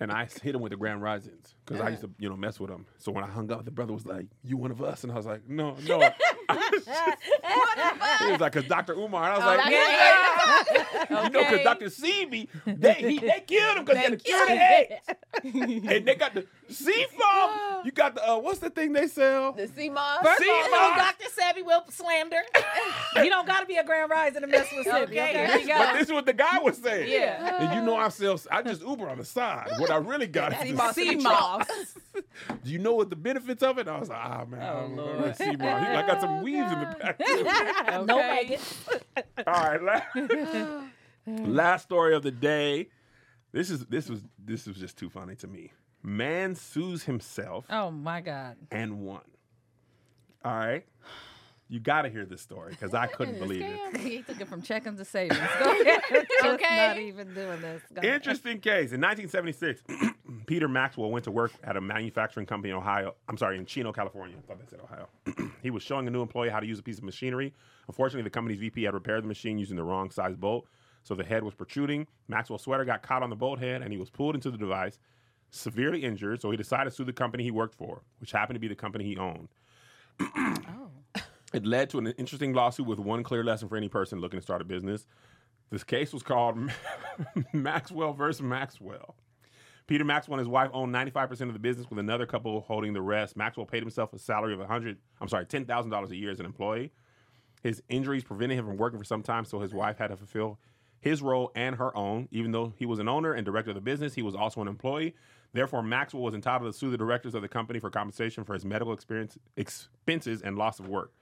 And 0.00 0.10
I 0.10 0.26
hit 0.42 0.56
him 0.56 0.60
with 0.60 0.70
the 0.70 0.76
Grand 0.76 1.02
Risings 1.02 1.54
because 1.64 1.80
I 1.80 1.90
used 1.90 2.02
to, 2.02 2.10
you 2.18 2.28
know, 2.28 2.36
mess 2.36 2.58
with 2.58 2.68
him. 2.68 2.84
So 2.98 3.12
when 3.12 3.22
I 3.22 3.28
hung 3.28 3.52
up, 3.52 3.64
the 3.64 3.70
brother 3.70 3.92
was 3.92 4.04
like, 4.04 4.26
"You 4.42 4.56
one 4.56 4.72
of 4.72 4.82
us?" 4.82 5.04
And 5.04 5.12
I 5.12 5.14
was 5.14 5.24
like, 5.24 5.48
"No, 5.48 5.76
no." 5.86 6.00
He 6.52 8.30
was 8.32 8.40
like, 8.40 8.52
"Cause 8.52 8.64
Dr. 8.64 8.94
Umar." 8.94 9.24
And 9.32 9.34
I 9.34 9.36
was 9.38 9.46
like, 9.56 9.66
okay. 9.66 9.72
"Yeah." 9.72 11.24
You 11.24 11.30
know, 11.30 11.40
because 11.44 11.64
Dr. 11.64 11.86
Sebi, 11.86 12.48
they 12.66 12.92
he, 12.94 13.18
they 13.18 13.42
killed 13.46 13.78
him 13.78 13.84
because 13.84 13.96
they 13.96 14.02
had 14.02 14.18
to 14.18 14.24
kill 14.24 14.46
the 14.46 14.52
eggs. 14.52 15.90
and 15.92 16.06
they 16.06 16.14
got 16.14 16.34
the 16.34 16.46
sea 16.68 17.06
foam. 17.18 17.50
You 17.84 17.92
got 17.92 18.14
the 18.14 18.28
uh, 18.30 18.38
what's 18.38 18.58
the 18.60 18.70
thing 18.70 18.92
they 18.92 19.06
sell? 19.08 19.52
The 19.52 19.68
sea 19.68 19.90
moss. 19.90 20.22
First 20.22 20.42
all, 20.48 20.94
Dr. 20.96 21.26
Sebi 21.28 21.64
will 21.64 21.84
slander. 21.90 22.40
you 23.16 23.28
don't 23.30 23.46
got 23.46 23.60
to 23.60 23.66
be 23.66 23.76
a 23.76 23.84
grand 23.84 24.10
rising 24.10 24.40
to 24.42 24.46
mess 24.46 24.68
with 24.76 24.86
Sebi. 24.86 25.02
Okay, 25.04 25.30
Okay, 25.52 25.64
there. 25.66 25.78
But 25.78 25.92
this 25.94 26.06
is 26.06 26.12
what 26.12 26.26
the 26.26 26.32
guy 26.32 26.58
was 26.60 26.76
saying. 26.78 27.10
Yeah. 27.10 27.58
And 27.62 27.74
you 27.74 27.82
know 27.82 27.96
I 27.96 28.08
sell 28.08 28.40
I 28.50 28.62
just 28.62 28.82
Uber 28.82 29.08
on 29.08 29.18
the 29.18 29.24
side. 29.24 29.68
What 29.78 29.90
I 29.90 29.96
really 29.96 30.26
got 30.26 30.52
is 30.66 30.76
the 30.76 30.92
Sea 30.92 31.12
in 31.12 31.22
moss. 31.22 31.66
Do 32.64 32.70
you 32.70 32.78
know 32.78 32.94
what 32.94 33.10
the 33.10 33.16
benefits 33.16 33.62
of 33.62 33.78
it? 33.78 33.88
I 33.88 33.98
was 33.98 34.08
like, 34.08 34.18
ah 34.22 34.44
man, 34.48 34.60
I 34.62 34.70
Oh, 34.72 34.80
don't 34.82 34.96
know. 34.96 35.04
Lord. 35.04 35.20
Let's 35.22 35.38
see, 35.38 35.56
Mark. 35.56 35.80
He- 35.82 35.88
I 35.94 36.06
got 36.06 36.20
some 36.20 36.41
weaves 36.42 36.72
in 36.72 36.80
the 36.80 36.86
back. 36.86 37.18
too. 37.18 37.44
No 38.06 38.18
Okay. 38.18 38.28
maggots. 38.48 38.84
All 39.46 39.52
right, 39.64 39.82
last, 39.82 40.16
last 41.26 41.82
story 41.82 42.14
of 42.14 42.22
the 42.22 42.30
day. 42.30 42.88
This 43.52 43.70
is 43.70 43.84
this 43.86 44.08
was 44.08 44.22
this 44.42 44.66
was 44.66 44.76
just 44.76 44.96
too 44.96 45.10
funny 45.10 45.34
to 45.36 45.46
me. 45.46 45.72
Man 46.02 46.54
sues 46.54 47.04
himself 47.04 47.66
Oh 47.70 47.90
my 47.90 48.20
God. 48.20 48.56
and 48.70 49.00
won. 49.00 49.20
All 50.44 50.52
right, 50.56 50.84
you 51.68 51.78
got 51.78 52.02
to 52.02 52.08
hear 52.08 52.24
this 52.24 52.40
story 52.40 52.70
because 52.72 52.94
I 52.94 53.06
couldn't 53.06 53.38
believe 53.38 53.62
it. 53.64 53.96
He 53.98 54.22
took 54.22 54.40
it 54.40 54.48
from 54.48 54.62
checking 54.62 54.96
to 54.96 55.04
savings. 55.04 55.38
Go 55.60 55.70
ahead. 55.82 56.00
Just 56.10 56.44
Okay. 56.44 56.76
not 56.76 56.98
even 56.98 57.32
doing 57.34 57.60
this. 57.60 57.82
Go 57.94 58.00
ahead. 58.00 58.14
Interesting 58.16 58.58
case. 58.58 58.90
In 58.92 59.00
1976, 59.00 59.82
Peter 60.46 60.68
Maxwell 60.68 61.10
went 61.10 61.24
to 61.24 61.30
work 61.30 61.52
at 61.64 61.76
a 61.76 61.80
manufacturing 61.80 62.46
company 62.46 62.70
in 62.70 62.76
Ohio. 62.76 63.14
I'm 63.28 63.36
sorry, 63.36 63.58
in 63.58 63.66
Chino, 63.66 63.92
California. 63.92 64.36
I 64.36 64.46
thought 64.46 64.58
they 64.58 64.66
said 64.68 64.80
Ohio. 64.80 65.08
he 65.62 65.70
was 65.70 65.82
showing 65.82 66.06
a 66.06 66.10
new 66.10 66.22
employee 66.22 66.48
how 66.48 66.60
to 66.60 66.66
use 66.66 66.78
a 66.78 66.82
piece 66.82 66.98
of 66.98 67.04
machinery. 67.04 67.52
Unfortunately, 67.88 68.22
the 68.22 68.30
company's 68.30 68.58
VP 68.58 68.84
had 68.84 68.94
repaired 68.94 69.24
the 69.24 69.28
machine 69.28 69.58
using 69.58 69.76
the 69.76 69.82
wrong 69.82 70.10
size 70.10 70.36
bolt, 70.36 70.66
so 71.02 71.14
the 71.14 71.24
head 71.24 71.42
was 71.42 71.54
protruding. 71.54 72.06
Maxwell's 72.28 72.62
sweater 72.62 72.84
got 72.84 73.02
caught 73.02 73.22
on 73.22 73.30
the 73.30 73.36
bolt 73.36 73.58
head, 73.58 73.82
and 73.82 73.92
he 73.92 73.98
was 73.98 74.10
pulled 74.10 74.34
into 74.34 74.50
the 74.50 74.58
device, 74.58 74.98
severely 75.50 76.04
injured. 76.04 76.40
So 76.40 76.50
he 76.50 76.56
decided 76.56 76.90
to 76.90 76.96
sue 76.96 77.04
the 77.04 77.12
company 77.12 77.44
he 77.44 77.50
worked 77.50 77.74
for, 77.74 78.02
which 78.18 78.32
happened 78.32 78.56
to 78.56 78.60
be 78.60 78.68
the 78.68 78.74
company 78.74 79.04
he 79.04 79.16
owned. 79.16 79.48
Oh. 80.68 80.90
It 81.52 81.66
led 81.66 81.90
to 81.90 81.98
an 81.98 82.06
interesting 82.06 82.54
lawsuit 82.54 82.86
with 82.86 82.98
one 82.98 83.22
clear 83.22 83.44
lesson 83.44 83.68
for 83.68 83.76
any 83.76 83.90
person 83.90 84.20
looking 84.20 84.38
to 84.38 84.42
start 84.42 84.62
a 84.62 84.64
business. 84.64 85.06
This 85.68 85.84
case 85.84 86.10
was 86.10 86.22
called 86.22 86.58
Maxwell 87.52 88.14
versus 88.14 88.40
Maxwell. 88.40 89.16
Peter 89.92 90.06
Maxwell 90.06 90.38
and 90.38 90.46
his 90.46 90.48
wife 90.48 90.70
owned 90.72 90.90
95% 90.94 91.48
of 91.48 91.52
the 91.52 91.58
business 91.58 91.86
with 91.90 91.98
another 91.98 92.24
couple 92.24 92.62
holding 92.62 92.94
the 92.94 93.02
rest. 93.02 93.36
Maxwell 93.36 93.66
paid 93.66 93.82
himself 93.82 94.10
a 94.14 94.18
salary 94.18 94.54
of 94.54 94.58
100, 94.58 94.96
I'm 95.20 95.28
sorry, 95.28 95.44
$10,000 95.44 96.10
a 96.10 96.16
year 96.16 96.30
as 96.30 96.40
an 96.40 96.46
employee. 96.46 96.92
His 97.62 97.82
injuries 97.90 98.24
prevented 98.24 98.58
him 98.58 98.64
from 98.64 98.78
working 98.78 98.98
for 98.98 99.04
some 99.04 99.22
time, 99.22 99.44
so 99.44 99.60
his 99.60 99.74
wife 99.74 99.98
had 99.98 100.06
to 100.06 100.16
fulfill 100.16 100.58
his 100.98 101.20
role 101.20 101.52
and 101.54 101.76
her 101.76 101.94
own. 101.94 102.26
Even 102.30 102.52
though 102.52 102.72
he 102.74 102.86
was 102.86 103.00
an 103.00 103.06
owner 103.06 103.34
and 103.34 103.44
director 103.44 103.72
of 103.72 103.74
the 103.74 103.82
business, 103.82 104.14
he 104.14 104.22
was 104.22 104.34
also 104.34 104.62
an 104.62 104.66
employee. 104.66 105.14
Therefore, 105.52 105.82
Maxwell 105.82 106.22
was 106.22 106.32
entitled 106.32 106.72
to 106.72 106.78
sue 106.78 106.90
the 106.90 106.96
directors 106.96 107.34
of 107.34 107.42
the 107.42 107.48
company 107.48 107.78
for 107.78 107.90
compensation 107.90 108.44
for 108.44 108.54
his 108.54 108.64
medical 108.64 108.98
expenses 109.58 110.40
and 110.40 110.56
loss 110.56 110.80
of 110.80 110.88
work. 110.88 111.12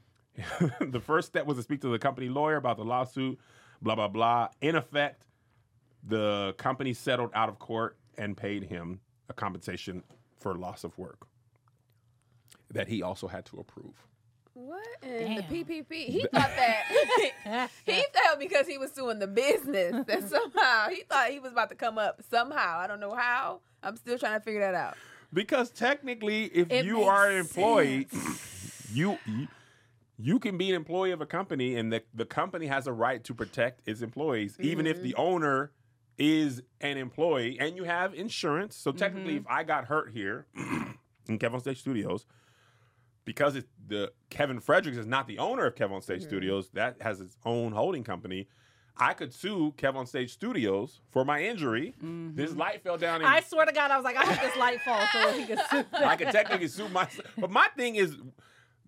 the 0.80 1.00
first 1.00 1.28
step 1.28 1.44
was 1.44 1.58
to 1.58 1.62
speak 1.62 1.82
to 1.82 1.92
the 1.92 1.98
company 1.98 2.30
lawyer 2.30 2.56
about 2.56 2.78
the 2.78 2.84
lawsuit, 2.86 3.38
blah, 3.82 3.96
blah, 3.96 4.08
blah. 4.08 4.48
In 4.62 4.76
effect, 4.76 5.26
the 6.08 6.54
company 6.56 6.92
settled 6.92 7.30
out 7.34 7.48
of 7.48 7.58
court 7.58 7.96
and 8.16 8.36
paid 8.36 8.64
him 8.64 9.00
a 9.28 9.32
compensation 9.32 10.02
for 10.38 10.54
loss 10.54 10.84
of 10.84 10.96
work 10.98 11.26
that 12.70 12.88
he 12.88 13.02
also 13.02 13.28
had 13.28 13.44
to 13.46 13.58
approve. 13.58 13.94
What 14.54 14.86
in 15.02 15.36
the 15.36 15.42
PPP? 15.42 16.06
He 16.06 16.26
thought 16.32 16.50
that 16.56 17.70
he 17.86 18.04
felt 18.12 18.40
because 18.40 18.66
he 18.66 18.76
was 18.76 18.90
suing 18.92 19.20
the 19.20 19.28
business 19.28 20.04
that 20.06 20.28
somehow 20.28 20.88
he 20.88 21.02
thought 21.02 21.30
he 21.30 21.38
was 21.38 21.52
about 21.52 21.68
to 21.68 21.76
come 21.76 21.96
up 21.96 22.22
somehow. 22.28 22.78
I 22.78 22.88
don't 22.88 22.98
know 22.98 23.14
how. 23.14 23.60
I'm 23.82 23.96
still 23.96 24.18
trying 24.18 24.38
to 24.38 24.44
figure 24.44 24.60
that 24.60 24.74
out. 24.74 24.96
Because 25.32 25.70
technically, 25.70 26.46
if 26.46 26.72
It 26.72 26.86
you 26.86 27.02
are 27.02 27.30
an 27.30 27.36
employee, 27.36 28.08
you, 28.92 29.18
you 29.26 29.48
you 30.18 30.38
can 30.40 30.58
be 30.58 30.70
an 30.70 30.74
employee 30.74 31.12
of 31.12 31.20
a 31.20 31.26
company, 31.26 31.76
and 31.76 31.92
the 31.92 32.02
the 32.12 32.24
company 32.24 32.66
has 32.66 32.88
a 32.88 32.92
right 32.92 33.22
to 33.24 33.34
protect 33.34 33.86
its 33.86 34.02
employees, 34.02 34.56
even 34.58 34.86
if 34.86 34.96
mm-hmm. 34.96 35.04
the 35.04 35.14
owner 35.14 35.70
is 36.18 36.62
an 36.80 36.96
employee, 36.96 37.58
and 37.60 37.76
you 37.76 37.84
have 37.84 38.12
insurance. 38.14 38.76
So 38.76 38.92
technically, 38.92 39.34
mm-hmm. 39.34 39.46
if 39.46 39.50
I 39.50 39.62
got 39.62 39.84
hurt 39.84 40.10
here 40.12 40.46
in 41.28 41.38
Kevin 41.38 41.54
on 41.54 41.60
Stage 41.60 41.80
Studios, 41.80 42.26
because 43.24 43.56
it, 43.56 43.66
the 43.86 44.12
Kevin 44.30 44.58
Fredericks 44.60 44.98
is 44.98 45.06
not 45.06 45.26
the 45.26 45.38
owner 45.38 45.66
of 45.66 45.76
Kevin 45.76 45.96
on 45.96 46.02
Stage 46.02 46.20
mm-hmm. 46.20 46.28
Studios, 46.28 46.70
that 46.70 46.96
has 47.00 47.20
its 47.20 47.36
own 47.44 47.72
holding 47.72 48.04
company. 48.04 48.48
I 49.00 49.14
could 49.14 49.32
sue 49.32 49.72
Kevin 49.76 50.00
on 50.00 50.06
Stage 50.06 50.32
Studios 50.32 51.00
for 51.10 51.24
my 51.24 51.40
injury. 51.40 51.94
This 52.00 52.50
mm-hmm. 52.50 52.58
light 52.58 52.82
fell 52.82 52.98
down. 52.98 53.24
I 53.24 53.40
swear 53.40 53.64
to 53.64 53.72
God, 53.72 53.92
I 53.92 53.96
was 53.96 54.04
like, 54.04 54.16
I 54.16 54.24
hope 54.24 54.40
this 54.40 54.56
light 54.56 54.80
falls 54.80 55.08
so 55.12 55.32
he 55.32 55.46
can 55.46 55.58
sue. 55.70 55.84
I 55.92 56.16
could 56.16 56.30
technically 56.30 56.66
sue 56.66 56.88
myself. 56.88 57.28
But 57.38 57.50
my 57.50 57.68
thing 57.76 57.94
is, 57.94 58.16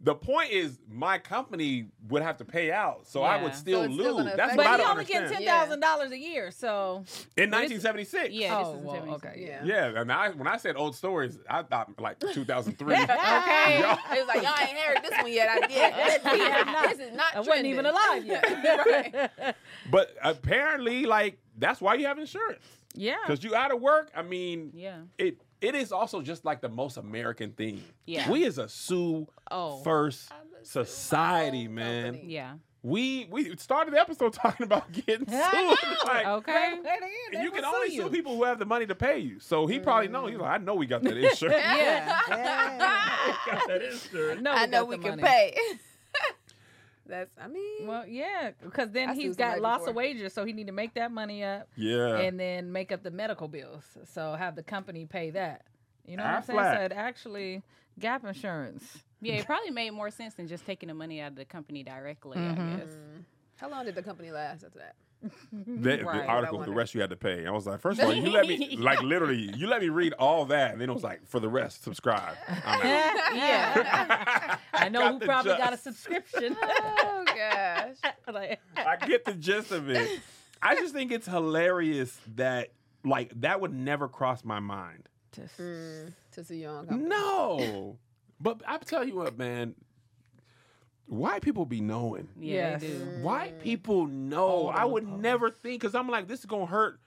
the 0.02 0.14
point 0.14 0.50
is, 0.50 0.78
my 0.90 1.18
company 1.18 1.88
would 2.08 2.22
have 2.22 2.38
to 2.38 2.44
pay 2.44 2.72
out, 2.72 3.06
so 3.06 3.22
I 3.22 3.36
would 3.42 3.48
Yeah. 3.48 3.54
still 3.54 3.80
So 3.80 3.84
it's 3.84 3.94
still 3.94 4.14
lose. 4.16 4.24
gonna 4.24 4.36
That's 4.36 4.52
affect 4.54 4.56
what 4.56 4.66
I 4.66 4.70
But 4.70 4.76
he 4.78 4.82
don't 4.82 4.90
only 4.92 5.04
getting 5.04 5.22
understand. 5.24 5.44
ten 5.46 5.54
thousand 5.54 5.80
dollars 5.80 6.10
a 6.12 6.18
year, 6.18 6.50
so 6.50 7.04
In 7.36 7.50
1976. 7.50 8.32
Yeah. 8.34 8.56
oh 8.64 8.76
is 8.76 8.82
well, 8.82 8.94
76. 8.94 9.24
okay, 9.26 9.44
Yeah. 9.46 9.64
Yeah, 9.92 10.00
and 10.00 10.10
I, 10.10 10.30
when 10.30 10.46
I 10.48 10.56
said 10.56 10.76
old 10.76 10.96
stories, 10.96 11.38
I 11.50 11.62
thought 11.64 12.00
like 12.00 12.18
2003. 12.32 12.94
Okay. 12.94 13.04
Y'all- 13.10 13.98
It 14.16 14.18
was 14.18 14.26
like 14.26 14.42
y'all 14.42 14.54
ain't 14.68 14.78
heard 14.78 15.02
this 15.04 15.22
one 15.22 15.32
yet. 15.32 15.48
I 15.50 15.60
did. 15.66 15.94
This, 15.94 16.24
not. 16.66 16.88
this 16.96 16.98
is 17.08 17.12
not. 17.16 17.34
I 17.36 17.40
wasn't 17.40 17.66
even 17.66 17.84
alive 17.86 18.24
yet. 18.24 18.44
Right. 19.40 19.54
but 19.90 20.16
apparently, 20.22 21.04
like 21.04 21.38
that's 21.58 21.80
why 21.80 21.94
you 21.94 22.06
have 22.06 22.18
insurance 22.18 22.64
yeah. 22.94 23.16
because 23.26 23.44
you 23.44 23.54
out 23.54 23.70
of 23.72 23.80
work. 23.80 24.10
I 24.16 24.22
mean, 24.22 24.70
Yeah. 24.74 25.00
it 25.18 25.38
it 25.60 25.74
is 25.74 25.92
also 25.92 26.22
just 26.22 26.44
like 26.44 26.60
the 26.60 26.68
most 26.68 26.96
American 26.96 27.52
thing. 27.52 27.82
Yeah. 28.06 28.30
we 28.30 28.44
is 28.44 28.58
a 28.58 28.68
sue 28.68 29.26
Oh. 29.50 29.78
first 29.82 30.30
a 30.30 30.64
society, 30.64 31.68
my 31.68 31.74
man. 31.82 32.04
company. 32.14 32.32
Yeah. 32.32 32.52
We 32.82 33.26
we 33.30 33.54
started 33.56 33.92
the 33.92 34.00
episode 34.00 34.32
talking 34.42 34.64
about 34.64 34.90
getting 34.90 35.18
sued. 35.28 35.78
Like, 36.06 36.26
Okay. 36.26 36.74
And 37.32 37.44
you 37.44 37.50
can 37.50 37.64
only 37.64 37.94
sue 37.94 38.08
people 38.08 38.36
who 38.36 38.44
have 38.44 38.58
the 38.58 38.64
money 38.64 38.86
to 38.86 38.94
pay 38.94 39.18
you. 39.18 39.38
So 39.38 39.66
he 39.66 39.78
probably 39.78 40.08
knows. 40.08 40.30
He's 40.30 40.38
like, 40.38 40.50
I 40.50 40.56
know 40.64 40.74
we 40.74 40.86
got 40.86 41.02
that 41.02 41.16
insurance. 41.16 41.56
Yeah. 41.62 42.20
got 43.46 43.68
that 43.68 43.82
insurance. 43.82 44.40
No, 44.40 44.52
I 44.52 44.64
know 44.66 44.80
got 44.86 44.88
we 44.88 44.96
can 44.98 45.10
money. 45.10 45.22
pay. 45.22 45.56
That's. 47.10 47.30
I 47.38 47.48
mean. 47.48 47.86
Well, 47.86 48.06
yeah, 48.06 48.52
because 48.62 48.90
then 48.90 49.10
I 49.10 49.14
he's 49.14 49.24
sued 49.32 49.36
got 49.38 49.60
loss 49.60 49.80
before. 49.80 49.90
of 49.90 49.96
wages, 49.96 50.32
so 50.32 50.44
he 50.44 50.52
need 50.52 50.68
to 50.68 50.72
make 50.72 50.94
that 50.94 51.12
money 51.12 51.44
up 51.44 51.68
Yeah. 51.76 52.16
and 52.18 52.40
then 52.40 52.72
make 52.72 52.92
up 52.92 53.02
the 53.02 53.10
medical 53.10 53.48
bills. 53.48 53.84
So 54.12 54.34
have 54.34 54.54
the 54.56 54.62
company 54.62 55.04
pay 55.06 55.30
that. 55.30 55.62
You 56.06 56.16
know 56.16 56.22
what 56.24 56.32
I'm 56.34 56.42
saying? 56.42 56.58
Aflac. 56.58 56.76
So 56.76 56.82
it 56.84 56.92
actually 56.92 57.62
gap 57.98 58.24
insurance. 58.24 58.98
Yeah, 59.20 59.34
it 59.34 59.46
probably 59.52 59.70
made 59.70 59.90
more 59.90 60.10
sense 60.10 60.34
than 60.34 60.48
just 60.48 60.64
taking 60.64 60.86
the 60.88 60.94
money 60.94 61.20
out 61.20 61.32
of 61.32 61.36
the 61.36 61.44
company 61.44 61.82
directly, 61.82 62.38
Mhm. 62.38 62.74
I 62.74 62.76
guess. 62.78 62.94
how 63.56 63.68
long 63.68 63.84
did 63.84 63.94
the 63.94 64.02
company 64.02 64.30
last 64.30 64.64
after 64.64 64.78
that? 64.78 64.94
the, 65.52 66.02
Right. 66.04 66.22
the 66.22 66.24
article, 66.26 66.58
the 66.60 66.72
rest 66.72 66.94
you 66.94 67.00
had 67.00 67.10
to 67.10 67.16
pay. 67.16 67.46
I 67.46 67.50
was 67.50 67.66
like, 67.66 67.80
first 67.80 68.00
of 68.00 68.06
all, 68.06 68.14
you 68.14 68.30
let 68.30 68.46
me 68.46 68.76
like 68.78 69.02
literally, 69.02 69.50
you 69.56 69.66
let 69.66 69.82
me 69.82 69.88
read 69.90 70.12
all 70.14 70.46
that, 70.46 70.72
and 70.72 70.80
then 70.80 70.88
it 70.88 70.92
was 70.92 71.02
like, 71.02 71.26
for 71.28 71.40
the 71.40 71.48
rest, 71.48 71.84
subscribe. 71.84 72.36
I'm 72.64 72.80
yeah. 73.36 74.56
I 74.72 74.88
know 74.88 75.00
got 75.00 75.12
who 75.14 75.18
the 75.20 75.26
probably 75.26 75.56
got 75.56 75.72
a 75.72 75.76
subscription. 75.76 76.56
Oh 76.62 77.24
gosh. 77.26 77.96
Like- 78.32 78.60
I 78.76 78.96
get 79.06 79.24
the 79.24 79.34
gist 79.34 79.72
of 79.72 79.90
it. 79.90 80.20
I 80.62 80.76
just 80.76 80.94
think 80.94 81.10
it's 81.12 81.26
hilarious 81.26 82.16
that 82.36 82.70
like 83.04 83.32
that 83.40 83.60
would 83.60 83.72
never 83.74 84.08
cross 84.08 84.44
my 84.44 84.60
mind. 84.60 85.08
Just- 85.32 85.58
Mm, 85.58 86.12
to 86.32 86.44
see 86.44 86.62
your 86.62 86.70
own. 86.70 87.08
No, 87.08 87.98
but 88.40 88.62
I 88.66 88.78
tell 88.78 89.04
you 89.06 89.14
what, 89.16 89.36
man, 89.38 89.74
white 91.10 91.42
people 91.42 91.66
be 91.66 91.80
knowing. 91.80 92.28
Yeah, 92.38 92.54
Yes. 92.72 92.80
they 92.82 92.86
do. 92.88 92.94
Mm. 93.04 93.22
White 93.22 93.60
people 93.60 94.06
know. 94.06 94.68
I 94.68 94.84
would 94.84 95.04
oh. 95.10 95.16
never 95.16 95.50
think 95.50 95.80
because 95.82 95.94
I'm 95.94 96.08
like, 96.08 96.28
this 96.28 96.40
is 96.40 96.46
gonna 96.46 96.66
hurt 96.66 97.00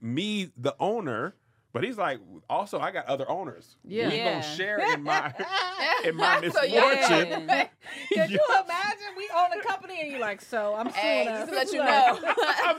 me, 0.00 0.50
the 0.56 0.74
owner. 0.78 1.34
But 1.72 1.84
he's 1.84 1.98
like, 1.98 2.20
also, 2.48 2.78
I 2.80 2.90
got 2.90 3.04
other 3.04 3.28
owners. 3.28 3.76
Yeah. 3.84 4.08
we 4.08 4.16
Yeah. 4.16 4.30
gonna 4.40 4.56
share 4.56 4.78
in 4.94 5.02
my 5.02 5.26
in 6.04 6.16
my 6.16 6.40
So, 6.54 6.62
yeah. 6.62 6.80
misfortune. 6.98 7.46
Could 8.14 8.30
you 8.30 8.40
imagine 8.64 9.08
we 9.16 9.28
own 9.36 9.58
a 9.58 9.62
company 9.62 10.00
and 10.00 10.10
you're 10.10 10.20
like, 10.20 10.40
so 10.40 10.74
I'm 10.74 10.86
suing 10.86 10.94
Hey, 10.94 11.28
us. 11.28 11.40
just 11.40 11.50
to 11.50 11.54
let 11.56 11.72
you 11.72 11.78
know. 11.84 12.18
I'm 12.64 12.78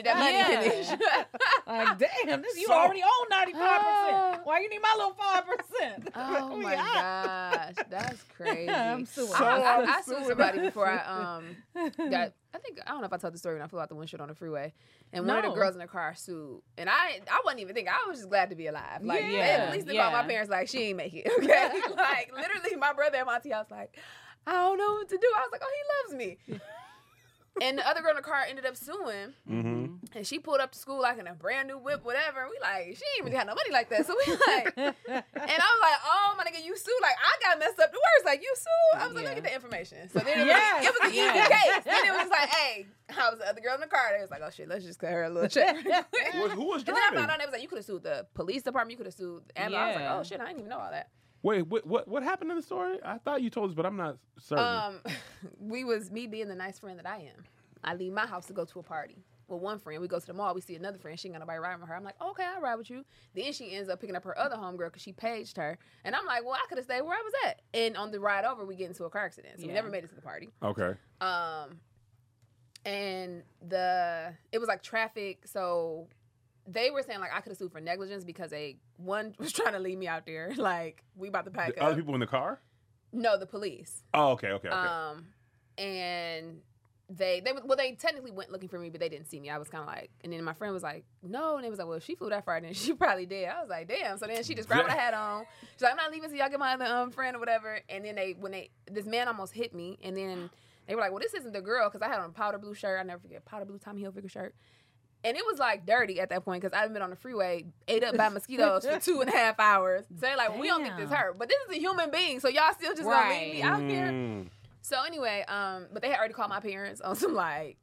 That 0.00 0.16
money, 0.16 0.32
Yeah. 0.38 0.62
Kanish. 0.62 1.00
Like, 1.66 1.98
damn, 1.98 2.42
this 2.42 2.56
you 2.58 2.66
So- 2.66 2.72
already 2.72 3.02
own 3.02 3.28
95%. 3.30 3.54
Oh. 3.54 4.40
Why 4.44 4.60
you 4.60 4.68
need 4.70 4.80
my 4.82 4.94
little 4.96 5.12
5%? 5.14 6.08
Oh 6.14 6.56
my 6.62 6.74
gosh, 6.74 7.74
that's 7.88 8.22
crazy. 8.36 8.70
I'm 8.70 9.04
suing. 9.06 9.32
I, 9.32 9.38
So 9.38 9.44
I, 9.44 9.76
I'm 9.82 9.88
I 9.88 10.00
sued 10.02 10.26
somebody 10.26 10.58
before 10.60 10.88
I 10.88 10.98
um 11.36 11.44
got. 12.10 12.32
I 12.54 12.58
think 12.58 12.80
I 12.86 12.90
don't 12.90 13.00
know 13.00 13.06
if 13.06 13.12
I 13.12 13.16
told 13.16 13.32
the 13.32 13.38
story 13.38 13.54
when 13.54 13.62
I 13.62 13.66
flew 13.68 13.80
out 13.80 13.88
the 13.88 13.94
windshield 13.94 14.20
on 14.20 14.28
the 14.28 14.34
freeway, 14.34 14.74
and 15.12 15.26
one 15.26 15.38
of 15.38 15.44
the 15.44 15.50
girls 15.52 15.74
in 15.74 15.80
the 15.80 15.86
car 15.86 16.14
sued, 16.14 16.60
and 16.76 16.90
I 16.90 17.20
I 17.30 17.40
wasn't 17.44 17.60
even 17.60 17.74
thinking. 17.74 17.92
I 17.92 18.06
was 18.08 18.18
just 18.18 18.28
glad 18.28 18.50
to 18.50 18.56
be 18.56 18.66
alive. 18.66 19.02
Like 19.02 19.24
Yeah, 19.30 19.66
at 19.68 19.72
least 19.72 19.86
they 19.86 19.96
called 19.96 20.12
my 20.12 20.24
parents 20.24 20.50
like 20.50 20.68
she 20.68 20.78
ain't 20.88 20.96
make 20.98 21.14
it. 21.14 21.26
Okay, 21.38 21.70
like 21.96 22.30
literally 22.34 22.76
my 22.76 22.92
brother 22.92 23.16
and 23.18 23.26
my 23.26 23.36
auntie. 23.36 23.52
I 23.52 23.58
was 23.60 23.70
like, 23.70 23.96
I 24.46 24.52
don't 24.52 24.76
know 24.76 24.92
what 24.94 25.08
to 25.08 25.16
do. 25.16 25.30
I 25.34 25.40
was 25.40 25.48
like, 25.52 25.62
oh, 25.64 25.70
he 25.74 26.12
loves 26.14 26.18
me. 26.18 26.60
And 27.60 27.76
the 27.78 27.86
other 27.86 28.00
girl 28.00 28.10
in 28.10 28.16
the 28.16 28.22
car 28.22 28.44
ended 28.48 28.64
up 28.64 28.76
suing, 28.76 29.34
Mm-hmm. 29.48 30.16
and 30.16 30.26
she 30.26 30.38
pulled 30.38 30.60
up 30.60 30.72
to 30.72 30.78
school 30.78 31.00
like 31.02 31.18
in 31.18 31.26
a 31.26 31.34
brand 31.34 31.68
new 31.68 31.76
whip, 31.78 32.02
whatever. 32.02 32.40
And 32.40 32.50
we 32.50 32.56
like, 32.62 32.96
she 32.96 33.04
ain't 33.16 33.24
really 33.24 33.36
had 33.36 33.46
no 33.46 33.54
money 33.54 33.70
like 33.70 33.90
that. 33.90 34.06
So 34.06 34.14
we 34.26 34.32
like, 34.32 34.72
and 34.76 34.94
I 35.06 35.68
was 35.68 35.80
like, 35.82 36.00
oh 36.06 36.34
my 36.38 36.44
nigga, 36.44 36.64
you 36.64 36.74
sued. 36.76 36.94
Like 37.02 37.14
I 37.20 37.48
got 37.48 37.58
messed 37.58 37.78
up 37.78 37.92
the 37.92 37.98
words. 37.98 38.24
Like 38.24 38.40
you 38.42 38.52
sued. 38.56 39.00
I 39.02 39.06
was 39.06 39.14
like, 39.14 39.24
Yeah. 39.24 39.28
me 39.30 39.34
get 39.36 39.44
the 39.44 39.54
information. 39.54 40.08
So 40.08 40.20
then 40.20 40.38
it 40.38 40.40
was, 40.40 40.46
Yes. 40.46 40.84
it 40.86 40.94
was 40.94 41.00
an 41.02 41.10
easy 41.10 41.20
Yeah. 41.20 41.48
case. 41.48 41.84
Then 41.84 42.06
it 42.06 42.10
was 42.10 42.18
just 42.20 42.30
like, 42.30 42.48
hey, 42.48 42.86
I 43.10 43.30
was 43.30 43.38
the 43.38 43.48
other 43.48 43.60
girl 43.60 43.74
in 43.74 43.80
the 43.82 43.86
car. 43.86 44.08
They 44.16 44.22
was 44.22 44.30
like, 44.30 44.40
oh 44.42 44.50
shit, 44.50 44.68
let's 44.68 44.84
just 44.84 44.98
cut 44.98 45.10
her 45.10 45.24
a 45.24 45.30
little 45.30 45.48
check. 45.56 45.76
Who 45.76 46.40
was, 46.40 46.54
was 46.56 46.78
And 46.88 46.96
then 46.96 47.02
I 47.04 47.14
found 47.14 47.30
out 47.30 47.40
it 47.40 47.46
was 47.46 47.52
like 47.52 47.62
you 47.62 47.68
could 47.68 47.78
have 47.78 47.84
sued 47.84 48.02
the 48.02 48.26
police 48.34 48.62
department, 48.62 48.92
you 48.92 48.96
could 48.96 49.06
have 49.06 49.14
sued 49.14 49.42
the 49.48 49.60
ambulance. 49.60 49.84
I 49.84 50.00
was 50.00 50.08
like, 50.08 50.18
oh 50.18 50.22
shit, 50.24 50.40
I 50.40 50.46
didn't 50.46 50.60
even 50.60 50.70
know 50.70 50.78
all 50.78 50.90
that. 50.90 51.08
Wait, 51.42 51.66
what, 51.66 51.86
what 51.86 52.06
what 52.08 52.22
happened 52.22 52.50
in 52.50 52.56
the 52.56 52.62
story? 52.62 52.98
I 53.04 53.18
thought 53.18 53.42
you 53.42 53.50
told 53.50 53.70
us, 53.70 53.74
but 53.74 53.84
I'm 53.84 53.96
not 53.96 54.16
certain. 54.38 54.64
Um, 54.64 55.00
we 55.58 55.84
was 55.84 56.10
me 56.10 56.26
being 56.26 56.48
the 56.48 56.54
nice 56.54 56.78
friend 56.78 56.98
that 56.98 57.06
I 57.06 57.16
am. 57.18 57.44
I 57.84 57.94
leave 57.94 58.12
my 58.12 58.26
house 58.26 58.46
to 58.46 58.52
go 58.52 58.64
to 58.64 58.78
a 58.78 58.82
party. 58.82 59.16
With 59.48 59.60
one 59.60 59.80
friend, 59.80 60.00
we 60.00 60.06
go 60.08 60.20
to 60.20 60.26
the 60.26 60.32
mall. 60.32 60.54
We 60.54 60.60
see 60.60 60.76
another 60.76 60.98
friend. 60.98 61.18
She 61.18 61.26
ain't 61.28 61.34
got 61.34 61.40
nobody 61.40 61.58
riding 61.58 61.80
with 61.80 61.88
her. 61.88 61.96
I'm 61.96 62.04
like, 62.04 62.14
okay, 62.22 62.44
I'll 62.44 62.60
ride 62.62 62.76
with 62.76 62.88
you. 62.88 63.04
Then 63.34 63.52
she 63.52 63.74
ends 63.74 63.88
up 63.90 64.00
picking 64.00 64.14
up 64.16 64.24
her 64.24 64.38
other 64.38 64.54
homegirl 64.56 64.86
because 64.86 65.02
she 65.02 65.12
paged 65.12 65.56
her. 65.56 65.76
And 66.04 66.14
I'm 66.14 66.24
like, 66.24 66.44
well, 66.44 66.54
I 66.54 66.64
could 66.68 66.78
have 66.78 66.84
stayed 66.84 67.02
where 67.02 67.16
I 67.18 67.22
was 67.22 67.32
at. 67.48 67.60
And 67.74 67.96
on 67.96 68.12
the 68.12 68.20
ride 68.20 68.44
over, 68.44 68.64
we 68.64 68.76
get 68.76 68.86
into 68.88 69.04
a 69.04 69.10
car 69.10 69.24
accident. 69.26 69.56
So 69.58 69.62
we 69.66 69.68
Yeah. 69.70 69.74
never 69.74 69.90
made 69.90 70.04
it 70.04 70.08
to 70.10 70.14
the 70.14 70.22
party. 70.22 70.50
okay. 70.62 70.94
Um, 71.20 71.80
and 72.84 73.42
the 73.68 74.32
it 74.52 74.58
was 74.58 74.68
like 74.68 74.82
traffic. 74.82 75.46
So 75.46 76.08
they 76.66 76.90
were 76.90 77.02
saying 77.02 77.20
like 77.20 77.30
I 77.34 77.40
could 77.40 77.50
have 77.50 77.58
sued 77.58 77.72
for 77.72 77.80
negligence 77.80 78.24
because 78.24 78.50
they 78.50 78.76
one 78.96 79.34
was 79.38 79.52
trying 79.52 79.72
to 79.72 79.78
leave 79.80 79.98
me 79.98 80.08
out 80.08 80.26
there. 80.26 80.52
Like 80.56 81.02
we 81.16 81.28
about 81.28 81.44
to 81.46 81.50
pack 81.50 81.74
The 81.74 81.80
up. 81.80 81.86
other 81.88 81.96
people 81.96 82.14
in 82.14 82.20
the 82.20 82.26
car? 82.26 82.60
No, 83.12 83.36
the 83.38 83.46
police. 83.46 84.04
Oh, 84.14 84.30
okay, 84.30 84.48
okay, 84.52 84.68
okay. 84.68 84.76
Um, 84.76 85.26
and 85.78 86.60
they 87.10 87.40
they 87.40 87.52
well 87.64 87.76
they 87.76 87.92
technically 87.92 88.30
went 88.30 88.50
looking 88.50 88.68
for 88.68 88.78
me, 88.78 88.88
but 88.88 89.00
they 89.00 89.08
didn't 89.08 89.28
see 89.28 89.38
me. 89.40 89.50
I 89.50 89.58
was 89.58 89.68
kind 89.68 89.82
of 89.82 89.86
like, 89.88 90.10
and 90.22 90.32
then 90.32 90.42
my 90.44 90.54
friend 90.54 90.72
was 90.72 90.82
like, 90.82 91.04
no, 91.22 91.56
and 91.56 91.66
it 91.66 91.68
was 91.70 91.78
like, 91.78 91.88
well, 91.88 91.98
she 91.98 92.14
flew 92.14 92.30
that 92.30 92.44
far, 92.44 92.60
then 92.60 92.72
she 92.74 92.94
probably 92.94 93.26
did. 93.26 93.48
I 93.48 93.60
was 93.60 93.68
like, 93.68 93.88
damn. 93.88 94.16
So 94.18 94.26
then 94.26 94.42
she 94.44 94.54
just 94.54 94.68
grabbed 94.68 94.88
what 94.88 94.96
I 94.96 95.00
had 95.00 95.12
on. 95.14 95.44
She's 95.74 95.82
like, 95.82 95.90
I'm 95.92 95.96
not 95.96 96.10
leaving, 96.10 96.30
so 96.30 96.36
y'all 96.36 96.48
get 96.48 96.58
my 96.58 96.72
other 96.74 96.86
um, 96.86 97.10
friend 97.10 97.36
or 97.36 97.38
whatever. 97.38 97.80
And 97.88 98.04
then 98.04 98.14
they 98.14 98.34
when 98.38 98.52
they 98.52 98.70
this 98.90 99.04
man 99.06 99.28
almost 99.28 99.52
hit 99.52 99.74
me, 99.74 99.98
and 100.02 100.16
then 100.16 100.48
they 100.86 100.94
were 100.94 101.00
like, 101.00 101.10
well, 101.10 101.20
this 101.20 101.34
isn't 101.34 101.52
the 101.52 101.60
girl 101.60 101.88
because 101.90 102.02
I 102.02 102.08
had 102.08 102.18
on 102.20 102.30
a 102.30 102.32
powder 102.32 102.58
blue 102.58 102.74
shirt. 102.74 102.98
I 102.98 103.02
never 103.02 103.20
forget 103.20 103.44
powder 103.44 103.64
blue 103.66 103.78
Tommy 103.78 104.02
Hilfiger 104.02 104.30
shirt. 104.30 104.54
And 105.24 105.36
it 105.36 105.44
was 105.46 105.58
like 105.58 105.86
dirty 105.86 106.18
at 106.20 106.30
that 106.30 106.44
point 106.44 106.62
because 106.62 106.76
I've 106.76 106.92
been 106.92 107.02
on 107.02 107.10
the 107.10 107.16
freeway, 107.16 107.64
ate 107.86 108.02
up 108.02 108.16
by 108.16 108.28
mosquitoes 108.28 108.84
for 108.84 108.98
two 108.98 109.20
and 109.20 109.30
a 109.30 109.32
half 109.36 109.60
hours. 109.60 110.04
So 110.08 110.16
they're 110.20 110.36
like, 110.36 110.50
well, 110.50 110.58
we 110.60 110.66
don't 110.66 110.82
think 110.82 110.96
this 110.96 111.10
hurt, 111.10 111.38
but 111.38 111.48
this 111.48 111.58
is 111.68 111.76
a 111.76 111.80
human 111.80 112.10
being, 112.10 112.40
so 112.40 112.48
y'all 112.48 112.72
still 112.72 112.92
just 112.92 113.04
gonna 113.04 113.30
leave 113.30 113.54
me 113.54 113.62
out 113.62 113.80
here. 113.80 114.06
Mm. 114.08 114.46
So 114.80 115.02
anyway, 115.04 115.44
um, 115.46 115.86
but 115.92 116.02
they 116.02 116.08
had 116.08 116.18
already 116.18 116.34
called 116.34 116.50
my 116.50 116.58
parents 116.60 117.00
on 117.00 117.14
some 117.14 117.34
like, 117.34 117.76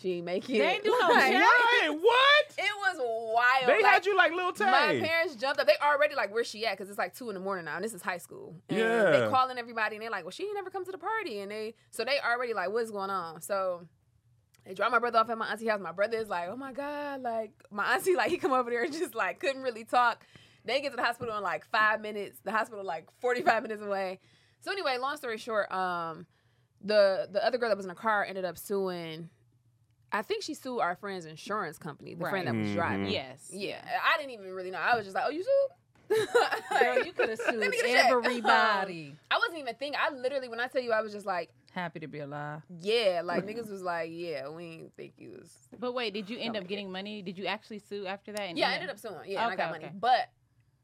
she 0.00 0.14
ain't 0.14 0.24
make 0.26 0.50
it. 0.50 0.58
They 0.58 0.66
ain't 0.74 0.84
do 0.84 0.90
no 1.00 1.08
Like, 1.08 1.32
shit. 1.32 1.40
Right? 1.40 1.88
What? 1.90 2.44
It 2.58 2.70
was 2.78 2.96
wild. 2.98 3.68
They 3.68 3.80
like, 3.82 3.92
had 3.92 4.06
you 4.06 4.16
like 4.16 4.32
little 4.32 4.52
Tay. 4.52 4.64
My 4.64 5.00
parents 5.00 5.36
jumped 5.36 5.60
up. 5.60 5.66
They 5.68 5.76
already 5.80 6.16
like, 6.16 6.34
where's 6.34 6.48
she 6.48 6.66
at? 6.66 6.72
Because 6.76 6.90
it's 6.90 6.98
like 6.98 7.14
two 7.14 7.30
in 7.30 7.34
the 7.34 7.40
morning 7.40 7.64
now, 7.66 7.76
and 7.76 7.84
this 7.84 7.94
is 7.94 8.02
high 8.02 8.18
school. 8.18 8.56
And 8.68 8.78
Yeah. 8.78 9.10
They 9.10 9.28
calling 9.30 9.56
everybody, 9.56 9.94
and 9.96 10.02
they're 10.02 10.10
like, 10.10 10.24
well, 10.24 10.32
she 10.32 10.42
ain't 10.44 10.54
never 10.56 10.68
come 10.70 10.84
to 10.84 10.92
the 10.92 10.98
party, 10.98 11.38
and 11.40 11.50
they 11.50 11.74
so 11.90 12.04
they 12.04 12.18
already 12.20 12.54
like, 12.54 12.70
what's 12.70 12.90
going 12.90 13.10
on? 13.10 13.40
So 13.40 13.86
they 14.66 14.74
drop 14.74 14.90
my 14.90 14.98
brother 14.98 15.18
off 15.18 15.28
at 15.30 15.36
my 15.38 15.46
auntie 15.48 15.66
house. 15.66 15.80
My 15.80 15.92
brother 15.92 16.16
is 16.18 16.28
like, 16.28 16.48
oh 16.48 16.56
my 16.56 16.72
god, 16.72 17.22
like 17.22 17.52
my 17.70 17.94
auntie 17.94 18.14
like 18.16 18.30
he 18.30 18.38
come 18.38 18.52
over 18.52 18.70
there 18.70 18.84
and 18.84 18.92
just 18.92 19.14
like 19.14 19.40
couldn't 19.40 19.62
really 19.62 19.84
talk. 19.84 20.24
They 20.64 20.80
get 20.80 20.90
to 20.90 20.96
the 20.96 21.02
hospital 21.04 21.36
in 21.36 21.42
like 21.42 21.66
five 21.70 22.00
minutes. 22.00 22.38
The 22.44 22.50
hospital 22.52 22.84
like 22.84 23.06
forty 23.20 23.42
five 23.42 23.62
minutes 23.62 23.82
away. 23.82 24.20
So 24.60 24.72
anyway, 24.72 24.96
long 24.98 25.16
story 25.18 25.36
short, 25.38 25.70
um, 25.70 26.26
the 26.82 27.28
the 27.30 27.44
other 27.44 27.58
girl 27.58 27.68
that 27.68 27.76
was 27.76 27.84
in 27.84 27.90
the 27.90 27.94
car 27.94 28.24
ended 28.24 28.44
up 28.44 28.56
suing. 28.58 29.28
I 30.12 30.22
think 30.22 30.44
she 30.44 30.54
sued 30.54 30.80
our 30.80 30.94
friend's 30.94 31.26
insurance 31.26 31.76
company, 31.76 32.14
the 32.14 32.28
friend 32.28 32.46
that 32.46 32.54
was 32.54 32.72
driving. 32.72 33.08
Yes. 33.08 33.50
Yeah, 33.52 33.84
I 33.84 34.16
didn't 34.16 34.30
even 34.32 34.52
really 34.52 34.70
know. 34.70 34.78
I 34.78 34.94
was 34.96 35.04
just 35.04 35.14
like, 35.14 35.24
"Oh, 35.26 35.30
you 35.30 35.42
sued?" 35.42 36.18
Girl, 36.80 37.04
you 37.04 37.12
could 37.12 37.30
have 37.30 37.38
Let 37.46 37.50
sued 37.54 37.60
me 37.60 37.76
get 37.78 37.84
a 37.86 37.88
check. 37.88 38.10
everybody. 38.12 39.16
I 39.30 39.38
wasn't 39.38 39.58
even 39.58 39.74
thinking. 39.74 39.98
I 40.00 40.14
literally, 40.14 40.48
when 40.48 40.60
I 40.60 40.68
tell 40.68 40.82
you, 40.82 40.92
I 40.92 41.00
was 41.00 41.12
just 41.12 41.26
like, 41.26 41.50
Happy 41.74 41.98
to 41.98 42.06
be 42.06 42.20
alive. 42.20 42.62
"Yeah," 42.80 43.22
like 43.24 43.44
niggas 43.44 43.68
was 43.68 43.82
like, 43.82 44.10
"Yeah, 44.12 44.48
we 44.48 44.76
didn't 44.76 44.96
think 44.96 45.14
you 45.18 45.30
was." 45.40 45.52
But 45.78 45.92
wait, 45.92 46.14
did 46.14 46.30
you 46.30 46.38
end 46.38 46.56
up 46.56 46.68
getting 46.68 46.90
money? 46.90 47.20
Did 47.20 47.36
you 47.36 47.46
actually 47.46 47.80
sue 47.80 48.06
after 48.06 48.32
that? 48.32 48.42
and 48.42 48.56
Yeah, 48.56 48.68
I 48.68 48.72
end 48.74 48.82
ended 48.82 48.90
up- 48.90 48.94
up 48.96 49.00
suing. 49.00 49.30
Yeah, 49.32 49.42
and 49.42 49.50
I 49.50 49.54
Okay, 49.54 49.56
got 49.56 49.70
money, 49.72 49.84
okay. 49.86 49.94
but. 49.98 50.28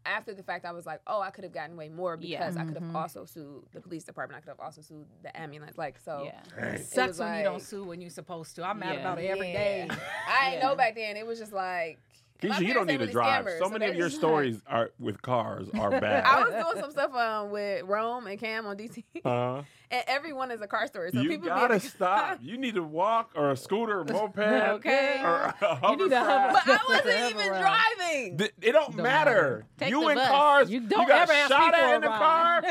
After 0.06 0.32
the 0.32 0.42
fact, 0.42 0.64
I 0.64 0.72
was 0.72 0.86
like, 0.86 1.02
"Oh, 1.06 1.20
I 1.20 1.28
could 1.28 1.44
have 1.44 1.52
gotten 1.52 1.76
way 1.76 1.90
more 1.90 2.16
because 2.16 2.56
Yeah. 2.56 2.62
I 2.62 2.64
could 2.64 2.72
have 2.78 2.82
Mhm. 2.90 2.94
also 2.94 3.26
sued 3.26 3.64
the 3.72 3.82
police 3.82 4.02
department. 4.02 4.38
I 4.38 4.40
could 4.40 4.48
have 4.48 4.58
also 4.58 4.80
sued 4.80 5.06
the 5.22 5.38
ambulance. 5.38 5.76
Like, 5.76 5.98
so 5.98 6.22
Yeah. 6.24 6.40
Dang. 6.58 6.78
Sucks 6.78 7.08
was 7.08 7.18
when 7.20 7.36
you 7.36 7.44
don't 7.44 7.60
sue 7.60 7.84
when 7.84 8.00
you're 8.00 8.08
supposed 8.08 8.56
to. 8.56 8.64
I'm 8.64 8.78
mad 8.78 8.94
Yeah. 8.94 9.00
about 9.00 9.18
it 9.18 9.26
every 9.26 9.52
day. 9.52 9.84
Yeah. 9.90 9.96
I 10.26 10.50
didn't 10.52 10.62
know 10.62 10.74
back 10.74 10.94
then. 10.94 11.18
It 11.18 11.26
was 11.26 11.38
just 11.38 11.52
like 11.52 11.98
my 12.08 12.09
Keisha, 12.40 12.60
you 12.66 12.74
don't 12.74 12.86
need 12.86 13.00
to 13.00 13.06
drive. 13.06 13.44
scammers, 13.44 13.58
so 13.58 13.68
many 13.68 13.86
of 13.86 13.94
your 13.96 14.08
just 14.08 14.22
like- 14.22 14.28
stories 14.30 14.62
are 14.66 14.90
with 14.98 15.20
cars 15.22 15.68
are 15.74 15.90
bad. 15.90 16.24
I 16.24 16.42
was 16.44 16.52
doing 16.52 16.82
some 16.82 16.90
stuff 16.90 17.14
um, 17.14 17.50
with 17.50 17.84
Rome 17.84 18.26
and 18.26 18.38
Cam 18.38 18.66
on 18.66 18.76
DT, 18.76 19.04
uh, 19.24 19.62
and 19.90 20.04
everyone 20.06 20.50
is 20.50 20.60
a 20.60 20.66
car 20.66 20.86
story. 20.86 21.10
So 21.12 21.20
you 21.20 21.28
people 21.30 21.48
gotta 21.48 21.74
like- 21.74 21.82
stop. 21.82 22.38
You 22.40 22.56
need 22.58 22.74
to 22.76 22.82
walk 22.82 23.30
or 23.34 23.50
a 23.50 23.56
scooter, 23.56 24.00
or 24.00 24.04
moped, 24.04 24.38
Okay. 24.38 25.20
or 25.22 25.54
a 25.60 25.90
You 25.90 25.96
need 25.96 26.10
to 26.10 26.20
hovercraft. 26.20 26.56
hover- 26.56 26.60
But 26.66 26.80
I 26.80 26.84
wasn't 26.88 27.30
even 27.40 27.50
ride. 27.52 27.60
driving. 27.98 28.38
Th- 28.38 28.52
It 28.62 28.72
don't, 28.72 28.96
Don't 28.96 29.02
matter. 29.02 29.30
matter. 29.30 29.66
Take 29.78 29.90
you 29.90 30.08
in 30.08 30.14
bus. 30.16 30.28
cars. 30.28 30.70
You 30.70 30.80
don't 30.80 31.06
got 31.08 31.28
ever 31.30 31.48
shot 31.48 31.74
at 31.74 31.92
a 31.92 31.94
in 31.96 32.00
the 32.00 32.06
car. 32.08 32.62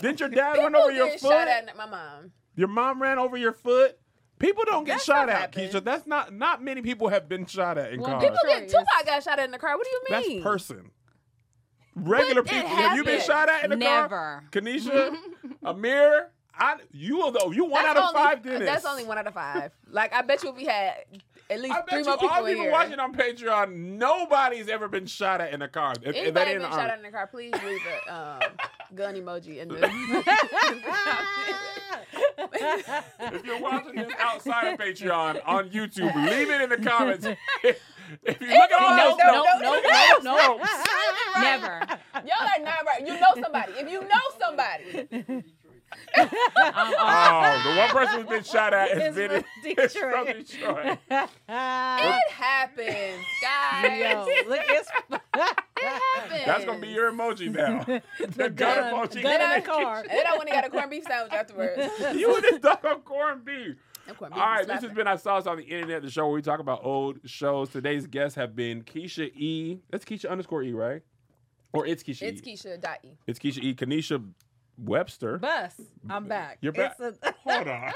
Didn't 0.00 0.20
your 0.20 0.28
dad 0.28 0.54
People 0.54 0.64
run 0.70 0.76
over 0.76 0.92
your 0.92 1.08
foot? 1.10 1.20
shot 1.20 1.48
at 1.48 1.76
my 1.76 1.86
mom. 1.86 2.32
Your 2.54 2.68
mom 2.68 3.02
ran 3.02 3.18
over 3.18 3.36
your 3.36 3.52
foot. 3.52 3.98
People 4.38 4.64
don't 4.66 4.84
get 4.84 4.98
That 4.98 5.04
shot 5.04 5.28
stuff 5.28 5.30
at, 5.30 5.40
happens. 5.54 5.74
Keisha. 5.74 5.84
That's 5.84 6.06
not 6.06 6.32
not 6.32 6.62
many 6.62 6.82
people 6.82 7.08
have 7.08 7.28
been 7.28 7.46
shot 7.46 7.78
at 7.78 7.92
in 7.92 8.00
Well, 8.00 8.10
cars. 8.10 8.22
People 8.24 8.38
get 8.46 8.62
Choice. 8.64 8.72
Tupac 8.72 9.06
got 9.06 9.22
shot 9.22 9.38
at 9.38 9.44
in 9.46 9.50
the 9.50 9.58
car. 9.58 9.76
What 9.76 9.84
do 9.86 9.90
you 9.90 9.98
mean? 9.98 10.06
That's 10.10 10.28
mean? 10.28 10.42
person. 10.42 10.90
Regular 11.94 12.42
But 12.42 12.52
it 12.52 12.56
people. 12.62 12.76
Have 12.76 12.96
you 12.96 13.04
been 13.04 13.12
happens. 13.20 13.26
shot 13.26 13.48
at 13.48 13.64
in 13.64 13.70
the 13.70 13.76
car? 13.84 14.02
Never. 14.02 14.44
Kanisha, 14.50 15.16
Amir, 15.64 16.28
I 16.54 16.76
you 16.92 17.30
though 17.32 17.50
you 17.52 17.64
one 17.64 17.72
That's 17.82 17.88
out 17.88 17.96
of 17.96 18.02
only- 18.04 18.14
five 18.20 18.42
did 18.42 18.62
That's 18.62 18.84
only 18.84 19.04
one 19.04 19.16
out 19.18 19.26
of 19.26 19.32
five. 19.34 19.72
Like 19.90 20.12
I 20.12 20.20
bet 20.22 20.42
you 20.42 20.50
if 20.50 20.56
we 20.56 20.64
had 20.66 20.92
at 21.48 21.60
least 21.60 21.74
I 21.74 21.82
three 21.82 22.02
bet 22.02 22.06
more 22.06 22.14
you 22.14 22.18
people 22.20 22.28
all 22.36 22.44
people 22.44 22.62
here. 22.62 22.72
watching 22.72 22.98
on 22.98 23.14
Patreon, 23.14 23.74
nobody's 23.74 24.68
ever 24.68 24.88
been 24.88 25.06
shot 25.06 25.40
at 25.40 25.52
in 25.52 25.62
a 25.62 25.68
car. 25.68 25.92
If- 26.02 26.08
if 26.08 26.16
Anybody 26.16 26.52
that 26.54 26.60
been 26.62 26.70
shot 26.70 26.90
at 26.90 26.96
in 26.98 27.02
the 27.04 27.10
car, 27.10 27.26
please 27.28 27.52
leave 27.64 27.80
a 28.08 28.14
um, 28.14 28.40
gun 28.94 29.14
emoji 29.14 29.58
in 29.58 29.68
the. 29.68 29.76
If 32.58 33.44
you're 33.44 33.60
watching 33.60 33.94
this 33.96 34.12
outside 34.18 34.72
of 34.74 34.78
Patreon 34.80 35.40
on 35.46 35.68
YouTube, 35.70 36.14
leave 36.28 36.50
it 36.50 36.60
in 36.62 36.70
the 36.70 36.76
comments. 36.78 37.26
if 37.26 38.40
you 38.40 38.48
look 38.48 38.70
at 38.70 38.80
all 38.80 38.96
No, 38.96 39.10
those 39.10 39.18
no, 39.18 39.32
notes, 39.32 39.48
no, 39.62 39.72
those 39.72 40.24
no, 40.24 40.36
no. 40.36 40.56
notes, 40.56 40.70
Never. 41.40 41.80
Y'all 42.24 42.48
are 42.48 42.64
not 42.64 42.84
right. 42.86 43.00
You 43.06 43.14
know 43.20 43.42
somebody. 43.42 43.72
If 43.72 43.90
you 43.90 44.00
know 44.02 44.15
Oh, 46.98 47.62
the 47.64 47.78
one 47.78 47.88
person 47.90 48.20
who's 48.20 48.28
been 48.28 48.44
shot 48.44 48.72
at 48.74 48.90
has 49.00 49.14
been 49.14 49.30
from 49.30 49.44
is 49.64 49.96
from 49.96 50.24
Detroit. 50.26 50.46
Detroit. 50.46 50.98
it 51.48 52.30
happens, 52.30 53.24
guys. 53.42 54.00
Yo, 54.00 54.26
look, 54.48 54.60
it's 54.68 54.88
It 55.78 55.82
happens. 55.82 56.42
That's 56.46 56.64
gonna 56.64 56.80
be 56.80 56.88
your 56.88 57.12
emoji 57.12 57.52
now. 57.54 57.84
the 57.84 58.48
gun 58.48 58.54
gun, 58.54 58.92
emoji. 58.94 59.22
gun 59.22 59.34
in 59.34 59.40
I- 59.42 59.60
the 59.60 59.66
car. 59.66 59.98
And 60.00 60.10
then 60.10 60.26
I 60.26 60.36
went 60.36 60.48
and 60.48 60.56
got 60.56 60.66
a 60.66 60.70
corned 60.70 60.90
beef 60.90 61.04
sandwich 61.04 61.32
afterwards. 61.32 61.76
You 62.18 62.28
would 62.30 62.44
have 62.44 62.60
done 62.62 62.78
on 62.84 63.00
corned 63.02 63.44
beef. 63.44 63.76
All 64.08 64.14
right, 64.14 64.16
corned 64.18 64.32
All 64.34 64.38
beef 64.38 64.44
right, 64.46 64.58
was 64.60 64.66
this 64.68 64.82
has 64.88 64.92
been 64.92 65.06
I 65.06 65.16
Saw 65.16 65.38
This 65.38 65.46
on 65.46 65.56
the 65.58 65.64
Internet, 65.64 66.02
the 66.02 66.10
show 66.10 66.24
where 66.26 66.34
we 66.34 66.42
talk 66.42 66.60
about 66.60 66.80
old 66.84 67.18
shows. 67.26 67.68
Today's 67.70 68.06
guests 68.06 68.36
have 68.36 68.56
been 68.56 68.82
Keisha 68.82 69.30
E. 69.34 69.80
That's 69.90 70.04
Keisha 70.04 70.30
underscore 70.30 70.62
E, 70.62 70.72
right? 70.72 71.02
Or 71.72 71.86
it's 71.86 72.02
Keisha 72.02 72.22
It's 72.22 72.40
E. 72.46 72.52
Keisha 72.54 72.80
dot 72.80 72.98
E. 73.04 73.10
It's 73.26 73.38
Keisha 73.38 73.62
E. 73.62 73.74
Kanisha 73.74 74.24
Webster. 74.78 75.38
Bus. 75.38 75.80
I'm 76.08 76.26
back. 76.26 76.58
You're 76.60 76.72
back. 76.72 76.96
It's, 77.00 77.18
a- 77.22 77.34
Hold 77.44 77.68
on. 77.68 77.92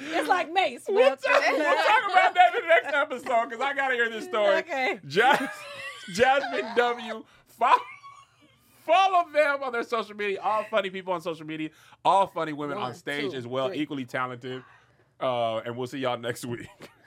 it's 0.00 0.28
like 0.28 0.52
Mace. 0.52 0.84
We'll 0.88 1.10
Bus. 1.10 1.20
talk, 1.20 1.42
we'll 1.50 1.58
talk 1.64 2.10
about 2.12 2.34
that 2.34 2.54
in 2.54 2.62
the 2.62 2.68
next 2.68 2.94
episode 2.94 3.48
because 3.50 3.60
I 3.64 3.74
gotta 3.74 3.94
hear 3.94 4.08
this 4.10 4.24
story. 4.24 4.56
Okay. 4.58 5.00
Jas- 5.08 5.48
Jasmine 6.12 6.66
W. 6.76 7.24
Follow, 7.48 7.78
follow 8.84 9.24
them 9.32 9.62
on 9.62 9.72
their 9.72 9.82
social 9.84 10.14
media. 10.16 10.40
All 10.42 10.64
funny 10.70 10.90
people 10.90 11.12
on 11.12 11.20
social 11.20 11.46
media. 11.46 11.70
All 12.04 12.26
funny 12.26 12.52
women 12.52 12.78
on 12.78 12.94
stage 12.94 13.30
two, 13.32 13.36
as 13.36 13.46
well. 13.46 13.68
three. 13.68 13.78
Equally 13.78 14.04
talented. 14.04 14.62
Uh, 15.20 15.58
and 15.58 15.76
we'll 15.76 15.86
see 15.86 15.98
y'all 15.98 16.18
next 16.18 16.44
week. 16.44 16.66